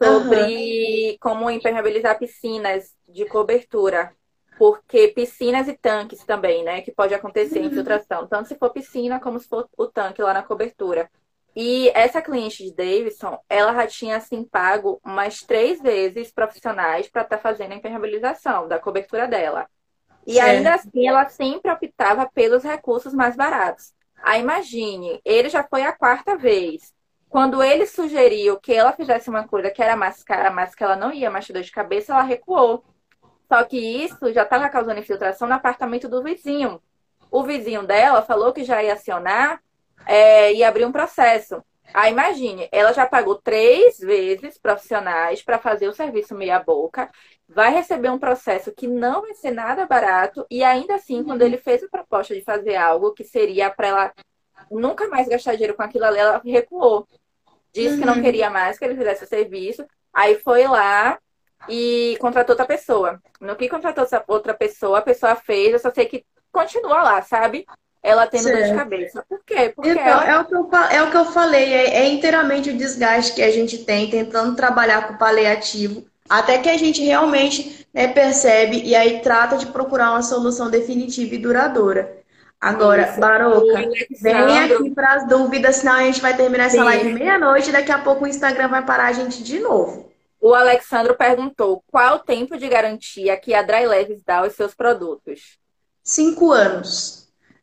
[0.00, 1.16] sobre uhum.
[1.20, 4.14] como impermeabilizar piscinas de cobertura.
[4.56, 6.82] Porque piscinas e tanques também, né?
[6.82, 7.66] Que pode acontecer uhum.
[7.66, 8.28] infiltração.
[8.28, 11.10] Tanto se for piscina como se for o tanque lá na cobertura.
[11.54, 17.22] E essa cliente de Davidson, ela já tinha assim pago umas três vezes profissionais para
[17.22, 19.68] estar tá fazendo a impermeabilização da cobertura dela.
[20.26, 20.48] E certo.
[20.48, 23.92] ainda assim, ela sempre optava pelos recursos mais baratos.
[24.22, 26.94] Aí imagine, ele já foi a quarta vez.
[27.28, 30.96] Quando ele sugeriu que ela fizesse uma coisa que era mais cara, mas que ela
[30.96, 32.84] não ia mais ter dor de cabeça, ela recuou.
[33.48, 36.80] Só que isso já estava causando infiltração no apartamento do vizinho.
[37.30, 39.62] O vizinho dela falou que já ia acionar
[40.06, 41.62] é, e abrir um processo.
[41.94, 47.10] Aí imagine, ela já pagou três vezes profissionais para fazer o serviço meia boca,
[47.46, 51.58] vai receber um processo que não vai ser nada barato e ainda assim, quando ele
[51.58, 54.12] fez a proposta de fazer algo que seria para ela
[54.70, 57.06] nunca mais gastar dinheiro com aquilo ali, ela recuou.
[57.72, 58.00] Disse uhum.
[58.00, 58.22] que não uhum.
[58.22, 59.86] queria mais que ele fizesse o serviço.
[60.12, 61.18] Aí foi lá
[61.68, 63.20] e contratou outra pessoa.
[63.40, 67.66] No que contratou outra pessoa, a pessoa fez, eu só sei que continua lá, sabe?
[68.02, 68.58] Ela tendo certo.
[68.58, 69.24] dor de cabeça.
[69.28, 69.72] Por quê?
[69.74, 70.26] Porque então, ela...
[70.26, 73.42] é, o que eu, é o que eu falei, é, é inteiramente o desgaste que
[73.42, 78.96] a gente tem tentando trabalhar com paliativo, até que a gente realmente né, percebe e
[78.96, 82.22] aí trata de procurar uma solução definitiva e duradoura.
[82.60, 83.20] Agora, Isso.
[83.20, 86.84] Baroca, vem aqui para as dúvidas, senão a gente vai terminar essa Sim.
[86.84, 90.12] live meia-noite e daqui a pouco o Instagram vai parar a gente de novo.
[90.40, 94.74] O Alexandro perguntou qual o tempo de garantia que a Dry Leves dá aos seus
[94.74, 95.58] produtos?
[96.02, 97.21] Cinco anos.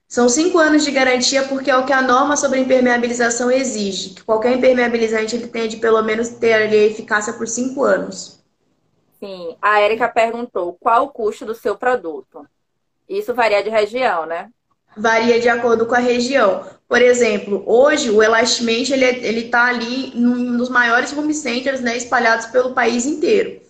[0.10, 4.24] São cinco anos de garantia porque é o que a norma sobre impermeabilização exige, que
[4.24, 8.40] qualquer impermeabilizante ele tem de pelo menos ter ali a eficácia por cinco anos.
[9.20, 9.56] Sim.
[9.62, 12.44] A Érica perguntou qual o custo do seu produto.
[13.08, 14.50] Isso varia de região, né?
[14.98, 16.66] varia de acordo com a região.
[16.88, 21.96] Por exemplo, hoje o Elastamente ele é, ele está ali nos maiores home centers, né,
[21.96, 23.62] espalhados pelo país inteiro.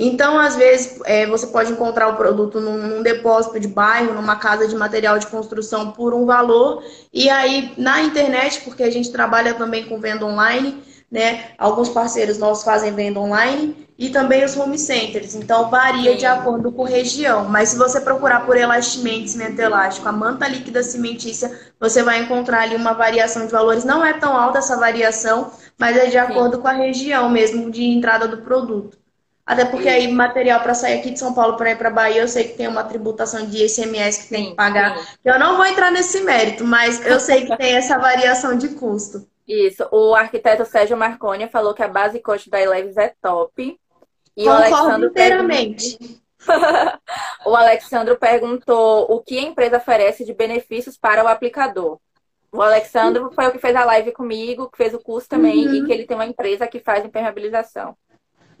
[0.00, 4.36] Então, às vezes, é, você pode encontrar o produto num, num, depósito de bairro, numa
[4.36, 9.10] casa de material de construção por um valor, e aí na internet, porque a gente
[9.10, 10.80] trabalha também com venda online,
[11.10, 11.46] né?
[11.58, 15.34] Alguns parceiros nossos fazem venda online e também os home centers.
[15.34, 17.46] Então varia de acordo com região.
[17.48, 21.50] Mas se você procurar por elastimento, cimento elástico, a manta líquida cimentícia,
[21.80, 23.84] você vai encontrar ali uma variação de valores.
[23.84, 26.62] Não é tão alta essa variação, mas é de acordo Sim.
[26.62, 28.97] com a região mesmo de entrada do produto.
[29.48, 32.28] Até porque aí material para sair aqui de São Paulo para ir para Bahia, eu
[32.28, 34.94] sei que tem uma tributação de ICMS que tem que pagar.
[35.24, 39.26] Eu não vou entrar nesse mérito, mas eu sei que tem essa variação de custo.
[39.48, 39.88] Isso.
[39.90, 43.80] O arquiteto Sérgio Marconi falou que a base coach da Eleves é top.
[44.36, 45.98] E Concordo o Alexandre inteiramente.
[47.46, 51.98] o Alexandre perguntou o que a empresa oferece de benefícios para o aplicador.
[52.52, 55.74] O Alexandre foi o que fez a live comigo, que fez o curso também, uhum.
[55.74, 57.96] e que ele tem uma empresa que faz impermeabilização.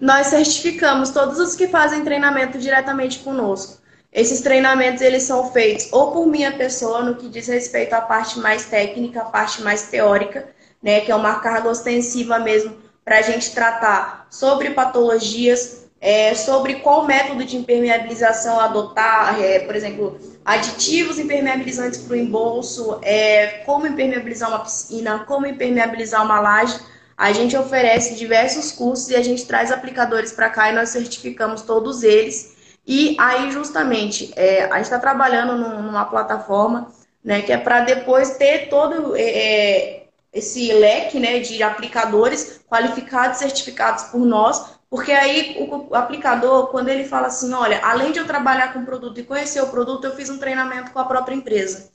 [0.00, 3.78] Nós certificamos todos os que fazem treinamento diretamente conosco.
[4.12, 8.38] Esses treinamentos eles são feitos ou por minha pessoa no que diz respeito à parte
[8.38, 10.48] mais técnica, à parte mais teórica,
[10.82, 16.76] né, que é uma carga ostensiva mesmo para a gente tratar sobre patologias, é, sobre
[16.76, 23.86] qual método de impermeabilização adotar, é, por exemplo, aditivos impermeabilizantes para o embolso, é, como
[23.86, 26.78] impermeabilizar uma piscina, como impermeabilizar uma laje.
[27.18, 31.62] A gente oferece diversos cursos e a gente traz aplicadores para cá e nós certificamos
[31.62, 32.56] todos eles.
[32.86, 36.92] E aí, justamente, é, a gente está trabalhando numa plataforma
[37.24, 43.38] né, que é para depois ter todo é, é esse leque né, de aplicadores qualificados,
[43.38, 48.26] certificados por nós, porque aí o aplicador, quando ele fala assim, olha, além de eu
[48.26, 51.34] trabalhar com o produto e conhecer o produto, eu fiz um treinamento com a própria
[51.34, 51.90] empresa.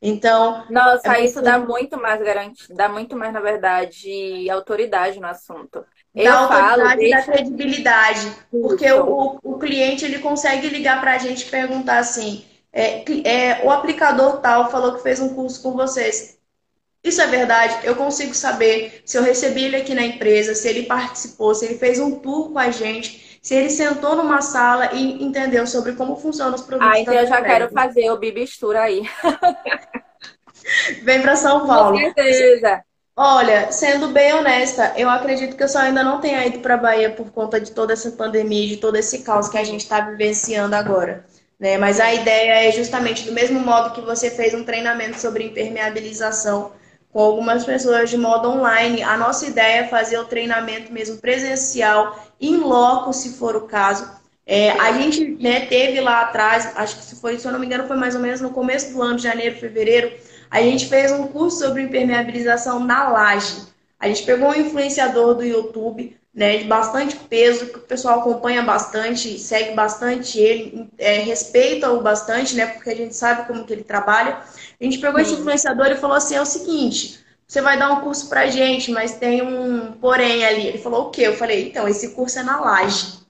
[0.00, 0.64] Então.
[0.70, 5.84] Nossa, é isso dá muito mais garantia, dá muito mais, na verdade, autoridade no assunto.
[6.14, 8.32] Eu da autoridade e da credibilidade.
[8.50, 13.64] Porque o, o cliente ele consegue ligar para a gente e perguntar assim: é, é,
[13.64, 16.36] o aplicador tal falou que fez um curso com vocês
[17.06, 20.86] isso é verdade, eu consigo saber se eu recebi ele aqui na empresa, se ele
[20.86, 25.22] participou, se ele fez um tour com a gente, se ele sentou numa sala e
[25.22, 26.92] entendeu sobre como funcionam os produtos.
[26.92, 29.08] Ah, então eu já quero fazer o Bibistura aí.
[31.04, 31.92] Vem para São Paulo.
[31.92, 32.82] Com certeza.
[33.14, 37.12] Olha, sendo bem honesta, eu acredito que eu só ainda não tenha ido para Bahia
[37.12, 40.74] por conta de toda essa pandemia, de todo esse caos que a gente está vivenciando
[40.74, 41.24] agora.
[41.56, 41.78] Né?
[41.78, 46.72] Mas a ideia é justamente do mesmo modo que você fez um treinamento sobre impermeabilização
[47.16, 49.02] com algumas pessoas de modo online.
[49.02, 54.06] A nossa ideia é fazer o treinamento mesmo presencial, em loco, se for o caso.
[54.44, 57.64] É, a gente né, teve lá atrás, acho que se foi, se eu não me
[57.64, 60.12] engano, foi mais ou menos no começo do ano, janeiro, fevereiro,
[60.50, 63.62] a gente fez um curso sobre impermeabilização na laje.
[63.98, 68.60] A gente pegou um influenciador do YouTube, né, de bastante peso, que o pessoal acompanha
[68.60, 73.82] bastante, segue bastante ele, é, respeita-o bastante, né, porque a gente sabe como que ele
[73.82, 74.42] trabalha.
[74.78, 75.22] A gente pegou Sim.
[75.22, 78.90] esse influenciador e falou assim: é o seguinte, você vai dar um curso pra gente,
[78.90, 80.66] mas tem um porém ali.
[80.66, 81.22] Ele falou o quê?
[81.22, 83.24] Eu falei: então, esse curso é na laje.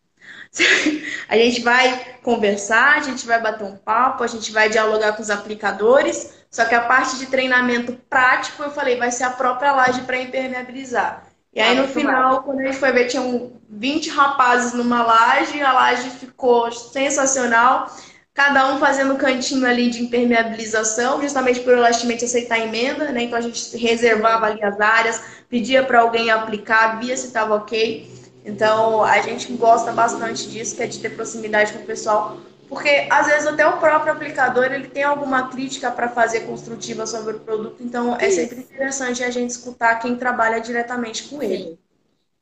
[1.28, 5.22] a gente vai conversar, a gente vai bater um papo, a gente vai dialogar com
[5.22, 9.72] os aplicadores, só que a parte de treinamento prático, eu falei, vai ser a própria
[9.72, 11.25] laje para impermeabilizar.
[11.56, 15.72] E aí, no final, quando a gente foi ver, tinham 20 rapazes numa laje, a
[15.72, 17.90] laje ficou sensacional
[18.34, 23.22] cada um fazendo um cantinho ali de impermeabilização, justamente por elasticamente aceitar a emenda, né?
[23.22, 28.06] Então a gente reservava ali as áreas, pedia para alguém aplicar, via se estava ok.
[28.44, 32.36] Então a gente gosta bastante disso, que é de ter proximidade com o pessoal,
[32.68, 37.36] porque às vezes até o próprio aplicador ele tem alguma crítica para fazer construtiva sobre
[37.36, 41.78] o produto, então é sempre interessante a gente escutar quem trabalha diretamente com ele.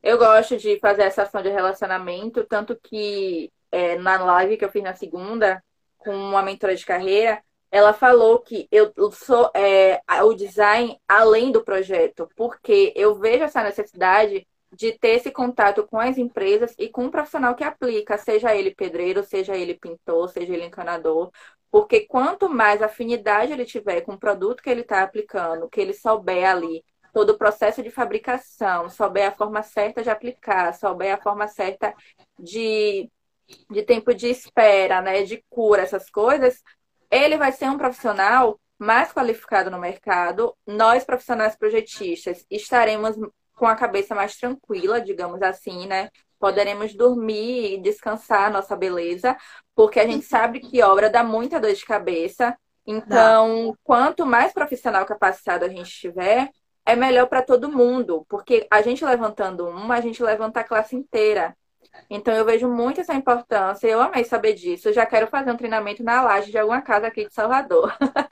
[0.02, 4.70] Eu gosto de fazer essa ação de relacionamento, tanto que é, na live que eu
[4.70, 5.62] fiz na segunda,
[5.98, 11.64] com uma mentora de carreira, ela falou que eu sou é, o design além do
[11.64, 14.46] projeto, porque eu vejo essa necessidade
[14.76, 18.74] de ter esse contato com as empresas e com o profissional que aplica, seja ele
[18.74, 21.30] pedreiro, seja ele pintor, seja ele encanador,
[21.70, 25.92] porque quanto mais afinidade ele tiver com o produto que ele está aplicando, que ele
[25.92, 31.20] souber ali todo o processo de fabricação, souber a forma certa de aplicar, souber a
[31.20, 31.94] forma certa
[32.38, 33.08] de,
[33.70, 36.62] de tempo de espera, né, de cura, essas coisas,
[37.10, 40.56] ele vai ser um profissional mais qualificado no mercado.
[40.66, 43.16] Nós, profissionais projetistas, estaremos
[43.54, 46.10] com a cabeça mais tranquila, digamos assim, né?
[46.38, 49.36] Poderemos dormir e descansar nossa beleza,
[49.74, 52.56] porque a gente sabe que obra dá muita dor de cabeça.
[52.86, 56.50] Então, quanto mais profissional capacitado a gente tiver,
[56.84, 60.94] é melhor para todo mundo, porque a gente levantando uma, a gente levanta a classe
[60.94, 61.56] inteira.
[62.10, 63.86] Então eu vejo muito essa importância.
[63.86, 64.88] Eu amei saber disso.
[64.88, 67.96] Eu já quero fazer um treinamento na laje de alguma casa aqui de Salvador.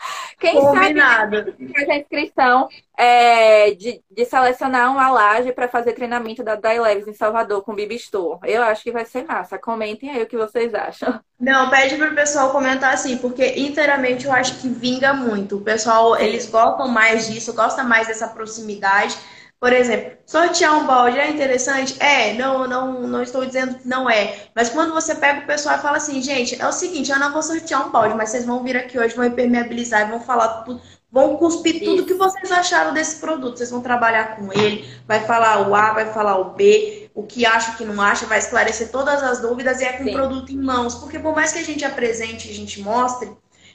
[0.43, 1.37] Quem Combinado.
[1.37, 6.81] sabe fazer a inscrição é, de, de selecionar uma laje para fazer treinamento da Dai
[6.81, 8.41] Leves em Salvador com Bibi Store.
[8.43, 9.57] Eu acho que vai ser massa.
[9.57, 11.21] Comentem aí o que vocês acham.
[11.39, 15.59] Não, pede para o pessoal comentar assim, porque inteiramente eu acho que vinga muito.
[15.59, 19.17] O pessoal, eles gostam mais disso, gostam mais dessa proximidade.
[19.63, 21.95] Por exemplo, sortear um balde é interessante?
[22.03, 24.49] É, não, não, não estou dizendo que não é.
[24.57, 27.33] Mas quando você pega o pessoal e fala assim, gente, é o seguinte, eu não
[27.33, 30.65] vou sortear um balde, mas vocês vão vir aqui hoje, vão impermeabilizar e vão falar
[30.65, 30.83] tudo,
[31.13, 31.85] vão cuspir Isso.
[31.85, 33.57] tudo que vocês acharam desse produto.
[33.57, 37.47] Vocês vão trabalhar com ele, vai falar o A, vai falar o B, o que
[37.47, 40.51] acha, o que não acha, vai esclarecer todas as dúvidas e é com o produto
[40.51, 40.97] em mãos.
[40.97, 43.31] Porque por mais que a gente apresente, a gente mostre,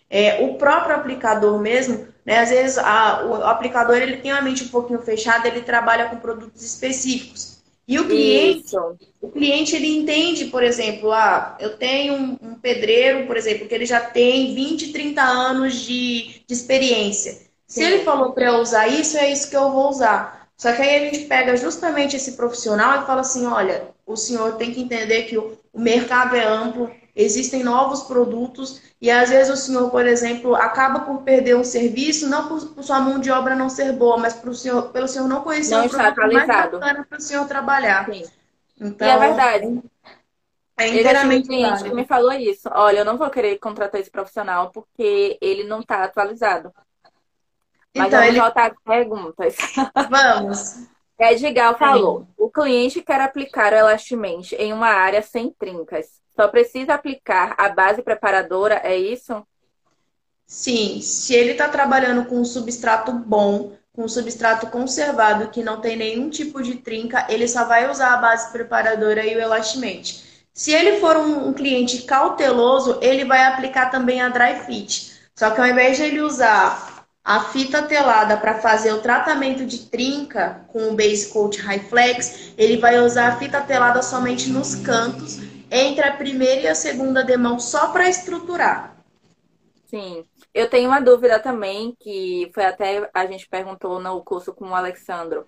[0.09, 4.65] é, o próprio aplicador mesmo, né, às vezes a, o aplicador ele tem a mente
[4.65, 7.59] um pouquinho fechada, ele trabalha com produtos específicos.
[7.87, 8.97] E o cliente, Isso.
[9.21, 13.73] o cliente ele entende, por exemplo, ah, eu tenho um, um, pedreiro, por exemplo, que
[13.73, 17.47] ele já tem 20, 30 anos de, de experiência.
[17.65, 20.49] Se ele falou para eu usar isso, é isso que eu vou usar.
[20.57, 24.57] Só que aí a gente pega justamente esse profissional e fala assim, olha, o senhor
[24.57, 29.51] tem que entender que o, o mercado é amplo, existem novos produtos e às vezes
[29.51, 33.31] o senhor, por exemplo, acaba por perder um serviço, não por, por sua mão de
[33.31, 36.47] obra não ser boa, mas por senhor, pelo senhor não conhecer não um produto mais
[36.47, 38.05] bacana para o senhor trabalhar.
[38.05, 38.23] Sim.
[38.79, 39.81] Então, e é verdade.
[40.79, 42.69] É inteiramente cliente que me falou isso.
[42.71, 46.71] Olha, eu não vou querer contratar esse profissional porque ele não está atualizado.
[47.95, 48.39] Mas então, vamos ele...
[48.39, 49.55] voltar às perguntas.
[50.07, 50.87] Vamos.
[51.19, 56.21] Edgar falou: o cliente quer aplicar o Elastamente em uma área sem trincas.
[56.39, 59.43] Só precisa aplicar a base preparadora, é isso?
[60.45, 65.81] Sim, se ele está trabalhando com um substrato bom, com um substrato conservado, que não
[65.81, 70.45] tem nenhum tipo de trinca, ele só vai usar a base preparadora e o elastimente.
[70.53, 75.13] Se ele for um, um cliente cauteloso, ele vai aplicar também a dry fit.
[75.35, 79.79] Só que ao invés de ele usar a fita telada para fazer o tratamento de
[79.87, 84.75] trinca com o Base Coat High Flex, ele vai usar a fita telada somente nos
[84.75, 88.95] cantos entre a primeira e a segunda demão só para estruturar.
[89.85, 90.25] Sim.
[90.53, 94.75] Eu tenho uma dúvida também, que foi até a gente perguntou no curso com o
[94.75, 95.47] Alexandro.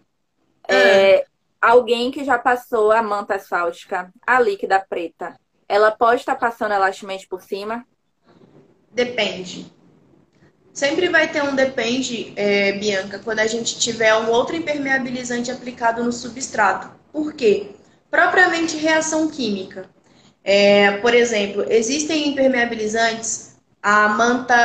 [0.67, 1.25] É, é,
[1.61, 5.37] alguém que já passou a manta asfáltica, a líquida preta,
[5.67, 7.85] ela pode estar passando elastimente por cima?
[8.91, 9.71] Depende.
[10.73, 16.03] Sempre vai ter um depende, é, Bianca, quando a gente tiver um outro impermeabilizante aplicado
[16.03, 16.89] no substrato.
[17.11, 17.71] Por quê?
[18.09, 19.89] Propriamente reação química.
[20.44, 24.56] É, por exemplo, existem impermeabilizantes, a manta,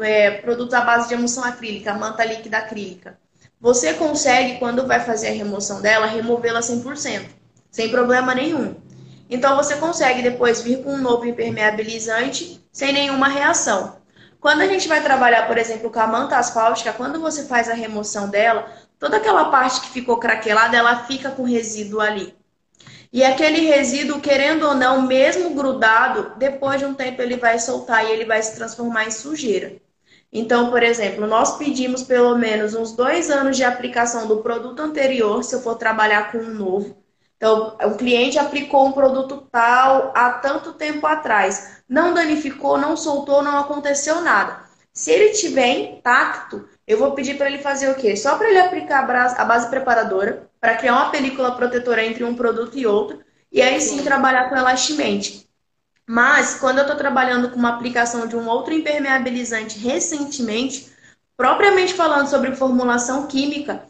[0.00, 3.18] é, produtos à base de emulsão acrílica, manta líquida acrílica.
[3.60, 7.26] Você consegue, quando vai fazer a remoção dela, removê-la 100%,
[7.70, 8.74] sem problema nenhum.
[9.30, 13.96] Então, você consegue depois vir com um novo impermeabilizante sem nenhuma reação.
[14.40, 17.74] Quando a gente vai trabalhar, por exemplo, com a manta asfáltica, quando você faz a
[17.74, 18.66] remoção dela,
[18.98, 22.34] toda aquela parte que ficou craquelada, ela fica com resíduo ali.
[23.12, 28.06] E aquele resíduo, querendo ou não, mesmo grudado, depois de um tempo ele vai soltar
[28.06, 29.76] e ele vai se transformar em sujeira.
[30.32, 35.44] Então, por exemplo, nós pedimos pelo menos uns dois anos de aplicação do produto anterior,
[35.44, 36.96] se eu for trabalhar com um novo.
[37.36, 43.42] Então, o cliente aplicou um produto tal há tanto tempo atrás, não danificou, não soltou,
[43.42, 44.62] não aconteceu nada.
[44.90, 48.16] Se ele tiver intacto, eu vou pedir para ele fazer o quê?
[48.16, 52.78] Só para ele aplicar a base preparadora, para criar uma película protetora entre um produto
[52.78, 53.20] e outro,
[53.50, 55.48] e aí sim trabalhar com elastimente.
[56.06, 60.92] Mas, quando eu estou trabalhando com uma aplicação de um outro impermeabilizante recentemente,
[61.36, 63.82] propriamente falando sobre formulação química,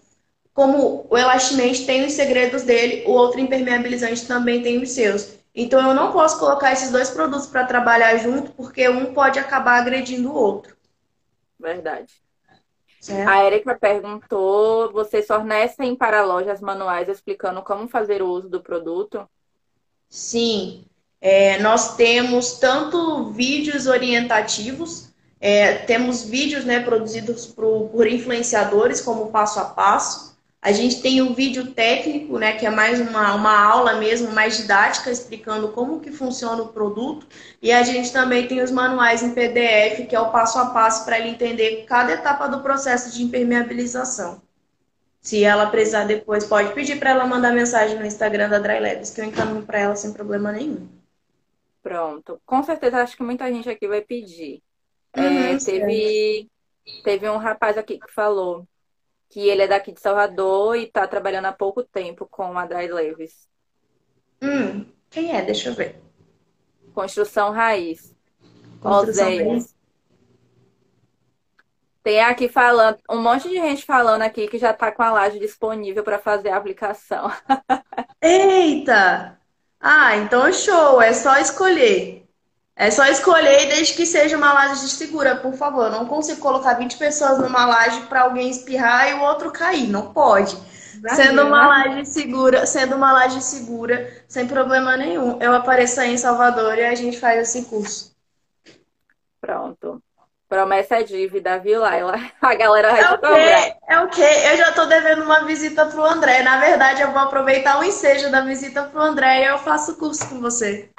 [0.55, 5.35] como o Elastamente tem os segredos dele, o outro impermeabilizante também tem os seus.
[5.55, 9.79] Então, eu não posso colocar esses dois produtos para trabalhar junto, porque um pode acabar
[9.79, 10.75] agredindo o outro.
[11.61, 12.15] Verdade.
[13.03, 13.29] Certo.
[13.29, 19.29] A Erika perguntou: vocês fornecem para lojas manuais explicando como fazer o uso do produto?
[20.09, 20.85] Sim.
[21.21, 25.09] É, nós temos tanto vídeos orientativos,
[25.41, 30.32] é, temos vídeos né, produzidos por, por influenciadores, como passo a passo.
[30.65, 34.57] A gente tem o vídeo técnico, né, que é mais uma, uma aula mesmo, mais
[34.57, 37.27] didática, explicando como que funciona o produto.
[37.61, 41.05] E a gente também tem os manuais em PDF, que é o passo a passo
[41.05, 44.41] para ele entender cada etapa do processo de impermeabilização.
[45.21, 49.11] Se ela precisar depois, pode pedir para ela mandar mensagem no Instagram da Dry Labs,
[49.11, 50.89] que eu encaminho para ela sem problema nenhum.
[51.83, 52.41] Pronto.
[52.47, 54.63] Com certeza, acho que muita gente aqui vai pedir.
[55.17, 56.49] Uhum, é, teve,
[57.03, 58.65] teve um rapaz aqui que falou
[59.33, 62.87] que ele é daqui de Salvador e está trabalhando há pouco tempo com a Dry
[62.87, 63.49] Leves.
[64.43, 65.41] Hum, quem é?
[65.41, 65.99] Deixa eu ver.
[66.93, 68.15] Construção Raiz.
[68.79, 69.75] Construção Raiz.
[72.03, 75.39] Tem aqui falando, um monte de gente falando aqui que já está com a laje
[75.39, 77.33] disponível para fazer a aplicação.
[78.21, 79.41] Eita!
[79.81, 82.29] Ah, então show, é só escolher.
[82.75, 85.91] É só escolher desde que seja uma laje segura, por favor.
[85.91, 89.89] não consigo colocar 20 pessoas numa laje para alguém espirrar e o outro cair.
[89.89, 90.57] Não pode.
[91.15, 95.41] sendo uma laje segura, sendo uma laje segura, sem problema nenhum.
[95.41, 98.13] Eu apareço aí em Salvador e a gente faz esse curso.
[99.41, 100.03] Pronto.
[100.49, 102.15] Promessa é dívida, viu, Laila?
[102.41, 104.51] A galera vai é okay, É o quê?
[104.51, 106.43] Eu já tô devendo uma visita pro André.
[106.43, 109.97] Na verdade, eu vou aproveitar o ensejo da visita pro André e eu faço o
[109.97, 110.91] curso com você.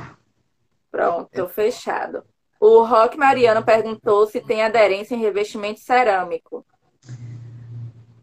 [0.94, 2.24] Pronto, fechado.
[2.60, 6.64] O Rock Mariano perguntou se tem aderência em revestimento cerâmico.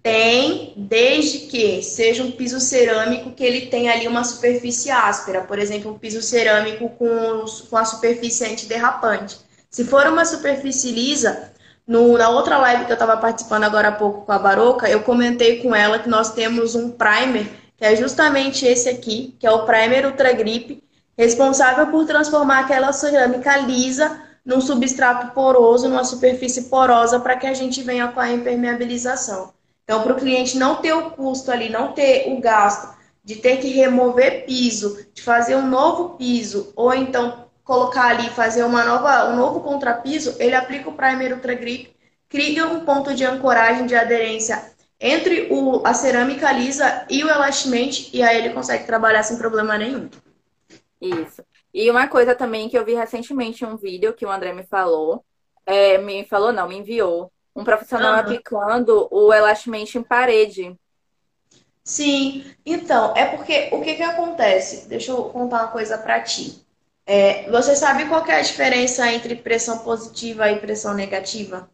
[0.01, 5.43] Tem, desde que seja um piso cerâmico que ele tenha ali uma superfície áspera.
[5.43, 9.41] Por exemplo, um piso cerâmico com, com a superfície antiderrapante.
[9.69, 11.53] Se for uma superfície lisa,
[11.85, 15.03] no, na outra live que eu estava participando agora há pouco com a Baroca, eu
[15.03, 19.51] comentei com ela que nós temos um primer, que é justamente esse aqui, que é
[19.51, 20.81] o primer Ultra Grip,
[21.21, 27.53] responsável por transformar aquela cerâmica lisa num substrato poroso, numa superfície porosa, para que a
[27.53, 29.53] gente venha com a impermeabilização.
[29.85, 33.59] Então, para o cliente não ter o custo ali, não ter o gasto de ter
[33.59, 39.31] que remover piso, de fazer um novo piso, ou então colocar ali, fazer uma nova,
[39.31, 41.95] um novo contrapiso, ele aplica o primer Ultra Grip,
[42.31, 48.09] cria um ponto de ancoragem de aderência entre o, a cerâmica lisa e o elastamente,
[48.11, 50.09] e aí ele consegue trabalhar sem problema nenhum.
[51.01, 51.43] Isso.
[51.73, 55.25] E uma coisa também que eu vi recentemente um vídeo que o André me falou,
[55.65, 58.21] é, me falou não, me enviou, um profissional uhum.
[58.21, 60.77] aplicando o elastamente em parede.
[61.83, 64.89] Sim, então, é porque o que que acontece?
[64.89, 66.65] Deixa eu contar uma coisa para ti.
[67.07, 71.69] É, você sabe qual é a diferença entre pressão positiva e pressão negativa?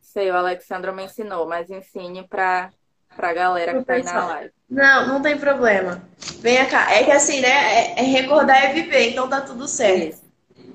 [0.00, 2.70] Sei, o Alexandre me ensinou, mas ensine para
[3.16, 4.59] a galera que está aí na live.
[4.70, 6.02] Não, não tem problema.
[6.40, 6.92] Venha cá.
[6.92, 7.48] É que assim, né?
[7.48, 10.18] É, é recordar é viver, então tá tudo certo.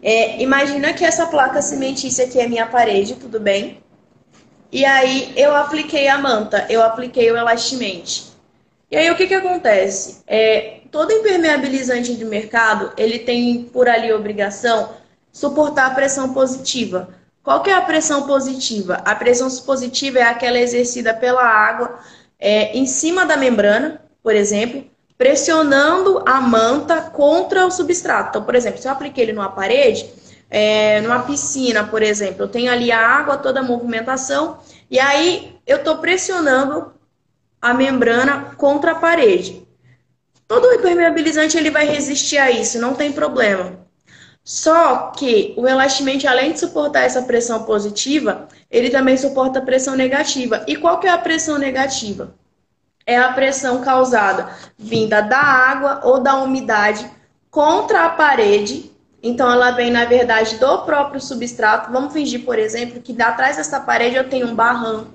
[0.04, 3.82] É, imagina que essa placa cimentícia aqui é minha parede, tudo bem?
[4.72, 8.26] E aí eu apliquei a manta, eu apliquei o elastimente.
[8.92, 10.22] E aí o que que acontece?
[10.28, 14.92] É, todo impermeabilizante de mercado, ele tem por ali obrigação
[15.32, 17.10] suportar a pressão positiva.
[17.42, 19.02] Qual que é a pressão positiva?
[19.06, 22.00] A pressão positiva é aquela exercida pela água
[22.40, 24.86] é, em cima da membrana, por exemplo,
[25.18, 28.30] pressionando a manta contra o substrato.
[28.30, 30.10] Então, por exemplo, se eu apliquei ele numa parede,
[30.50, 34.60] é, numa piscina, por exemplo, eu tenho ali a água, toda a movimentação,
[34.90, 36.94] e aí eu estou pressionando
[37.62, 39.66] a membrana contra a parede.
[40.48, 43.85] Todo impermeabilizante ele vai resistir a isso, não tem problema.
[44.46, 49.96] Só que o elastamente, além de suportar essa pressão positiva, ele também suporta a pressão
[49.96, 50.64] negativa.
[50.68, 52.36] E qual que é a pressão negativa?
[53.08, 57.10] É a pressão causada vinda da água ou da umidade
[57.50, 58.92] contra a parede.
[59.24, 61.92] Então, ela vem, na verdade, do próprio substrato.
[61.92, 65.12] Vamos fingir, por exemplo, que atrás dessa parede eu tenho um barranco,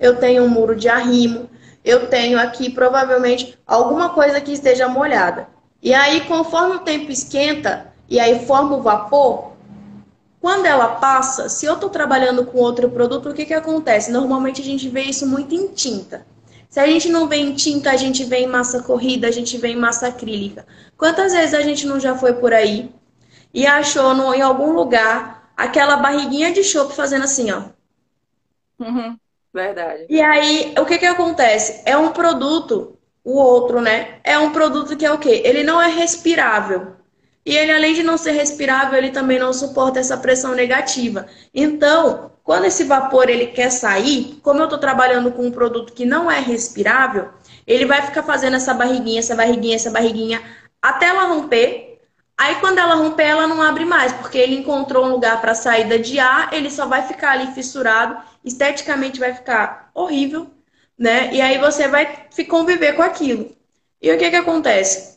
[0.00, 1.50] eu tenho um muro de arrimo,
[1.84, 5.46] eu tenho aqui provavelmente alguma coisa que esteja molhada.
[5.82, 9.52] E aí, conforme o tempo esquenta e aí forma o vapor,
[10.38, 14.12] quando ela passa, se eu estou trabalhando com outro produto, o que, que acontece?
[14.12, 16.26] Normalmente a gente vê isso muito em tinta.
[16.68, 19.56] Se a gente não vê em tinta, a gente vê em massa corrida, a gente
[19.56, 20.66] vê em massa acrílica.
[20.94, 22.92] Quantas vezes a gente não já foi por aí
[23.54, 27.62] e achou no, em algum lugar aquela barriguinha de chope fazendo assim, ó.
[28.78, 29.16] Uhum,
[29.54, 30.04] verdade.
[30.06, 31.80] E aí, o que que acontece?
[31.86, 34.20] É um produto, o outro, né?
[34.22, 35.40] É um produto que é o quê?
[35.46, 37.00] Ele não é respirável.
[37.44, 41.26] E ele, além de não ser respirável, ele também não suporta essa pressão negativa.
[41.52, 46.04] Então, quando esse vapor ele quer sair, como eu estou trabalhando com um produto que
[46.04, 47.30] não é respirável,
[47.66, 50.40] ele vai ficar fazendo essa barriguinha, essa barriguinha, essa barriguinha,
[50.80, 52.00] até ela romper.
[52.38, 55.98] Aí, quando ela romper, ela não abre mais, porque ele encontrou um lugar para saída
[55.98, 60.48] de ar, ele só vai ficar ali fissurado, esteticamente vai ficar horrível,
[60.98, 61.32] né?
[61.32, 63.50] E aí você vai conviver com aquilo.
[64.00, 65.11] E o que que acontece?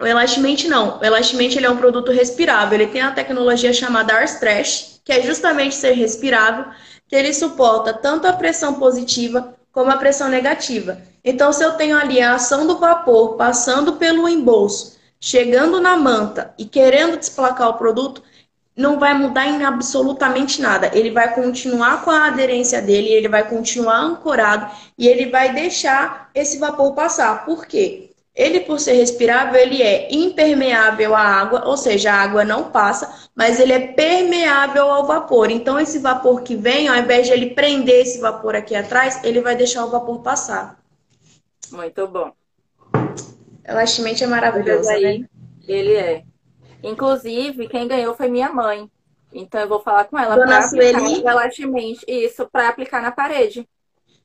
[0.00, 0.98] O Elastamente não.
[0.98, 2.80] O Elastamente ele é um produto respirável.
[2.80, 6.64] Ele tem a tecnologia chamada Arstretch, que é justamente ser respirável,
[7.06, 10.98] que ele suporta tanto a pressão positiva como a pressão negativa.
[11.22, 16.54] Então, se eu tenho ali a ação do vapor passando pelo embolso, chegando na manta
[16.58, 18.22] e querendo desplacar o produto,
[18.74, 20.90] não vai mudar em absolutamente nada.
[20.94, 26.30] Ele vai continuar com a aderência dele, ele vai continuar ancorado e ele vai deixar
[26.34, 27.44] esse vapor passar.
[27.44, 28.09] Por quê?
[28.34, 33.28] Ele, por ser respirável, ele é impermeável à água, ou seja, a água não passa,
[33.34, 35.50] mas ele é permeável ao vapor.
[35.50, 39.40] Então, esse vapor que vem, ao invés de ele prender esse vapor aqui atrás, ele
[39.40, 40.80] vai deixar o vapor passar.
[41.72, 42.32] Muito bom.
[43.66, 45.28] Elastimente é maravilhoso, aí, né?
[45.66, 46.24] Ele é.
[46.82, 48.90] Inclusive, quem ganhou foi minha mãe.
[49.32, 52.04] Então, eu vou falar com ela para aplicar elastimente.
[52.06, 53.68] Isso, para aplicar na parede.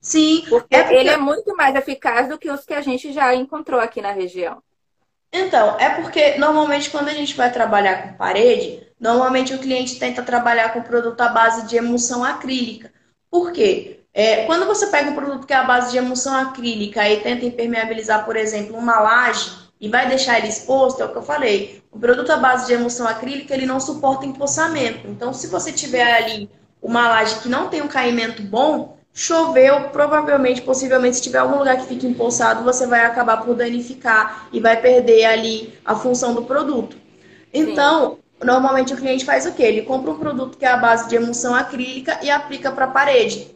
[0.06, 3.11] Sim, porque, é porque ele é muito mais eficaz do que os que a gente
[3.11, 4.61] já encontrou aqui na região.
[5.34, 10.22] Então, é porque normalmente quando a gente vai trabalhar com parede, normalmente o cliente tenta
[10.22, 12.94] trabalhar com produto à base de emulsão acrílica.
[13.32, 14.02] Por quê?
[14.14, 17.44] É, quando você pega um produto que é à base de emulsão acrílica e tenta
[17.44, 19.52] impermeabilizar, por exemplo, uma laje
[19.82, 21.84] e vai deixar ele exposto, é o que eu falei.
[21.91, 25.07] O produto à base de emulsão acrílica ele não suporta empossamento.
[25.07, 26.48] Então, se você tiver ali
[26.80, 31.78] uma laje que não tem um caimento bom, Choveu, provavelmente, possivelmente, se tiver algum lugar
[31.78, 36.44] que fique empoçado, você vai acabar por danificar e vai perder ali a função do
[36.44, 36.98] produto.
[37.54, 38.46] Então, Sim.
[38.46, 39.64] normalmente o cliente faz o quê?
[39.64, 42.90] Ele compra um produto que é a base de emulsão acrílica e aplica para a
[42.90, 43.56] parede.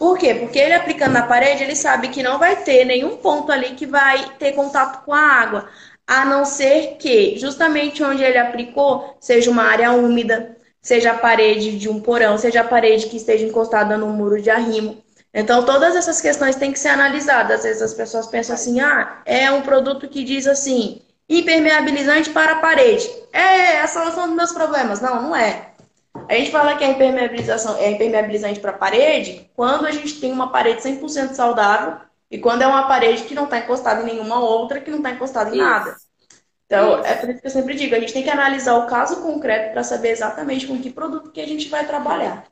[0.00, 0.34] Por quê?
[0.34, 3.86] Porque ele aplicando na parede, ele sabe que não vai ter nenhum ponto ali que
[3.86, 5.68] vai ter contato com a água,
[6.04, 11.78] a não ser que justamente onde ele aplicou seja uma área úmida, seja a parede
[11.78, 15.02] de um porão, seja a parede que esteja encostada no muro de arrimo.
[15.32, 17.60] Então, todas essas questões têm que ser analisadas.
[17.60, 22.52] Às vezes as pessoas pensam assim: ah, é um produto que diz assim, impermeabilizante para
[22.52, 23.08] a parede.
[23.32, 25.00] É a solução dos meus problemas.
[25.00, 25.68] Não, não é.
[26.28, 30.30] A gente fala que a impermeabilização é impermeabilizante para a parede quando a gente tem
[30.30, 31.96] uma parede 100% saudável
[32.30, 35.10] e quando é uma parede que não está encostada em nenhuma outra, que não está
[35.10, 35.62] encostada em Isso.
[35.62, 35.96] nada.
[36.72, 37.06] Então, isso.
[37.06, 39.72] é por isso que eu sempre digo, a gente tem que analisar o caso concreto
[39.72, 42.44] para saber exatamente com que produto que a gente vai trabalhar.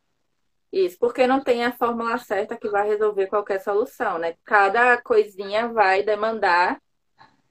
[0.70, 4.34] Isso, porque não tem a fórmula certa que vai resolver qualquer solução, né?
[4.44, 6.78] Cada coisinha vai demandar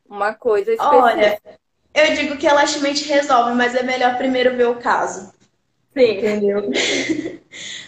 [0.08, 1.04] uma coisa específica.
[1.04, 1.42] Olha,
[1.94, 5.34] eu digo que elastamente resolve, mas é melhor primeiro ver o caso.
[5.98, 6.18] Sim.
[6.18, 6.60] Entendeu?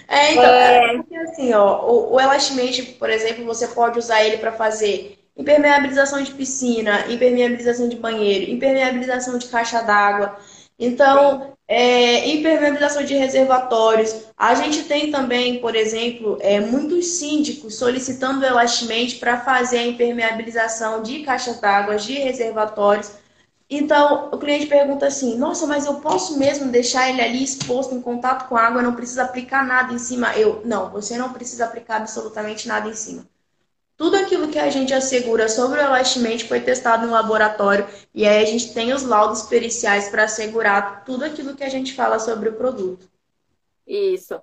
[0.10, 0.78] é, então, é...
[0.78, 5.21] é porque assim, ó, o, o elastamente, por exemplo, você pode usar ele para fazer
[5.42, 10.38] impermeabilização de piscina, impermeabilização de banheiro, impermeabilização de caixa d'água.
[10.80, 14.26] Então, é, impermeabilização de reservatórios.
[14.38, 21.02] A gente tem também, por exemplo, é, muitos síndicos solicitando elastimente para fazer a impermeabilização
[21.02, 23.12] de caixas d'água, de reservatórios.
[23.70, 28.02] Então, o cliente pergunta assim: Nossa, mas eu posso mesmo deixar ele ali exposto em
[28.02, 30.36] contato com a água, não precisa aplicar nada em cima?
[30.36, 33.26] Eu, não, você não precisa aplicar absolutamente nada em cima.
[34.02, 38.42] Tudo aquilo que a gente assegura sobre o elastamente foi testado no laboratório e aí
[38.42, 42.50] a gente tem os laudos periciais para assegurar tudo aquilo que a gente fala sobre
[42.50, 43.08] o produto.
[43.86, 44.42] Isso.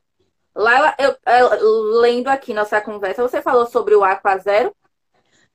[0.55, 4.72] Laila, eu, eu, lendo aqui nossa conversa, você falou sobre o Aqua Zero?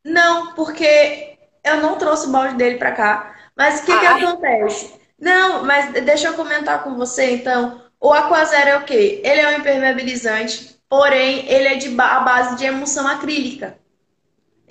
[0.04, 3.34] Não, porque eu não trouxe o balde dele para cá.
[3.56, 5.00] Mas o que, que acontece?
[5.18, 7.82] Não, mas deixa eu comentar com você então.
[8.02, 9.22] O Aqua Zero é o quê?
[9.24, 13.82] Ele é um impermeabilizante, porém ele é de a base de emulsão acrílica.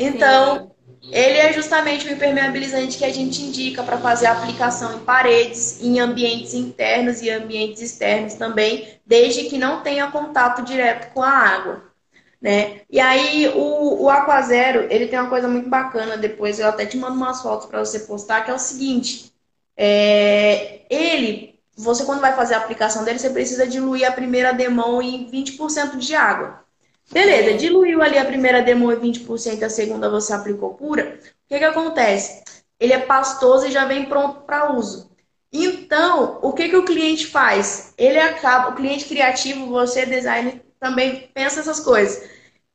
[0.03, 0.73] Então,
[1.11, 5.83] ele é justamente o impermeabilizante que a gente indica para fazer a aplicação em paredes,
[5.83, 11.31] em ambientes internos e ambientes externos também, desde que não tenha contato direto com a
[11.31, 11.93] água.
[12.41, 12.81] Né?
[12.91, 16.97] E aí o, o Aquazero, ele tem uma coisa muito bacana, depois eu até te
[16.97, 19.33] mando umas fotos para você postar, que é o seguinte,
[19.77, 25.01] é, ele, você quando vai fazer a aplicação dele, você precisa diluir a primeira demão
[25.01, 26.62] em 20% de água.
[27.13, 31.19] Beleza, diluiu ali a primeira demo em 20%, a segunda você aplicou pura.
[31.23, 32.43] O que, que acontece?
[32.81, 35.11] Ele é pastoso e já vem pronto para uso.
[35.53, 37.93] Então, Então, o que, que o cliente faz?
[37.99, 42.25] Ele acaba, o cliente criativo, você, designer, também pensa essas coisas.
[42.25, 42.31] O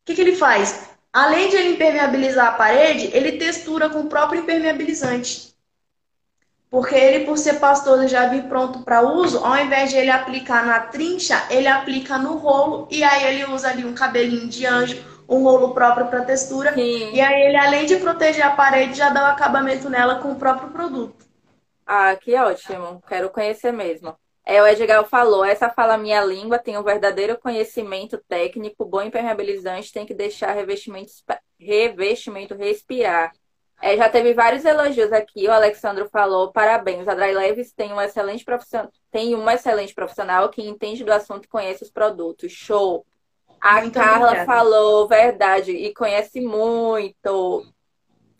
[0.05, 0.87] que, que ele faz?
[1.11, 5.56] Além de ele impermeabilizar a parede, ele textura com o próprio impermeabilizante.
[6.77, 10.63] Porque ele, por ser pastoso já vir pronto para uso, ao invés de ele aplicar
[10.63, 15.03] na trincha, ele aplica no rolo e aí ele usa ali um cabelinho de anjo,
[15.27, 16.75] um rolo próprio para textura.
[16.75, 17.09] Sim.
[17.11, 20.35] E aí ele, além de proteger a parede, já dá o acabamento nela com o
[20.35, 21.25] próprio produto.
[21.83, 23.01] Ah, que ótimo.
[23.07, 24.15] Quero conhecer mesmo.
[24.45, 29.91] É, o Edgar falou, essa fala minha língua tem um verdadeiro conhecimento técnico, bom impermeabilizante,
[29.91, 31.09] tem que deixar revestimento,
[31.59, 33.31] revestimento respirar.
[33.81, 35.47] É, já teve vários elogios aqui.
[35.47, 37.07] O Alexandro falou: parabéns.
[37.07, 41.45] A Dry Leves tem um excelente profissional, tem uma excelente profissional que entende do assunto
[41.45, 42.51] e conhece os produtos.
[42.51, 43.05] Show.
[43.61, 44.45] A muito Carla obrigada.
[44.45, 47.65] falou verdade e conhece muito.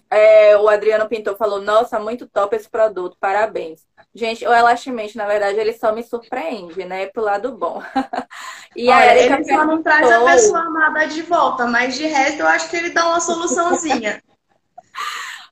[0.10, 3.86] É, o Adriano Pintor falou: Nossa, muito top esse produto, parabéns.
[4.16, 7.06] Gente, o Elastamente, na verdade, ele só me surpreende, né?
[7.08, 7.84] Pro lado bom.
[8.76, 12.40] e Olha, a ele só não traz a pessoa amada de volta, mas de resto
[12.40, 14.22] eu acho que ele dá uma soluçãozinha.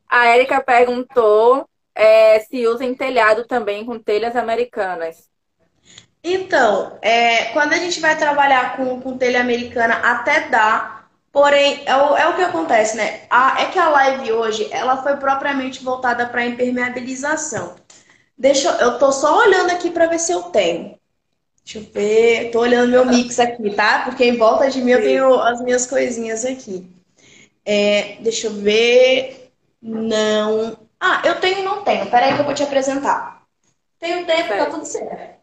[0.09, 5.29] A Erika perguntou é, se usa em telhado também com telhas americanas.
[6.23, 11.95] Então, é, quando a gente vai trabalhar com, com telha americana, até dá, porém, é
[11.95, 13.21] o, é o que acontece, né?
[13.29, 17.75] A, é que a live hoje, ela foi propriamente voltada para impermeabilização.
[18.37, 20.97] Deixa eu tô só olhando aqui para ver se eu tenho.
[21.63, 24.03] Deixa eu ver, tô olhando meu mix aqui, tá?
[24.05, 26.87] Porque em volta de mim eu tenho as minhas coisinhas aqui.
[27.63, 29.44] É, deixa eu ver.
[29.85, 30.75] Não.
[30.99, 32.09] Ah, eu tenho e não tenho.
[32.09, 33.45] Peraí que eu vou te apresentar.
[33.99, 35.35] Tenho tempo, tá tudo certo.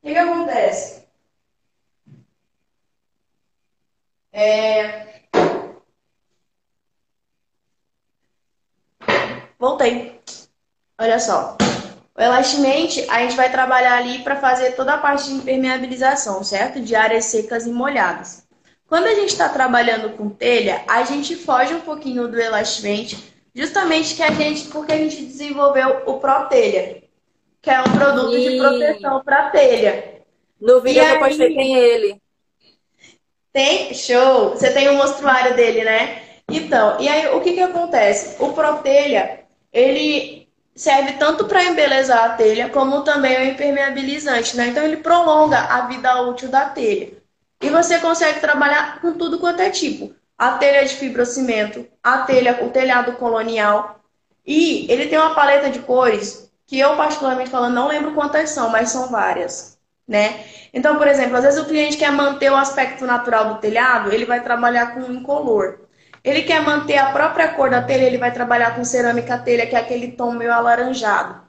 [0.00, 1.08] O que, que acontece?
[4.32, 5.08] É...
[9.58, 10.20] Voltei.
[10.96, 11.56] Olha só.
[12.14, 16.80] O Elastamente, a gente vai trabalhar ali para fazer toda a parte de impermeabilização, certo?
[16.80, 18.46] De áreas secas e molhadas.
[18.86, 24.14] Quando a gente está trabalhando com telha, a gente foge um pouquinho do Elastamente Justamente
[24.14, 27.02] que a gente, porque a gente desenvolveu o ProTelha,
[27.60, 28.50] que é um produto Sim.
[28.50, 30.22] de proteção para telha.
[30.60, 32.22] No vídeo e que eu postei tem ele.
[33.52, 33.94] Tem?
[33.94, 34.50] Show!
[34.50, 36.22] Você tem o um mostruário dele, né?
[36.48, 38.42] Então, e aí o que que acontece?
[38.42, 39.40] O ProTelha,
[39.72, 44.68] ele serve tanto para embelezar a telha, como também é um impermeabilizante, né?
[44.68, 47.12] Então ele prolonga a vida útil da telha.
[47.60, 52.64] E você consegue trabalhar com tudo quanto é tipo a telha de fibrocimento, a telha,
[52.64, 54.00] o telhado colonial.
[54.46, 58.68] E ele tem uma paleta de cores que eu, particularmente falando, não lembro quantas são,
[58.68, 59.76] mas são várias.
[60.06, 60.44] Né?
[60.72, 64.24] Então, por exemplo, às vezes o cliente quer manter o aspecto natural do telhado, ele
[64.24, 65.80] vai trabalhar com incolor.
[66.22, 69.74] Ele quer manter a própria cor da telha, ele vai trabalhar com cerâmica telha, que
[69.74, 71.40] é aquele tom meio alaranjado.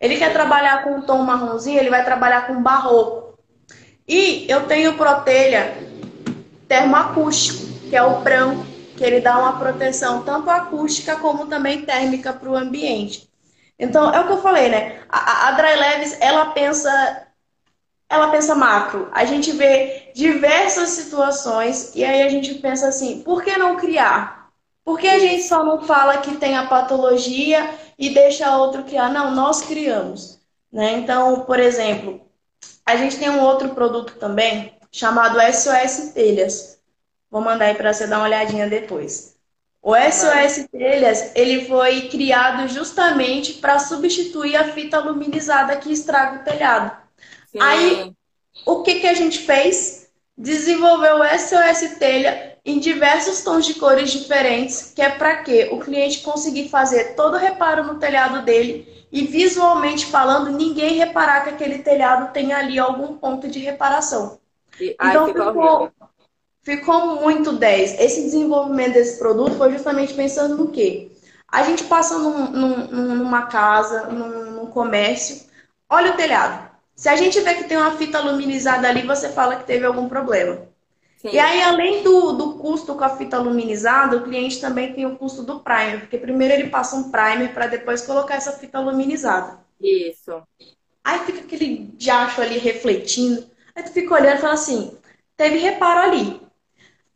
[0.00, 3.38] Ele quer trabalhar com um tom marronzinho, ele vai trabalhar com barroco.
[4.08, 5.76] E eu tenho protelha
[6.66, 8.64] termoacústico que é o branco,
[8.96, 13.28] que ele dá uma proteção tanto acústica como também térmica para o ambiente.
[13.78, 15.00] Então, é o que eu falei, né?
[15.08, 17.26] A, a Dry Leves, ela pensa
[18.08, 19.08] ela pensa macro.
[19.12, 24.50] A gente vê diversas situações e aí a gente pensa assim, por que não criar?
[24.84, 29.10] Por que a gente só não fala que tem a patologia e deixa outro criar?
[29.10, 30.40] Não, nós criamos.
[30.72, 30.94] Né?
[30.94, 32.20] Então, por exemplo,
[32.84, 36.79] a gente tem um outro produto também chamado SOS Telhas.
[37.30, 39.36] Vou mandar aí para você dar uma olhadinha depois.
[39.82, 46.44] O SOS Telhas, ele foi criado justamente para substituir a fita aluminizada que estraga o
[46.44, 46.96] telhado.
[47.50, 47.58] Sim.
[47.60, 48.12] Aí,
[48.66, 50.10] o que, que a gente fez?
[50.36, 55.70] Desenvolveu o SOS Telha em diversos tons de cores diferentes, que é para quê?
[55.72, 61.42] O cliente conseguir fazer todo o reparo no telhado dele e visualmente falando, ninguém reparar
[61.42, 64.38] que aquele telhado tem ali algum ponto de reparação.
[64.78, 65.90] E, então ai, ficou,
[66.62, 68.00] ficou muito 10.
[68.00, 71.10] Esse desenvolvimento desse produto foi justamente pensando no quê?
[71.48, 75.46] A gente passa num, num, numa casa, num, num, comércio,
[75.88, 76.70] olha o telhado.
[76.94, 80.08] Se a gente vê que tem uma fita aluminizada ali, você fala que teve algum
[80.08, 80.68] problema.
[81.16, 81.30] Sim.
[81.32, 85.16] E aí, além do, do custo com a fita aluminizada, o cliente também tem o
[85.16, 89.58] custo do primer, porque primeiro ele passa um primer para depois colocar essa fita aluminizada.
[89.80, 90.42] Isso.
[91.02, 93.44] Aí fica aquele diacho ali refletindo.
[93.74, 94.96] Aí tu fica olhando e fala assim:
[95.36, 96.40] teve reparo ali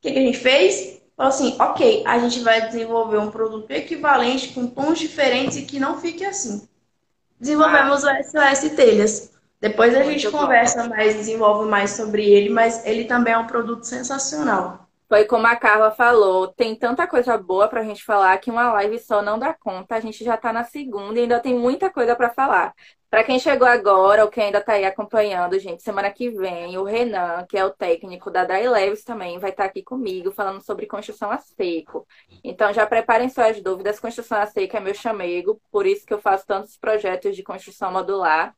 [0.05, 1.01] que, que a gente fez?
[1.16, 5.81] Falou assim, ok, a gente vai desenvolver um produto equivalente com tons diferentes e que
[5.81, 6.68] não fique assim.
[7.40, 8.18] Desenvolvemos ah.
[8.18, 9.31] o SOS Telhas.
[9.60, 13.85] Depois a gente conversa mais, desenvolve mais sobre ele, mas ele também é um produto
[13.85, 14.84] sensacional.
[15.09, 18.98] Foi como a Carla falou, tem tanta coisa boa pra gente falar que uma live
[18.98, 19.94] só não dá conta.
[19.97, 22.74] A gente já tá na segunda e ainda tem muita coisa para falar.
[23.10, 26.82] Para quem chegou agora ou quem ainda tá aí acompanhando, gente, semana que vem o
[26.82, 30.60] Renan, que é o técnico da Dai Leves também, vai estar tá aqui comigo falando
[30.60, 32.05] sobre construção a seco.
[32.43, 34.01] Então já preparem suas dúvidas.
[34.01, 37.93] Construção a seco é meu chamego, por isso que eu faço tantos projetos de construção
[37.93, 38.52] modular.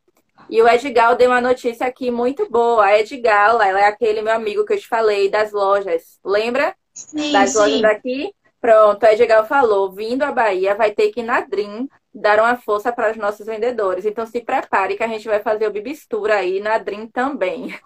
[0.48, 2.84] E o Edgal deu uma notícia aqui muito boa.
[2.84, 6.18] A Edgal, ela é aquele meu amigo que eu te falei das lojas.
[6.24, 6.74] Lembra?
[6.94, 7.58] Sim, das sim.
[7.58, 8.32] lojas daqui?
[8.60, 12.56] Pronto, a Edgal falou, vindo à Bahia, vai ter que ir na Dream dar uma
[12.56, 14.04] força para os nossos vendedores.
[14.04, 17.78] Então se prepare que a gente vai fazer o Bibistura aí na Dream também.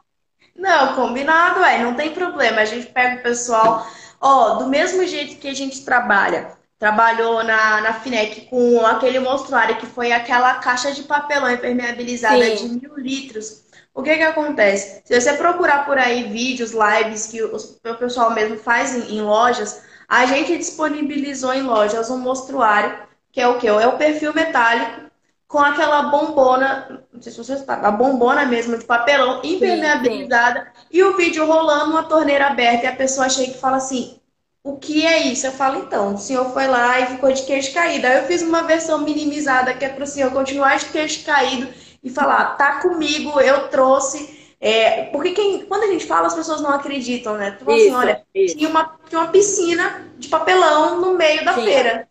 [0.54, 2.60] Não, combinado, é, não tem problema.
[2.60, 3.86] A gente pega o pessoal,
[4.20, 9.76] ó, do mesmo jeito que a gente trabalha trabalhou na, na FINEC com aquele monstruário
[9.76, 12.78] que foi aquela caixa de papelão impermeabilizada Sim.
[12.78, 13.64] de mil litros.
[13.94, 15.02] O que que acontece?
[15.04, 19.20] Se você procurar por aí vídeos, lives que o, o pessoal mesmo faz em, em,
[19.20, 22.96] lojas, a gente disponibilizou em lojas um monstruário,
[23.30, 23.68] que é o que?
[23.68, 25.10] É o perfil metálico
[25.46, 30.86] com aquela bombona, não sei se vocês a bombona mesmo de papelão impermeabilizada sim, sim.
[30.92, 34.19] e o vídeo rolando, uma torneira aberta e a pessoa chega e fala assim:
[34.62, 35.46] o que é isso?
[35.46, 38.06] Eu falo, então, o senhor foi lá e ficou de queixo caído.
[38.06, 41.68] Aí eu fiz uma versão minimizada que é para o senhor continuar de queixo caído
[42.02, 44.38] e falar, tá comigo, eu trouxe.
[44.60, 47.52] É, porque quem, quando a gente fala, as pessoas não acreditam, né?
[47.52, 48.56] Tu assim, olha, isso.
[48.56, 51.64] Tinha, uma, tinha uma piscina de papelão no meio da tinha.
[51.64, 52.08] feira.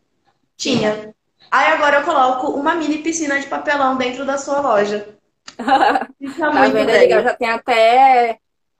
[0.58, 1.14] Tinha.
[1.52, 5.16] Aí agora eu coloco uma mini piscina de papelão dentro da sua loja.
[6.18, 6.76] Fica tá muito?
[6.76, 7.24] Legal.
[7.24, 8.40] Já tem até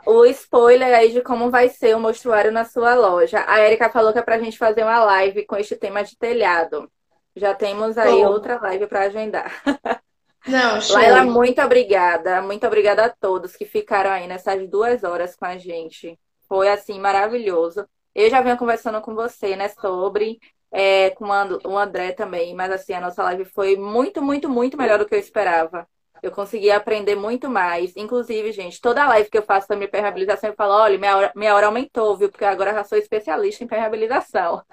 [0.10, 3.44] o spoiler aí de como vai ser o mostruário na sua loja.
[3.48, 6.90] A Erika falou que é pra gente fazer uma live com este tema de telhado.
[7.36, 8.30] Já temos aí oh.
[8.30, 9.52] outra live para agendar.
[10.48, 10.96] Não, show.
[10.96, 12.42] Laila, muito obrigada.
[12.42, 16.18] Muito obrigada a todos que ficaram aí nessas duas horas com a gente.
[16.48, 17.88] Foi, assim, maravilhoso.
[18.16, 20.40] Eu já venho conversando com você, né, sobre,
[20.72, 21.26] é, com
[21.66, 25.14] o André também, mas, assim, a nossa live foi muito, muito, muito melhor do que
[25.14, 25.88] eu esperava.
[26.22, 27.96] Eu consegui aprender muito mais.
[27.96, 31.56] Inclusive, gente, toda live que eu faço sobre permeabilização, eu falo, olha, minha hora, minha
[31.56, 32.30] hora aumentou, viu?
[32.30, 34.64] Porque agora eu já sou especialista em permeabilização.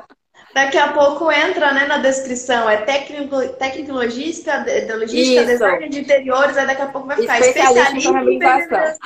[0.57, 3.37] Daqui a pouco entra né, na descrição, é técnico,
[3.93, 5.47] logística, de, logística, Isso.
[5.47, 8.97] design de interiores, aí daqui a pouco vai ficar especialista,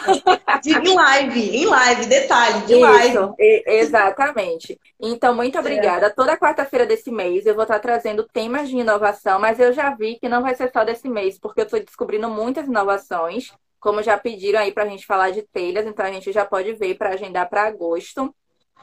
[0.62, 3.34] de, em live, em live, detalhe, de Isso, live.
[3.66, 4.78] exatamente.
[5.00, 6.06] Então, muito obrigada.
[6.06, 6.10] É.
[6.10, 10.20] Toda quarta-feira desse mês eu vou estar trazendo temas de inovação, mas eu já vi
[10.20, 14.16] que não vai ser só desse mês, porque eu estou descobrindo muitas inovações, como já
[14.16, 17.10] pediram aí para a gente falar de telhas, então a gente já pode ver para
[17.10, 18.32] agendar para agosto.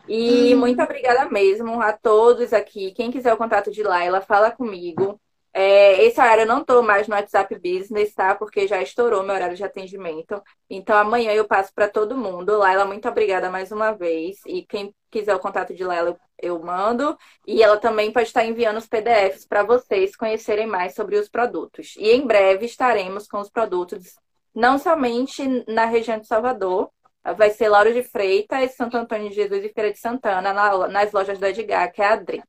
[0.08, 0.60] E hum.
[0.60, 2.92] muito obrigada mesmo a todos aqui.
[2.92, 5.20] Quem quiser o contato de Laila, fala comigo.
[5.60, 8.36] É, esse horário eu não estou mais no WhatsApp Business, tá?
[8.36, 10.40] Porque já estourou meu horário de atendimento.
[10.70, 12.58] Então amanhã eu passo para todo mundo.
[12.58, 14.38] Laila, muito obrigada mais uma vez.
[14.46, 17.18] E quem quiser o contato de Laila, eu mando.
[17.46, 21.96] E ela também pode estar enviando os PDFs para vocês conhecerem mais sobre os produtos.
[21.98, 24.14] E em breve estaremos com os produtos,
[24.54, 26.92] não somente na região de Salvador,
[27.36, 31.12] vai ser Lauro de Freitas, Santo Antônio de Jesus e Feira de Santana, na, nas
[31.12, 32.44] lojas do Edgar, que é a Adri.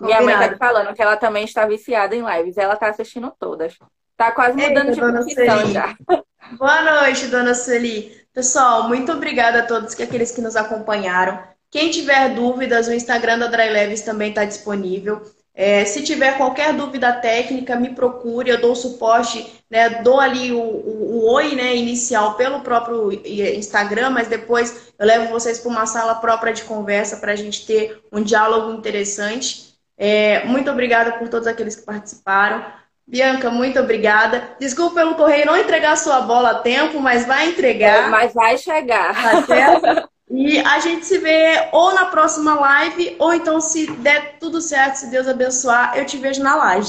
[0.00, 2.58] Minha mãe tá falando que ela também está viciada em lives.
[2.58, 3.78] Ela tá assistindo todas.
[4.16, 5.96] Tá quase mudando Eita, de profissão já.
[6.58, 8.26] Boa noite, dona Sueli.
[8.32, 11.42] Pessoal, muito obrigada a todos que aqueles que nos acompanharam.
[11.70, 15.22] Quem tiver dúvidas, o Instagram da Dry Leves também está disponível.
[15.58, 20.60] É, se tiver qualquer dúvida técnica, me procure, eu dou suporte, né, dou ali o,
[20.60, 25.86] o, o, oi né, inicial pelo próprio Instagram, mas depois eu levo vocês para uma
[25.86, 29.74] sala própria de conversa para a gente ter um diálogo interessante.
[29.96, 32.62] É, muito obrigada por todos aqueles que participaram.
[33.06, 34.50] Bianca, muito obrigada.
[34.60, 38.10] Desculpa pelo correio não entregar sua bola a tempo, mas vai entregar.
[38.10, 39.14] Mas vai chegar.
[39.14, 44.60] Tá E a gente se vê ou na próxima live, ou então, se der tudo
[44.60, 46.88] certo, se Deus abençoar, eu te vejo na live.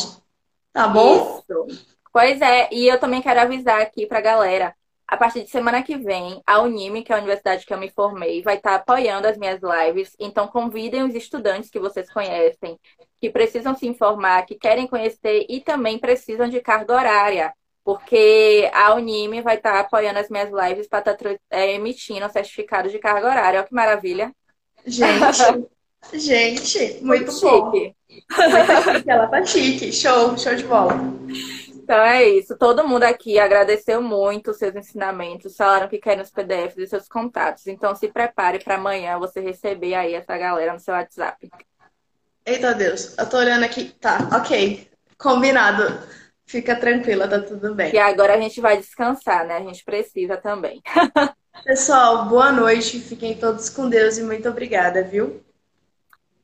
[0.74, 1.42] Tá bom?
[1.50, 1.84] Isso.
[2.12, 4.76] Pois é, e eu também quero avisar aqui pra galera.
[5.08, 7.90] A partir de semana que vem, a Unime, que é a universidade que eu me
[7.90, 10.16] formei, vai estar apoiando as minhas lives.
[10.20, 12.78] Então, convidem os estudantes que vocês conhecem,
[13.22, 17.54] que precisam se informar, que querem conhecer e também precisam de carga horária
[17.88, 22.30] porque a Unime vai estar tá apoiando as minhas lives para estar tá, é, emitindo
[22.30, 23.60] certificado de carga horária.
[23.62, 24.36] Olha que maravilha.
[24.86, 25.70] Gente,
[26.14, 27.72] gente, muito, muito bom.
[27.72, 27.96] Chique.
[28.10, 29.94] Muito chique, ela tá chique.
[29.94, 30.96] Show, show de bola.
[31.74, 32.58] Então é isso.
[32.58, 37.08] Todo mundo aqui agradeceu muito os seus ensinamentos, falaram que querem os PDFs e seus
[37.08, 37.68] contatos.
[37.68, 41.50] Então se prepare para amanhã você receber aí essa galera no seu WhatsApp.
[42.46, 43.96] Eita Deus, eu tô olhando aqui.
[43.98, 44.92] Tá, ok.
[45.18, 46.27] Combinado.
[46.48, 47.94] Fica tranquila, tá tudo bem.
[47.94, 49.58] E agora a gente vai descansar, né?
[49.58, 50.82] A gente precisa também.
[51.66, 53.02] Pessoal, boa noite.
[53.02, 55.44] Fiquem todos com Deus e muito obrigada, viu?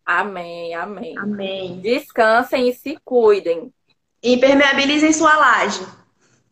[0.06, 1.18] Amém, amém.
[1.18, 1.80] Amém.
[1.80, 3.74] Descansem e se cuidem.
[4.22, 5.88] Impermeabilizem sua laje.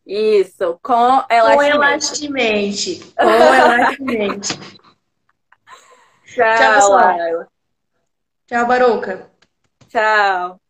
[0.07, 1.60] Isso, com elastimente.
[1.60, 3.14] Com elastimente.
[3.19, 4.60] Com elastimente.
[6.26, 7.18] Tchau, Tchau, pessoal.
[7.18, 7.48] Laila.
[8.48, 9.30] Tchau, Barouca.
[9.90, 10.60] Tchau.